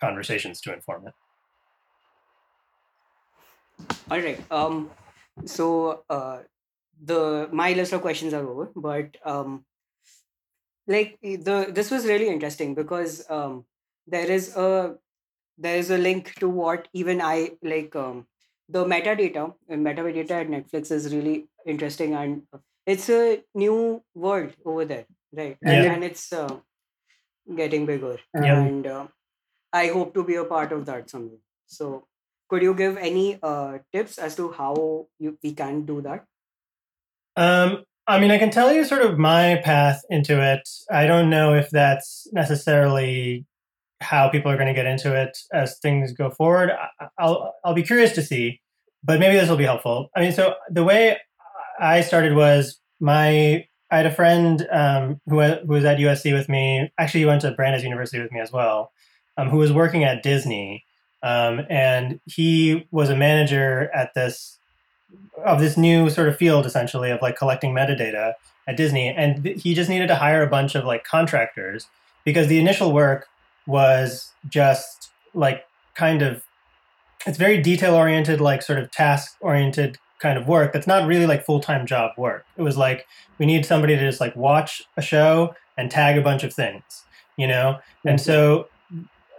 conversations 0.00 0.60
to 0.62 0.72
inform 0.72 1.08
it. 1.08 1.14
All 4.10 4.20
right. 4.20 4.40
Um, 4.50 4.90
so 5.44 6.04
uh, 6.08 6.38
the 7.02 7.48
my 7.52 7.72
list 7.72 7.92
of 7.92 8.02
questions 8.02 8.32
are 8.34 8.46
over, 8.46 8.70
but 8.76 9.16
um, 9.24 9.64
like 10.86 11.18
the 11.22 11.70
this 11.70 11.90
was 11.90 12.06
really 12.06 12.28
interesting 12.28 12.74
because 12.74 13.28
um, 13.30 13.64
there 14.06 14.30
is 14.30 14.56
a 14.56 14.96
there 15.58 15.76
is 15.76 15.90
a 15.90 15.98
link 15.98 16.34
to 16.40 16.48
what 16.48 16.88
even 16.92 17.20
I 17.20 17.52
like 17.62 17.94
um, 17.96 18.26
the 18.68 18.84
metadata 18.84 19.54
and 19.68 19.84
metadata 19.86 20.30
at 20.30 20.48
Netflix 20.48 20.90
is 20.90 21.14
really 21.14 21.46
interesting 21.66 22.14
and 22.14 22.42
it's 22.86 23.08
a 23.08 23.42
new 23.54 24.02
world 24.14 24.52
over 24.64 24.84
there, 24.84 25.06
right? 25.32 25.56
Yeah. 25.62 25.70
And, 25.72 25.92
and 25.94 26.04
it's 26.04 26.32
uh, 26.32 26.56
getting 27.56 27.86
bigger, 27.86 28.18
Yeah. 28.34 28.60
and 28.62 28.86
uh, 28.86 29.06
I 29.72 29.88
hope 29.88 30.14
to 30.14 30.24
be 30.24 30.36
a 30.36 30.44
part 30.44 30.72
of 30.72 30.86
that 30.86 31.10
someday. 31.10 31.38
So, 31.66 32.06
could 32.48 32.62
you 32.62 32.74
give 32.74 32.96
any 32.98 33.38
uh, 33.42 33.78
tips 33.92 34.18
as 34.18 34.36
to 34.36 34.52
how 34.52 35.06
you 35.18 35.38
we 35.42 35.52
can 35.52 35.84
do 35.86 36.02
that? 36.02 36.24
Um, 37.36 37.84
I 38.06 38.20
mean, 38.20 38.30
I 38.30 38.38
can 38.38 38.50
tell 38.50 38.72
you 38.72 38.84
sort 38.84 39.02
of 39.02 39.18
my 39.18 39.60
path 39.64 40.02
into 40.10 40.40
it. 40.42 40.68
I 40.90 41.06
don't 41.06 41.30
know 41.30 41.54
if 41.54 41.70
that's 41.70 42.28
necessarily 42.32 43.46
how 44.00 44.28
people 44.28 44.50
are 44.50 44.56
going 44.56 44.68
to 44.68 44.74
get 44.74 44.86
into 44.86 45.14
it 45.14 45.36
as 45.52 45.78
things 45.78 46.12
go 46.12 46.30
forward. 46.30 46.70
I'll 47.18 47.54
I'll 47.64 47.74
be 47.74 47.82
curious 47.82 48.12
to 48.12 48.22
see, 48.22 48.60
but 49.02 49.20
maybe 49.20 49.36
this 49.36 49.48
will 49.48 49.56
be 49.56 49.64
helpful. 49.64 50.10
I 50.16 50.20
mean, 50.20 50.32
so 50.32 50.54
the 50.70 50.84
way 50.84 51.18
I 51.80 52.00
started 52.02 52.34
was 52.34 52.78
my 53.00 53.66
I 53.90 53.96
had 53.98 54.06
a 54.06 54.14
friend 54.14 54.66
um, 54.70 55.20
who 55.26 55.40
who 55.40 55.72
was 55.72 55.84
at 55.84 55.98
USC 55.98 56.32
with 56.32 56.48
me. 56.48 56.92
Actually, 56.98 57.20
he 57.20 57.26
went 57.26 57.42
to 57.42 57.52
Brandeis 57.52 57.82
University 57.82 58.20
with 58.20 58.32
me 58.32 58.40
as 58.40 58.52
well. 58.52 58.92
Um, 59.36 59.48
who 59.48 59.58
was 59.58 59.72
working 59.72 60.04
at 60.04 60.22
Disney, 60.22 60.84
um, 61.22 61.62
and 61.68 62.20
he 62.24 62.86
was 62.92 63.10
a 63.10 63.16
manager 63.16 63.90
at 63.94 64.14
this 64.14 64.58
of 65.44 65.60
this 65.60 65.76
new 65.76 66.08
sort 66.08 66.28
of 66.28 66.36
field 66.36 66.66
essentially 66.66 67.10
of 67.10 67.20
like 67.20 67.36
collecting 67.36 67.74
metadata 67.74 68.34
at 68.66 68.76
Disney, 68.76 69.08
and 69.08 69.44
he 69.44 69.74
just 69.74 69.90
needed 69.90 70.08
to 70.08 70.16
hire 70.16 70.42
a 70.42 70.46
bunch 70.46 70.74
of 70.74 70.84
like 70.84 71.04
contractors 71.04 71.86
because 72.24 72.48
the 72.48 72.58
initial 72.58 72.92
work 72.92 73.28
was 73.66 74.32
just 74.48 75.10
like 75.34 75.64
kind 75.94 76.22
of 76.22 76.42
it's 77.26 77.38
very 77.38 77.60
detail 77.60 77.94
oriented 77.94 78.40
like 78.40 78.62
sort 78.62 78.78
of 78.78 78.90
task 78.90 79.36
oriented 79.40 79.98
kind 80.18 80.38
of 80.38 80.46
work. 80.46 80.72
That's 80.72 80.86
not 80.86 81.06
really 81.06 81.26
like 81.26 81.44
full-time 81.44 81.86
job 81.86 82.12
work. 82.18 82.44
It 82.56 82.62
was 82.62 82.76
like 82.76 83.06
we 83.38 83.46
need 83.46 83.64
somebody 83.64 83.96
to 83.96 84.00
just 84.00 84.20
like 84.20 84.36
watch 84.36 84.82
a 84.96 85.02
show 85.02 85.54
and 85.76 85.90
tag 85.90 86.18
a 86.18 86.22
bunch 86.22 86.44
of 86.44 86.52
things 86.52 87.04
you 87.36 87.46
know? 87.46 87.78
And 88.04 88.20
so 88.20 88.68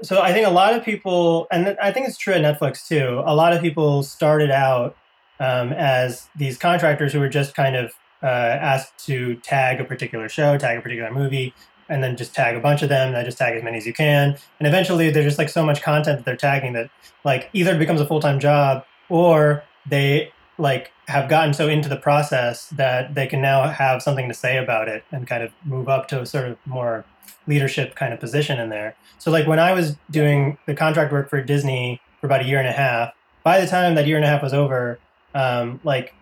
so 0.01 0.21
i 0.21 0.33
think 0.33 0.45
a 0.45 0.51
lot 0.51 0.73
of 0.73 0.83
people 0.83 1.47
and 1.51 1.77
i 1.81 1.89
think 1.89 2.05
it's 2.05 2.17
true 2.17 2.33
at 2.33 2.41
netflix 2.41 2.85
too 2.85 3.23
a 3.25 3.33
lot 3.33 3.53
of 3.53 3.61
people 3.61 4.03
started 4.03 4.51
out 4.51 4.93
um, 5.39 5.71
as 5.71 6.27
these 6.35 6.57
contractors 6.57 7.13
who 7.13 7.19
were 7.19 7.29
just 7.29 7.55
kind 7.55 7.77
of 7.77 7.93
uh, 8.21 8.25
asked 8.25 9.05
to 9.05 9.35
tag 9.35 9.79
a 9.79 9.85
particular 9.85 10.27
show 10.27 10.57
tag 10.57 10.77
a 10.77 10.81
particular 10.81 11.09
movie 11.13 11.53
and 11.89 12.04
then 12.04 12.17
just 12.17 12.34
tag 12.34 12.56
a 12.56 12.60
bunch 12.60 12.82
of 12.82 12.89
them 12.89 13.08
and 13.08 13.15
then 13.15 13.26
just 13.26 13.38
tag 13.38 13.56
as 13.56 13.63
many 13.63 13.78
as 13.78 13.86
you 13.86 13.93
can. 13.93 14.38
And 14.60 14.67
eventually 14.67 15.10
there's 15.10 15.26
just 15.26 15.38
like 15.38 15.50
so 15.50 15.65
much 15.65 15.82
content 15.82 16.17
that 16.17 16.26
they're 16.26 16.36
tagging 16.36 16.74
that 16.74 16.89
like 17.24 17.50
either 17.54 17.76
it 17.76 17.80
becomes 17.80 18.02
a 18.02 18.06
full-time 18.06 18.39
job 18.39 18.86
or 19.10 19.63
they 19.88 20.32
like 20.58 20.91
have 21.08 21.30
gotten 21.30 21.54
so 21.54 21.67
into 21.67 21.89
the 21.89 21.98
process 21.98 22.67
that 22.69 23.13
they 23.13 23.28
can 23.28 23.41
now 23.41 23.67
have 23.67 24.02
something 24.02 24.28
to 24.28 24.34
say 24.34 24.58
about 24.58 24.88
it 24.88 25.04
and 25.12 25.28
kind 25.28 25.43
of 25.43 25.52
move 25.63 25.89
up 25.89 26.08
to 26.08 26.21
a 26.21 26.26
sort 26.26 26.48
of 26.48 26.58
more 26.65 27.06
leadership 27.48 27.95
kind 27.95 28.13
of 28.13 28.19
position 28.19 28.60
in 28.60 28.69
there. 28.69 28.95
So 29.19 29.32
like 29.32 29.48
when 29.48 29.60
i 29.60 29.71
was 29.74 29.98
doing 30.10 30.58
the 30.65 30.76
contract 30.76 31.12
work 31.12 31.30
for 31.30 31.41
disney 31.41 32.00
for 32.19 32.28
about 32.28 32.41
a 32.41 32.45
year 32.45 32.60
and 32.60 32.67
a 32.67 32.71
half 32.71 33.13
by 33.43 33.60
the 33.60 33.67
time 33.67 33.95
that 33.95 34.08
year 34.08 34.17
and 34.17 34.26
a 34.26 34.28
half 34.28 34.41
was 34.41 34.54
over 34.54 35.00
um, 35.34 35.80
like 35.84 36.13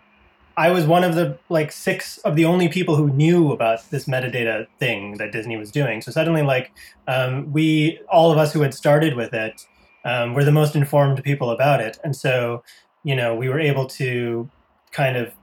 I 0.56 0.70
was 0.70 0.86
one 0.86 1.04
of 1.04 1.16
the 1.16 1.38
like 1.50 1.72
six 1.72 2.20
of 2.20 2.36
the 2.36 2.46
only 2.46 2.70
people 2.70 2.96
who 2.96 3.10
knew 3.10 3.52
about 3.52 3.90
this 3.90 4.06
metadata 4.06 4.68
thing 4.80 5.18
that 5.18 5.32
Disney 5.32 5.58
was 5.58 5.72
doing. 5.72 6.02
So 6.02 6.12
suddenly, 6.12 6.44
like 6.44 6.72
um, 7.08 7.52
we, 7.52 8.00
all 8.08 8.32
of 8.32 8.38
us 8.38 8.54
who 8.54 8.62
had 8.62 8.74
started 8.74 9.16
with 9.16 9.34
it, 9.34 9.66
um, 10.06 10.34
were 10.34 10.44
the 10.44 10.52
most 10.52 10.76
informed 10.76 11.24
people 11.24 11.50
about 11.50 11.80
it, 11.80 11.98
and 12.04 12.16
so 12.16 12.64
you 13.04 13.16
know 13.16 13.36
we 13.36 13.50
were 13.50 13.60
able 13.60 13.88
to 13.88 14.50
kind 14.92 15.18
of 15.18 15.34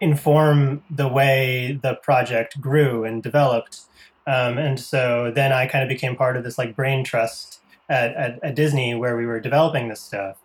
inform 0.00 0.82
the 0.90 1.08
way 1.08 1.78
the 1.82 1.94
project 1.96 2.60
grew 2.60 3.04
and 3.04 3.22
developed. 3.22 3.80
Um, 4.26 4.58
and 4.58 4.78
so 4.80 5.30
then 5.34 5.52
I 5.52 5.66
kind 5.66 5.82
of 5.82 5.88
became 5.88 6.16
part 6.16 6.36
of 6.36 6.44
this 6.44 6.58
like 6.58 6.74
brain 6.74 7.04
trust 7.04 7.60
at, 7.88 8.14
at, 8.14 8.42
at 8.42 8.54
Disney 8.54 8.94
where 8.94 9.16
we 9.16 9.24
were 9.24 9.40
developing 9.40 9.88
this 9.88 10.00
stuff. 10.00 10.36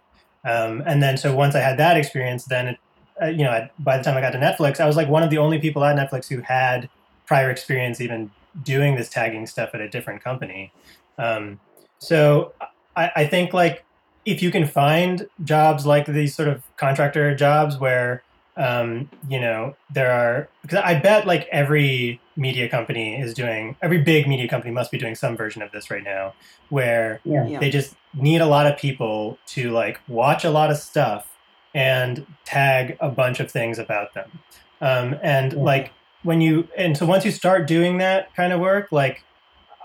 Um, 0.46 0.84
and 0.86 1.02
then 1.02 1.18
so 1.18 1.36
once 1.36 1.56
I 1.56 1.60
had 1.60 1.78
that 1.78 1.98
experience, 1.98 2.46
then 2.46 2.68
it 2.68 2.78
uh, 3.22 3.26
you 3.28 3.44
know, 3.44 3.68
by 3.80 3.98
the 3.98 4.04
time 4.04 4.18
I 4.18 4.22
got 4.22 4.32
to 4.32 4.40
Netflix, 4.40 4.80
I 4.80 4.88
was 4.88 4.96
like 4.96 5.08
one 5.08 5.24
of 5.24 5.30
the 5.30 5.38
only 5.38 5.60
people 5.60 5.84
at 5.84 5.96
Netflix 5.96 6.28
who 6.28 6.42
had 6.42 6.90
prior 7.26 7.50
experience 7.50 8.02
even 8.02 8.32
doing 8.64 8.96
this 8.96 9.10
tagging 9.10 9.48
stuff 9.48 9.70
at 9.74 9.82
a 9.82 9.90
different 9.90 10.24
company. 10.24 10.72
Um, 11.18 11.60
so 12.00 12.54
I, 12.96 13.12
I, 13.16 13.26
think 13.28 13.54
like 13.54 13.86
if 14.26 14.42
you 14.42 14.52
can 14.52 14.66
find 14.68 15.28
jobs 15.44 15.86
like 15.86 16.08
these 16.08 16.36
sort 16.36 16.50
of 16.50 16.64
contractor 16.78 17.36
jobs 17.36 17.78
where 17.78 18.24
um, 18.58 19.10
you 19.30 19.40
know 19.40 19.76
there 19.94 20.12
are 20.12 20.50
because 20.62 20.80
I 20.84 21.00
bet 21.00 21.26
like 21.26 21.48
every 21.52 22.20
media 22.36 22.68
company 22.68 23.20
is 23.20 23.34
doing 23.34 23.76
every 23.82 24.02
big 24.02 24.28
media 24.28 24.48
company 24.48 24.74
must 24.74 24.92
be 24.92 24.98
doing 24.98 25.16
some 25.16 25.38
version 25.38 25.62
of 25.62 25.72
this 25.72 25.90
right 25.90 26.04
now 26.04 26.34
where 26.70 27.22
Yeah. 27.24 27.60
they 27.60 27.70
just 27.70 27.96
need 28.14 28.42
a 28.42 28.46
lot 28.46 28.68
of 28.68 28.78
people 28.78 29.38
to 29.48 29.72
like 29.72 30.02
watch 30.08 30.44
a 30.44 30.50
lot 30.50 30.70
of 30.72 30.78
stuff 30.78 31.31
and 31.74 32.26
tag 32.46 32.98
a 33.00 33.10
bunch 33.10 33.40
of 33.40 33.52
things 33.52 33.80
about 33.80 34.14
them. 34.14 34.40
Um, 34.82 35.16
and 35.24 35.54
Yeah. 35.54 35.60
like 35.60 35.94
when 36.24 36.42
you, 36.42 36.68
and 36.78 36.98
so 36.98 37.06
once 37.06 37.26
you 37.26 37.32
start 37.32 37.68
doing 37.68 37.98
that 38.00 38.34
kind 38.36 38.54
of 38.54 38.60
work, 38.60 38.92
like 38.92 39.24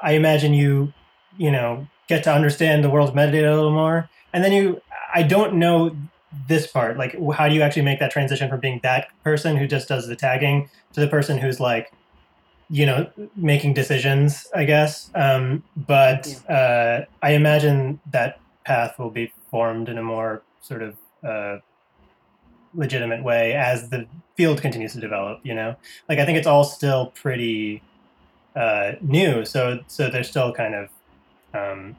I 0.03 0.13
imagine 0.13 0.55
you, 0.55 0.93
you 1.37 1.51
know, 1.51 1.87
get 2.09 2.25
to 2.25 2.33
understand 2.33 2.85
the 2.85 2.91
world 2.91 3.09
of 3.09 3.15
metadata 3.15 3.53
a 3.53 3.55
little 3.55 3.73
more. 3.73 4.09
And 4.33 4.45
then 4.45 4.53
you, 4.53 4.81
I 5.15 5.23
don't 5.23 5.55
know 5.55 5.97
this 6.49 6.67
part. 6.67 6.99
Like, 6.99 7.17
how 7.35 7.49
do 7.49 7.55
you 7.55 7.63
actually 7.63 7.83
make 7.83 8.01
that 8.01 8.11
transition 8.11 8.49
from 8.49 8.61
being 8.61 8.81
that 8.83 9.09
person 9.25 9.57
who 9.57 9.67
just 9.67 9.89
does 9.89 10.07
the 10.07 10.17
tagging 10.17 10.69
to 10.93 11.01
the 11.01 11.09
person 11.09 11.39
who's 11.39 11.61
like, 11.61 11.91
you 12.69 12.85
know, 12.85 13.09
making 13.37 13.75
decisions, 13.75 14.47
I 14.55 14.65
guess. 14.65 15.11
Um, 15.15 15.63
but 15.77 16.27
yeah. 16.49 16.55
uh, 16.55 17.05
I 17.23 17.33
imagine 17.33 18.01
that 18.11 18.41
path 18.65 18.99
will 18.99 19.11
be 19.11 19.33
formed 19.51 19.89
in 19.89 19.99
a 19.99 20.03
more 20.03 20.43
sort 20.61 20.83
of 20.83 20.97
uh, 21.27 21.59
legitimate 22.77 23.23
way 23.25 23.55
as 23.55 23.89
the 23.91 24.07
field 24.37 24.61
continues 24.61 24.93
to 24.93 25.01
develop. 25.01 25.41
You 25.43 25.55
know, 25.55 25.77
like 26.09 26.19
I 26.19 26.25
think 26.25 26.39
it's 26.39 26.47
all 26.47 26.65
still 26.65 27.07
pretty 27.15 27.83
uh, 28.55 28.93
new, 29.01 29.45
so 29.45 29.81
so 29.87 30.09
they're 30.11 30.25
still 30.25 30.53
kind 30.53 30.75
of, 30.75 30.89
um, 31.55 31.97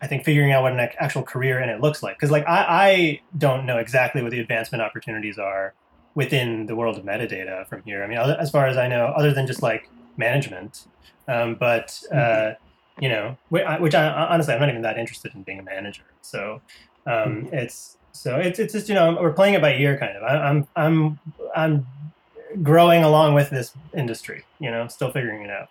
I 0.00 0.06
think, 0.06 0.24
figuring 0.24 0.52
out 0.52 0.62
what 0.62 0.72
an 0.72 0.80
actual 0.98 1.22
career 1.22 1.60
in 1.60 1.68
it 1.68 1.80
looks 1.80 2.02
like. 2.02 2.16
Because 2.16 2.30
like 2.30 2.46
I, 2.46 2.64
I 2.68 3.20
don't 3.36 3.66
know 3.66 3.78
exactly 3.78 4.22
what 4.22 4.30
the 4.30 4.40
advancement 4.40 4.82
opportunities 4.82 5.38
are 5.38 5.74
within 6.14 6.66
the 6.66 6.76
world 6.76 6.96
of 6.96 7.04
metadata 7.04 7.66
from 7.66 7.82
here. 7.82 8.04
I 8.04 8.06
mean, 8.06 8.18
as 8.18 8.50
far 8.50 8.66
as 8.66 8.76
I 8.76 8.86
know, 8.86 9.06
other 9.06 9.32
than 9.32 9.46
just 9.46 9.62
like 9.62 9.88
management, 10.16 10.86
um, 11.28 11.54
but. 11.54 12.00
Uh, 12.10 12.16
mm-hmm. 12.16 12.60
You 13.00 13.08
know, 13.08 13.36
which 13.48 13.94
I 13.96 14.06
honestly 14.06 14.54
I'm 14.54 14.60
not 14.60 14.68
even 14.68 14.82
that 14.82 14.98
interested 14.98 15.34
in 15.34 15.42
being 15.42 15.58
a 15.58 15.64
manager. 15.64 16.04
So 16.22 16.60
um, 17.06 17.12
mm-hmm. 17.12 17.54
it's 17.54 17.96
so 18.14 18.36
it's 18.36 18.58
it's 18.58 18.72
just 18.72 18.88
you 18.88 18.94
know 18.94 19.18
we're 19.20 19.32
playing 19.32 19.54
it 19.54 19.60
by 19.60 19.74
ear 19.74 19.98
kind 19.98 20.16
of. 20.16 20.22
I, 20.22 20.36
I'm 20.36 20.68
I'm 20.76 21.18
I'm 21.54 21.86
growing 22.62 23.02
along 23.02 23.34
with 23.34 23.50
this 23.50 23.74
industry. 23.92 24.44
You 24.60 24.70
know, 24.70 24.86
still 24.86 25.10
figuring 25.10 25.42
it 25.42 25.50
out. 25.50 25.68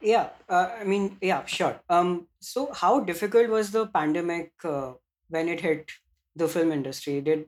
Yeah, 0.00 0.28
uh, 0.48 0.70
I 0.80 0.84
mean, 0.84 1.18
yeah, 1.20 1.44
sure. 1.44 1.80
Um, 1.90 2.28
so 2.40 2.72
how 2.72 3.00
difficult 3.00 3.48
was 3.48 3.72
the 3.72 3.88
pandemic 3.88 4.52
uh, 4.64 4.92
when 5.28 5.48
it 5.48 5.60
hit 5.60 5.90
the 6.36 6.46
film 6.46 6.70
industry? 6.70 7.20
Did 7.20 7.46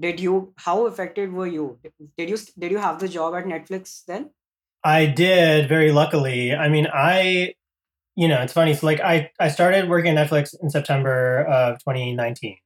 did 0.00 0.18
you 0.18 0.54
how 0.56 0.86
affected 0.86 1.32
were 1.32 1.46
you? 1.46 1.78
Did 2.16 2.30
you 2.30 2.38
did 2.58 2.72
you 2.72 2.78
have 2.78 2.98
the 2.98 3.08
job 3.08 3.34
at 3.34 3.44
Netflix 3.44 4.04
then? 4.06 4.30
I 4.82 5.04
did 5.04 5.68
very 5.68 5.92
luckily. 5.92 6.54
I 6.54 6.68
mean, 6.70 6.88
I 6.92 7.54
you 8.16 8.28
know, 8.28 8.42
it's 8.42 8.52
funny. 8.52 8.74
So 8.74 8.86
like 8.86 9.00
I, 9.00 9.30
I 9.40 9.48
started 9.48 9.88
working 9.88 10.16
at 10.16 10.28
Netflix 10.28 10.54
in 10.62 10.70
September 10.70 11.44
of 11.44 11.78
2019. 11.80 12.56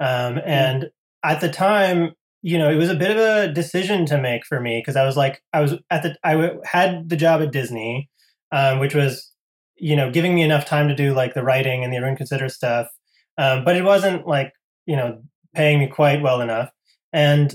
Um, 0.00 0.06
mm-hmm. 0.08 0.38
and 0.48 0.82
mm. 0.84 0.88
at 1.24 1.40
the 1.40 1.48
time, 1.48 2.12
you 2.42 2.56
know, 2.56 2.70
it 2.70 2.76
was 2.76 2.88
a 2.88 2.94
bit 2.94 3.10
of 3.10 3.16
a 3.16 3.52
decision 3.52 4.06
to 4.06 4.20
make 4.20 4.46
for 4.46 4.60
me 4.60 4.78
because 4.78 4.96
I 4.96 5.04
was 5.04 5.16
like, 5.16 5.42
I 5.52 5.60
was 5.60 5.74
at 5.90 6.02
the, 6.02 6.16
I 6.22 6.32
w- 6.32 6.60
had 6.64 7.08
the 7.08 7.16
job 7.16 7.42
at 7.42 7.52
Disney, 7.52 8.08
um, 8.52 8.78
which 8.78 8.94
was, 8.94 9.32
you 9.76 9.96
know, 9.96 10.10
giving 10.10 10.34
me 10.34 10.42
enough 10.42 10.64
time 10.64 10.88
to 10.88 10.94
do 10.94 11.14
like 11.14 11.34
the 11.34 11.42
writing 11.42 11.82
and 11.82 11.92
the 11.92 11.98
Arun 11.98 12.16
Consider 12.16 12.48
stuff. 12.48 12.86
Um, 13.36 13.64
but 13.64 13.76
it 13.76 13.84
wasn't 13.84 14.26
like, 14.26 14.52
you 14.86 14.96
know, 14.96 15.20
paying 15.54 15.80
me 15.80 15.88
quite 15.88 16.22
well 16.22 16.40
enough. 16.40 16.70
And 17.12 17.54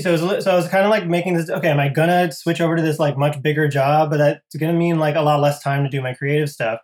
so, 0.00 0.12
was, 0.12 0.44
so 0.44 0.50
I 0.50 0.56
was 0.56 0.68
kind 0.68 0.84
of 0.84 0.90
like 0.90 1.06
making 1.06 1.34
this. 1.34 1.50
Okay, 1.50 1.68
am 1.68 1.80
I 1.80 1.88
gonna 1.88 2.32
switch 2.32 2.60
over 2.60 2.76
to 2.76 2.82
this 2.82 2.98
like 2.98 3.16
much 3.16 3.40
bigger 3.42 3.68
job, 3.68 4.10
but 4.10 4.18
that's 4.18 4.56
gonna 4.56 4.72
mean 4.72 4.98
like 4.98 5.16
a 5.16 5.22
lot 5.22 5.40
less 5.40 5.62
time 5.62 5.84
to 5.84 5.90
do 5.90 6.00
my 6.00 6.14
creative 6.14 6.50
stuff. 6.50 6.80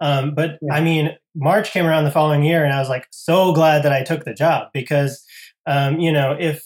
Um, 0.00 0.34
but 0.34 0.58
yeah. 0.62 0.74
I 0.74 0.80
mean, 0.80 1.16
March 1.34 1.70
came 1.72 1.86
around 1.86 2.04
the 2.04 2.10
following 2.10 2.42
year, 2.42 2.64
and 2.64 2.72
I 2.72 2.80
was 2.80 2.88
like 2.88 3.06
so 3.10 3.52
glad 3.52 3.82
that 3.82 3.92
I 3.92 4.02
took 4.02 4.24
the 4.24 4.34
job 4.34 4.68
because, 4.72 5.24
um, 5.66 6.00
you 6.00 6.10
know, 6.10 6.36
if 6.38 6.64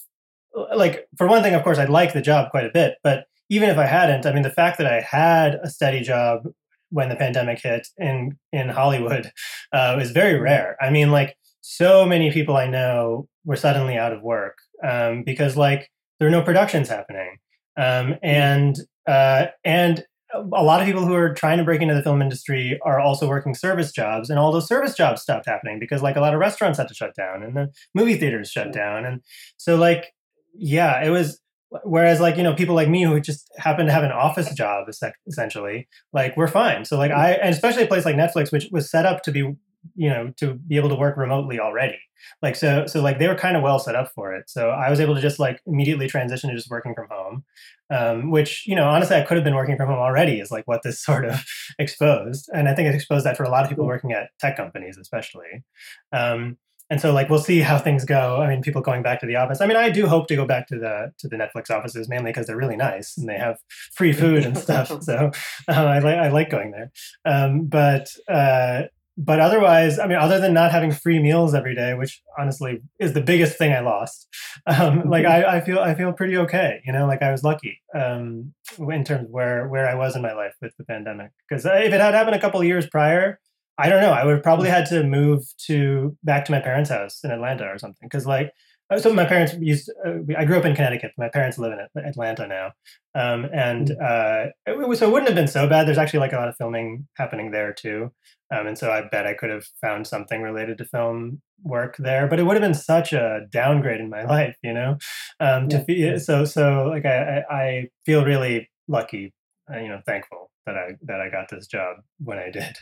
like 0.74 1.07
for 1.16 1.26
one 1.26 1.43
thing, 1.43 1.55
of 1.55 1.62
course, 1.62 1.78
I 1.78 1.85
like 1.85 2.12
the 2.12 2.22
job 2.22 2.51
quite 2.51 2.64
a 2.64 2.70
bit, 2.70 2.97
but 3.03 3.26
even 3.51 3.68
if 3.68 3.76
I 3.76 3.87
hadn't, 3.87 4.26
I 4.26 4.32
mean, 4.32 4.43
the 4.43 4.51
fact 4.51 4.78
that 4.78 4.87
I 4.87 5.01
had 5.01 5.57
a 5.62 5.68
steady 5.68 6.01
job 6.01 6.49
when 6.91 7.09
the 7.09 7.16
pandemic 7.16 7.61
hit 7.61 7.89
in 7.99 8.39
in 8.53 8.68
Hollywood 8.68 9.32
uh, 9.72 9.99
is 10.01 10.12
very 10.12 10.39
rare. 10.39 10.76
I 10.80 10.91
mean, 10.91 11.11
like 11.11 11.37
so 11.67 12.05
many 12.05 12.31
people 12.31 12.59
I 12.59 12.67
know 12.67 13.27
were 13.47 13.57
suddenly 13.57 13.97
out 13.97 14.12
of 14.12 14.23
work 14.23 14.59
um, 14.87 15.23
because 15.25 15.57
like 15.57 15.91
there 16.19 16.29
are 16.29 16.31
no 16.31 16.43
productions 16.43 16.91
happening, 16.91 17.39
um, 17.79 18.17
and 18.23 18.77
uh, 19.09 19.47
and 19.65 20.05
a 20.35 20.62
lot 20.62 20.81
of 20.81 20.87
people 20.87 21.07
who 21.07 21.15
are 21.15 21.33
trying 21.33 21.57
to 21.57 21.65
break 21.65 21.81
into 21.81 21.95
the 21.95 22.03
film 22.03 22.21
industry 22.21 22.79
are 22.85 23.01
also 23.01 23.27
working 23.27 23.55
service 23.55 23.93
jobs, 23.93 24.29
and 24.29 24.39
all 24.39 24.53
those 24.53 24.69
service 24.69 24.95
jobs 24.95 25.23
stopped 25.23 25.47
happening 25.47 25.79
because 25.79 26.03
like 26.03 26.17
a 26.17 26.21
lot 26.21 26.35
of 26.35 26.39
restaurants 26.39 26.77
had 26.79 26.87
to 26.87 26.95
shut 26.95 27.15
down 27.15 27.43
and 27.43 27.57
the 27.57 27.73
movie 27.95 28.17
theaters 28.17 28.51
shut 28.51 28.71
down, 28.71 29.07
and 29.07 29.23
so 29.57 29.75
like 29.75 30.12
yeah, 30.53 31.03
it 31.03 31.09
was. 31.09 31.41
Whereas 31.83 32.21
like 32.21 32.37
you 32.37 32.45
know 32.45 32.55
people 32.55 32.77
like 32.77 32.89
me 32.89 33.03
who 33.03 33.19
just 33.19 33.51
happen 33.57 33.87
to 33.87 33.93
have 33.93 34.05
an 34.05 34.12
office 34.12 34.55
job 34.55 34.87
essentially, 35.27 35.89
like 36.12 36.37
we're 36.37 36.47
fine. 36.47 36.85
So 36.85 36.97
like 36.97 37.11
I 37.11 37.33
and 37.33 37.53
especially 37.53 37.83
a 37.83 37.89
place 37.89 38.05
like 38.05 38.15
Netflix, 38.15 38.53
which 38.53 38.69
was 38.71 38.89
set 38.89 39.07
up 39.07 39.23
to 39.23 39.33
be 39.33 39.57
you 39.95 40.09
know 40.09 40.32
to 40.39 40.55
be 40.55 40.76
able 40.76 40.89
to 40.89 40.95
work 40.95 41.16
remotely 41.16 41.61
already. 41.61 41.99
Like 42.43 42.57
so 42.57 42.87
so 42.87 43.03
like 43.03 43.18
they 43.18 43.28
were 43.28 43.35
kind 43.35 43.57
of 43.57 43.62
well 43.62 43.78
set 43.78 43.95
up 43.95 44.11
for 44.14 44.35
it. 44.35 44.49
So 44.49 44.70
i 44.70 44.91
was 44.91 45.01
able 45.01 45.14
to 45.14 45.20
just 45.20 45.39
like 45.39 45.61
immediately 45.66 46.09
transition 46.09 46.51
to 46.51 46.57
just 46.57 46.70
working 46.70 46.95
from 46.95 47.09
home 47.11 47.45
um, 47.91 48.30
which 48.30 48.66
you 48.66 48.74
know 48.74 48.89
honestly 48.89 49.16
i 49.16 49.22
could 49.22 49.37
have 49.37 49.45
been 49.45 49.55
working 49.55 49.76
from 49.76 49.89
home 49.89 49.99
already 49.99 50.41
is 50.41 50.51
like 50.51 50.66
what 50.66 50.82
this 50.82 51.03
sort 51.05 51.24
of 51.24 51.45
exposed. 51.78 52.49
And 52.55 52.68
i 52.68 52.74
think 52.74 52.89
it 52.89 52.95
exposed 52.95 53.26
that 53.26 53.37
for 53.37 53.45
a 53.45 53.51
lot 53.51 53.64
of 53.64 53.70
people 53.70 53.87
working 53.87 54.12
at 54.12 54.30
tech 54.41 54.57
companies 54.57 54.99
especially. 54.99 55.64
Um, 56.12 56.59
and 56.91 57.01
so 57.01 57.12
like 57.12 57.30
we'll 57.30 57.39
see 57.39 57.61
how 57.61 57.78
things 57.78 58.05
go. 58.05 58.43
I 58.43 58.49
mean 58.49 58.62
people 58.62 58.82
going 58.82 59.03
back 59.03 59.20
to 59.20 59.26
the 59.26 59.37
office. 59.37 59.61
I 59.61 59.66
mean 59.66 59.76
i 59.76 59.91
do 59.91 60.07
hope 60.07 60.28
to 60.28 60.37
go 60.37 60.47
back 60.47 60.66
to 60.68 60.78
the 60.78 61.12
to 61.18 61.28
the 61.28 61.37
netflix 61.37 61.70
offices 61.70 62.09
mainly 62.09 62.30
because 62.30 62.47
they're 62.47 62.57
really 62.57 62.76
nice 62.76 63.16
and 63.16 63.28
they 63.28 63.39
have 63.39 63.59
free 63.95 64.12
food 64.12 64.45
and 64.45 64.57
stuff. 64.66 65.03
So 65.03 65.30
uh, 65.68 65.72
I, 65.72 65.99
like 65.99 66.16
I 66.16 66.28
like 66.28 66.51
going 66.51 66.72
there. 66.72 66.93
Um, 67.24 67.66
but 67.66 68.09
uh, 68.28 68.82
but 69.17 69.39
otherwise, 69.39 69.99
I 69.99 70.07
mean, 70.07 70.19
other 70.19 70.41
than 70.41 70.53
not 70.53 70.73
having 70.73 70.91
free 70.91 71.21
meals 71.21 71.55
every 71.55 71.75
day, 71.75 71.95
which 71.95 72.21
honestly 72.39 72.83
is 72.99 73.12
the 73.12 73.21
biggest 73.21 73.57
thing 73.57 73.73
I 73.73 73.81
lost, 73.81 74.27
um, 74.67 75.09
like 75.09 75.25
I, 75.25 75.57
I, 75.57 75.61
feel 75.61 75.79
I 75.79 75.95
feel 75.95 76.12
pretty 76.12 76.37
okay. 76.39 76.81
You 76.85 76.93
know, 76.93 77.07
like 77.07 77.23
I 77.23 77.31
was 77.31 77.45
lucky 77.45 77.81
um, 77.95 78.53
in 78.79 79.05
terms 79.05 79.27
of 79.27 79.31
where 79.31 79.69
where 79.69 79.89
I 79.89 79.95
was 79.95 80.17
in 80.17 80.23
my 80.23 80.33
life 80.33 80.55
with 80.61 80.77
the 80.77 80.85
pandemic. 80.85 81.31
Because 81.49 81.65
if 81.65 81.93
it 81.93 82.01
had 82.01 82.15
happened 82.15 82.35
a 82.35 82.41
couple 82.41 82.62
years 82.65 82.89
prior, 82.89 83.39
I 83.79 83.89
don't 83.89 84.03
know, 84.03 84.12
I 84.12 84.25
would 84.25 84.35
have 84.35 84.43
probably 84.43 84.69
had 84.69 84.87
to 84.87 85.05
move 85.05 85.45
to 85.67 86.17
back 86.25 86.45
to 86.47 86.53
my 86.53 86.61
parents' 86.61 86.91
house 86.91 87.23
in 87.23 87.31
Atlanta 87.31 87.67
or 87.67 87.79
something. 87.79 88.09
Because 88.09 88.27
like 88.27 88.49
uh, 88.49 88.51
so 88.99 89.12
my 89.12 89.24
parents 89.24 89.55
used 89.61 89.91
uh, 90.07 90.18
i 90.37 90.45
grew 90.45 90.59
up 90.59 90.64
in 90.64 90.74
connecticut. 90.74 91.12
My 91.16 91.28
parents 91.28 91.59
live 91.59 91.72
in 91.72 92.05
atlanta 92.05 92.47
now. 92.47 92.72
Um, 93.14 93.47
and 93.53 93.89
mm. 93.89 94.03
uh, 94.03 94.51
it, 94.66 94.76
was, 94.76 94.99
so 94.99 95.09
it 95.09 95.12
wouldn't 95.12 95.28
have 95.28 95.37
been 95.37 95.49
so 95.49 95.68
bad. 95.68 95.87
There's 95.87 95.99
actually 95.99 96.20
like 96.20 96.32
a 96.32 96.37
lot 96.37 96.49
of 96.49 96.57
filming 96.57 97.07
happening 97.16 97.51
there 97.53 97.72
too. 97.72 98.11
Um, 98.55 98.66
and 98.66 98.78
so 98.78 98.91
i 98.91 99.03
bet 99.03 99.26
i 99.26 99.35
could 99.35 99.51
have 99.51 99.64
found 99.80 100.07
something 100.07 100.43
related 100.43 100.78
to 100.78 100.85
film 100.85 101.41
work 101.62 101.97
there 101.99 102.26
but 102.26 102.39
it 102.39 102.43
would 102.43 102.57
have 102.57 102.62
been 102.62 102.74
such 102.74 103.12
a 103.12 103.47
downgrade 103.51 104.01
in 104.01 104.11
my 104.11 104.24
life 104.37 104.57
you 104.62 104.72
know? 104.72 104.99
Um, 105.41 105.68
to 105.68 105.85
yeah. 105.89 106.18
so 106.18 106.45
so 106.45 106.87
like 106.89 107.07
I, 107.07 107.43
I 107.51 107.89
feel 108.05 108.24
really 108.24 108.70
lucky 108.87 109.32
uh, 109.72 109.78
you 109.78 109.89
know 109.89 110.01
thankful 110.07 110.51
that 110.66 110.76
i 110.76 110.93
that 111.03 111.20
i 111.20 111.30
got 111.30 111.49
this 111.51 111.66
job 111.66 111.97
when 112.18 112.39
i 112.39 112.51
did. 112.51 112.76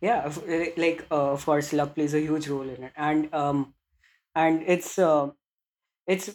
Yeah 0.00 0.30
like 0.76 1.06
uh, 1.10 1.32
of 1.32 1.44
course 1.44 1.72
luck 1.72 1.94
plays 1.94 2.14
a 2.14 2.20
huge 2.20 2.48
role 2.48 2.68
in 2.68 2.84
it. 2.84 2.92
And 2.96 3.32
um 3.34 3.74
and 4.36 4.62
it's 4.66 4.98
uh, 4.98 5.30
it's 6.06 6.30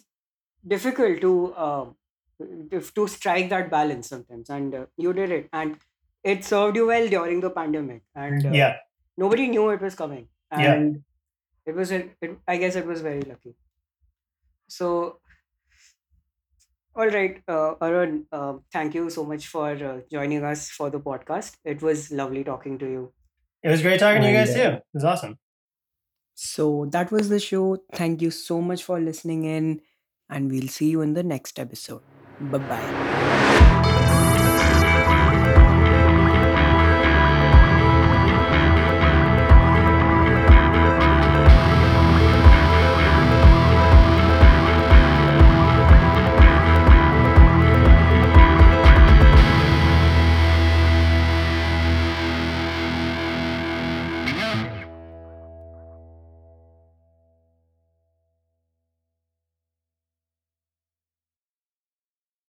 difficult 0.68 1.22
to 1.22 1.54
uh, 1.54 1.86
to 2.72 3.08
strike 3.08 3.49
that 3.49 3.70
balance 3.70 4.10
sometimes. 4.10 4.49
And 4.49 4.76
uh, 4.76 4.86
you 4.97 5.14
did 5.14 5.32
it. 5.32 5.49
And 5.54 5.78
it 6.24 6.43
served 6.43 6.76
you 6.76 6.88
well 6.88 7.08
during 7.08 7.39
the 7.39 7.49
pandemic. 7.49 8.02
And 8.16 8.45
uh, 8.45 8.52
yeah. 8.52 8.78
nobody 9.18 9.47
knew 9.47 9.70
it 9.70 9.82
was 9.82 9.95
coming. 9.95 10.28
Yeah. 10.52 10.74
And 10.74 11.04
it 11.66 11.76
was 11.76 11.91
it, 11.91 12.16
it 12.22 12.38
i 12.47 12.58
guess 12.58 12.76
it 12.76 12.86
was 12.86 13.02
very 13.02 13.22
lucky. 13.22 13.56
So 14.68 15.20
all 16.93 17.08
right 17.08 17.41
uh, 17.47 17.76
arun 17.82 18.26
uh, 18.34 18.54
thank 18.74 18.93
you 18.95 19.10
so 19.10 19.24
much 19.24 19.47
for 19.47 19.70
uh, 19.91 19.99
joining 20.12 20.43
us 20.43 20.70
for 20.70 20.89
the 20.89 20.99
podcast. 20.99 21.56
It 21.64 21.82
was 21.82 22.12
lovely 22.12 22.43
talking 22.43 22.78
to 22.80 22.86
you. 22.86 23.14
It 23.64 23.70
was 23.70 23.82
great 23.82 23.99
talking 23.99 24.22
to 24.24 24.28
you 24.28 24.34
guys 24.34 24.54
too. 24.54 24.72
It 24.80 24.84
was 24.93 25.04
awesome 25.04 25.38
so 26.41 26.87
that 26.89 27.11
was 27.11 27.29
the 27.29 27.39
show. 27.39 27.77
Thank 27.93 28.21
you 28.21 28.31
so 28.31 28.61
much 28.61 28.83
for 28.83 28.99
listening 28.99 29.43
in, 29.43 29.81
and 30.27 30.49
we'll 30.49 30.69
see 30.69 30.89
you 30.89 31.01
in 31.01 31.13
the 31.13 31.21
next 31.21 31.59
episode. 31.59 32.01
Bye 32.39 32.57
bye. 32.57 33.21